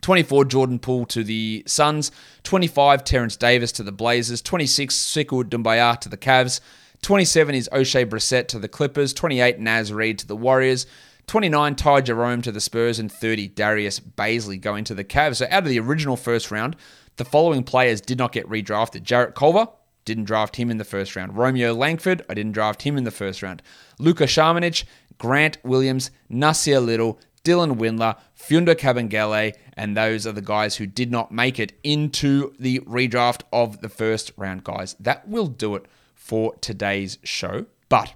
24, 0.00 0.44
Jordan 0.46 0.78
Poole 0.78 1.06
to 1.06 1.22
the 1.22 1.62
Suns. 1.66 2.10
25, 2.44 3.04
Terence 3.04 3.36
Davis 3.36 3.72
to 3.72 3.82
the 3.82 3.92
Blazers. 3.92 4.42
26, 4.42 4.94
Sekou 4.94 5.44
Doumbouya 5.44 5.98
to 6.00 6.08
the 6.08 6.16
Cavs. 6.16 6.60
27 7.02 7.54
is 7.54 7.68
Oshae 7.72 8.08
Brissett 8.08 8.48
to 8.48 8.58
the 8.58 8.68
Clippers. 8.68 9.12
28, 9.12 9.58
Naz 9.58 9.92
Reid 9.92 10.18
to 10.18 10.26
the 10.26 10.36
Warriors. 10.36 10.86
29, 11.26 11.76
Ty 11.76 12.00
Jerome 12.00 12.42
to 12.42 12.52
the 12.52 12.60
Spurs. 12.60 12.98
And 12.98 13.10
30, 13.10 13.48
Darius 13.48 14.00
Bazley 14.00 14.60
going 14.60 14.84
to 14.84 14.94
the 14.94 15.04
Cavs. 15.04 15.36
So 15.36 15.46
out 15.50 15.62
of 15.62 15.68
the 15.68 15.80
original 15.80 16.16
first 16.16 16.50
round, 16.50 16.76
the 17.16 17.24
following 17.24 17.62
players 17.62 18.00
did 18.00 18.18
not 18.18 18.32
get 18.32 18.48
redrafted. 18.48 19.02
Jarrett 19.02 19.34
Culver, 19.34 19.68
didn't 20.04 20.24
draft 20.24 20.56
him 20.56 20.70
in 20.70 20.78
the 20.78 20.84
first 20.84 21.14
round. 21.14 21.36
Romeo 21.36 21.72
Langford, 21.72 22.24
I 22.28 22.34
didn't 22.34 22.52
draft 22.52 22.82
him 22.82 22.96
in 22.96 23.04
the 23.04 23.10
first 23.10 23.42
round. 23.42 23.62
Luka 23.98 24.24
Samanic, 24.24 24.84
Grant 25.18 25.58
Williams, 25.62 26.10
Nassir 26.30 26.84
Little, 26.84 27.20
Dylan 27.44 27.76
Windler, 27.76 28.18
Mfiondu 28.38 28.74
Kabengele, 28.74 29.54
and 29.74 29.96
those 29.96 30.26
are 30.26 30.32
the 30.32 30.42
guys 30.42 30.76
who 30.76 30.86
did 30.86 31.10
not 31.10 31.32
make 31.32 31.58
it 31.58 31.72
into 31.82 32.52
the 32.58 32.80
redraft 32.80 33.42
of 33.52 33.80
the 33.80 33.88
first 33.88 34.32
round, 34.36 34.64
guys. 34.64 34.94
That 35.00 35.26
will 35.26 35.46
do 35.46 35.74
it 35.74 35.86
for 36.14 36.54
today's 36.56 37.18
show. 37.22 37.66
But 37.88 38.14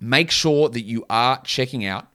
make 0.00 0.30
sure 0.30 0.68
that 0.68 0.82
you 0.82 1.06
are 1.08 1.40
checking 1.42 1.84
out, 1.84 2.08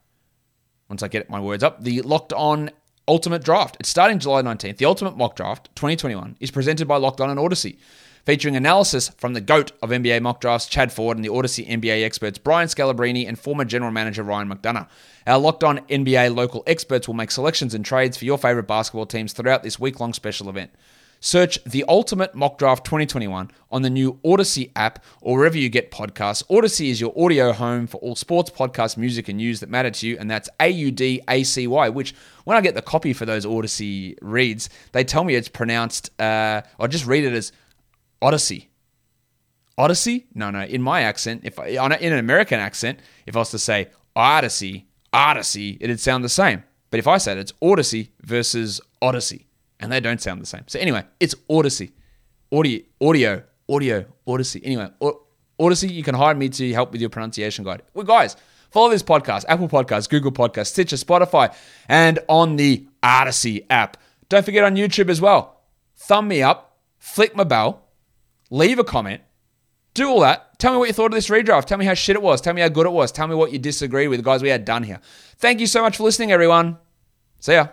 once 0.88 1.02
I 1.02 1.08
get 1.08 1.30
my 1.30 1.40
words 1.40 1.62
up, 1.62 1.82
the 1.82 2.02
Locked 2.02 2.32
On 2.34 2.70
Ultimate 3.08 3.42
Draft. 3.42 3.76
It's 3.80 3.88
starting 3.88 4.18
July 4.18 4.42
19th. 4.42 4.76
The 4.76 4.84
Ultimate 4.84 5.16
Mock 5.16 5.36
Draft 5.36 5.74
2021 5.74 6.36
is 6.38 6.50
presented 6.50 6.86
by 6.86 6.96
Locked 6.96 7.20
On 7.20 7.30
and 7.30 7.40
Audacy 7.40 7.78
featuring 8.24 8.56
analysis 8.56 9.08
from 9.10 9.34
the 9.34 9.40
GOAT 9.40 9.72
of 9.82 9.90
NBA 9.90 10.22
mock 10.22 10.40
drafts, 10.40 10.66
Chad 10.66 10.92
Ford, 10.92 11.16
and 11.16 11.24
the 11.24 11.30
Audacy 11.30 11.68
NBA 11.68 12.04
experts, 12.04 12.38
Brian 12.38 12.68
Scalabrine 12.68 13.26
and 13.26 13.38
former 13.38 13.64
general 13.64 13.90
manager 13.90 14.22
Ryan 14.22 14.48
McDonough. 14.48 14.88
Our 15.26 15.38
locked 15.38 15.64
on 15.64 15.78
NBA 15.80 16.34
local 16.34 16.62
experts 16.66 17.06
will 17.06 17.14
make 17.14 17.30
selections 17.30 17.74
and 17.74 17.84
trades 17.84 18.16
for 18.16 18.24
your 18.24 18.38
favorite 18.38 18.66
basketball 18.66 19.06
teams 19.06 19.32
throughout 19.32 19.62
this 19.62 19.78
week 19.78 20.00
long 20.00 20.12
special 20.12 20.48
event. 20.48 20.70
Search 21.22 21.62
the 21.64 21.84
Ultimate 21.86 22.34
Mock 22.34 22.56
Draft 22.56 22.84
2021 22.86 23.50
on 23.70 23.82
the 23.82 23.90
new 23.90 24.14
Audacy 24.24 24.70
app 24.74 25.04
or 25.20 25.36
wherever 25.36 25.58
you 25.58 25.68
get 25.68 25.90
podcasts. 25.90 26.42
Audacy 26.46 26.88
is 26.88 26.98
your 26.98 27.12
audio 27.14 27.52
home 27.52 27.86
for 27.86 27.98
all 27.98 28.16
sports, 28.16 28.50
podcasts, 28.50 28.96
music, 28.96 29.28
and 29.28 29.36
news 29.36 29.60
that 29.60 29.68
matter 29.68 29.90
to 29.90 30.06
you, 30.06 30.16
and 30.18 30.30
that's 30.30 30.48
A 30.58 30.68
U 30.68 30.90
D 30.90 31.20
A 31.28 31.42
C 31.42 31.66
Y, 31.66 31.90
which 31.90 32.14
when 32.44 32.56
I 32.56 32.62
get 32.62 32.74
the 32.74 32.80
copy 32.80 33.12
for 33.12 33.26
those 33.26 33.44
Audacy 33.44 34.16
reads, 34.22 34.70
they 34.92 35.04
tell 35.04 35.22
me 35.22 35.34
it's 35.34 35.48
pronounced, 35.48 36.10
uh, 36.18 36.62
I'll 36.78 36.88
just 36.88 37.04
read 37.04 37.24
it 37.24 37.34
as 37.34 37.52
Odyssey. 38.22 38.70
Odyssey? 39.78 40.26
No, 40.34 40.50
no. 40.50 40.62
In 40.62 40.82
my 40.82 41.02
accent, 41.02 41.42
if 41.44 41.58
I, 41.58 41.66
in 41.68 42.12
an 42.12 42.18
American 42.18 42.60
accent, 42.60 43.00
if 43.26 43.34
I 43.34 43.38
was 43.38 43.50
to 43.50 43.58
say 43.58 43.88
Odyssey, 44.14 44.88
Odyssey, 45.12 45.78
it'd 45.80 46.00
sound 46.00 46.22
the 46.22 46.28
same. 46.28 46.62
But 46.90 46.98
if 46.98 47.06
I 47.06 47.18
said 47.18 47.38
it's 47.38 47.52
Odyssey 47.62 48.12
versus 48.20 48.80
Odyssey, 49.00 49.46
and 49.78 49.90
they 49.90 50.00
don't 50.00 50.20
sound 50.20 50.42
the 50.42 50.46
same. 50.46 50.64
So 50.66 50.78
anyway, 50.78 51.04
it's 51.18 51.34
Odyssey, 51.48 51.92
audio, 52.52 52.80
audio, 53.00 53.42
audio, 53.68 54.04
Odyssey. 54.26 54.60
Anyway, 54.64 54.90
Odyssey, 55.58 55.90
you 55.90 56.02
can 56.02 56.14
hire 56.14 56.34
me 56.34 56.48
to 56.50 56.72
help 56.74 56.92
with 56.92 57.00
your 57.00 57.10
pronunciation 57.10 57.64
guide. 57.64 57.82
Well, 57.94 58.04
guys, 58.04 58.36
follow 58.70 58.90
this 58.90 59.02
podcast: 59.02 59.46
Apple 59.48 59.68
Podcasts, 59.68 60.08
Google 60.08 60.32
Podcasts, 60.32 60.66
Stitcher, 60.66 60.96
Spotify, 60.96 61.54
and 61.88 62.18
on 62.28 62.56
the 62.56 62.86
Audacy 63.02 63.64
app. 63.70 63.96
Don't 64.28 64.44
forget 64.44 64.64
on 64.64 64.76
YouTube 64.76 65.08
as 65.08 65.20
well. 65.20 65.62
Thumb 65.96 66.28
me 66.28 66.42
up, 66.42 66.78
flick 66.98 67.34
my 67.34 67.44
bell 67.44 67.86
leave 68.50 68.78
a 68.78 68.84
comment, 68.84 69.22
do 69.94 70.08
all 70.08 70.20
that. 70.20 70.58
Tell 70.58 70.72
me 70.72 70.78
what 70.78 70.88
you 70.88 70.94
thought 70.94 71.06
of 71.06 71.12
this 71.12 71.28
redraft. 71.28 71.64
Tell 71.64 71.78
me 71.78 71.84
how 71.84 71.94
shit 71.94 72.16
it 72.16 72.22
was. 72.22 72.40
Tell 72.40 72.54
me 72.54 72.60
how 72.60 72.68
good 72.68 72.86
it 72.86 72.92
was. 72.92 73.10
Tell 73.10 73.26
me 73.26 73.34
what 73.34 73.52
you 73.52 73.58
disagree 73.58 74.08
with, 74.08 74.22
guys. 74.22 74.42
We 74.42 74.50
had 74.50 74.64
done 74.64 74.82
here. 74.82 75.00
Thank 75.38 75.60
you 75.60 75.66
so 75.66 75.82
much 75.82 75.96
for 75.96 76.02
listening, 76.02 76.32
everyone. 76.32 76.76
See 77.40 77.54
ya. 77.54 77.68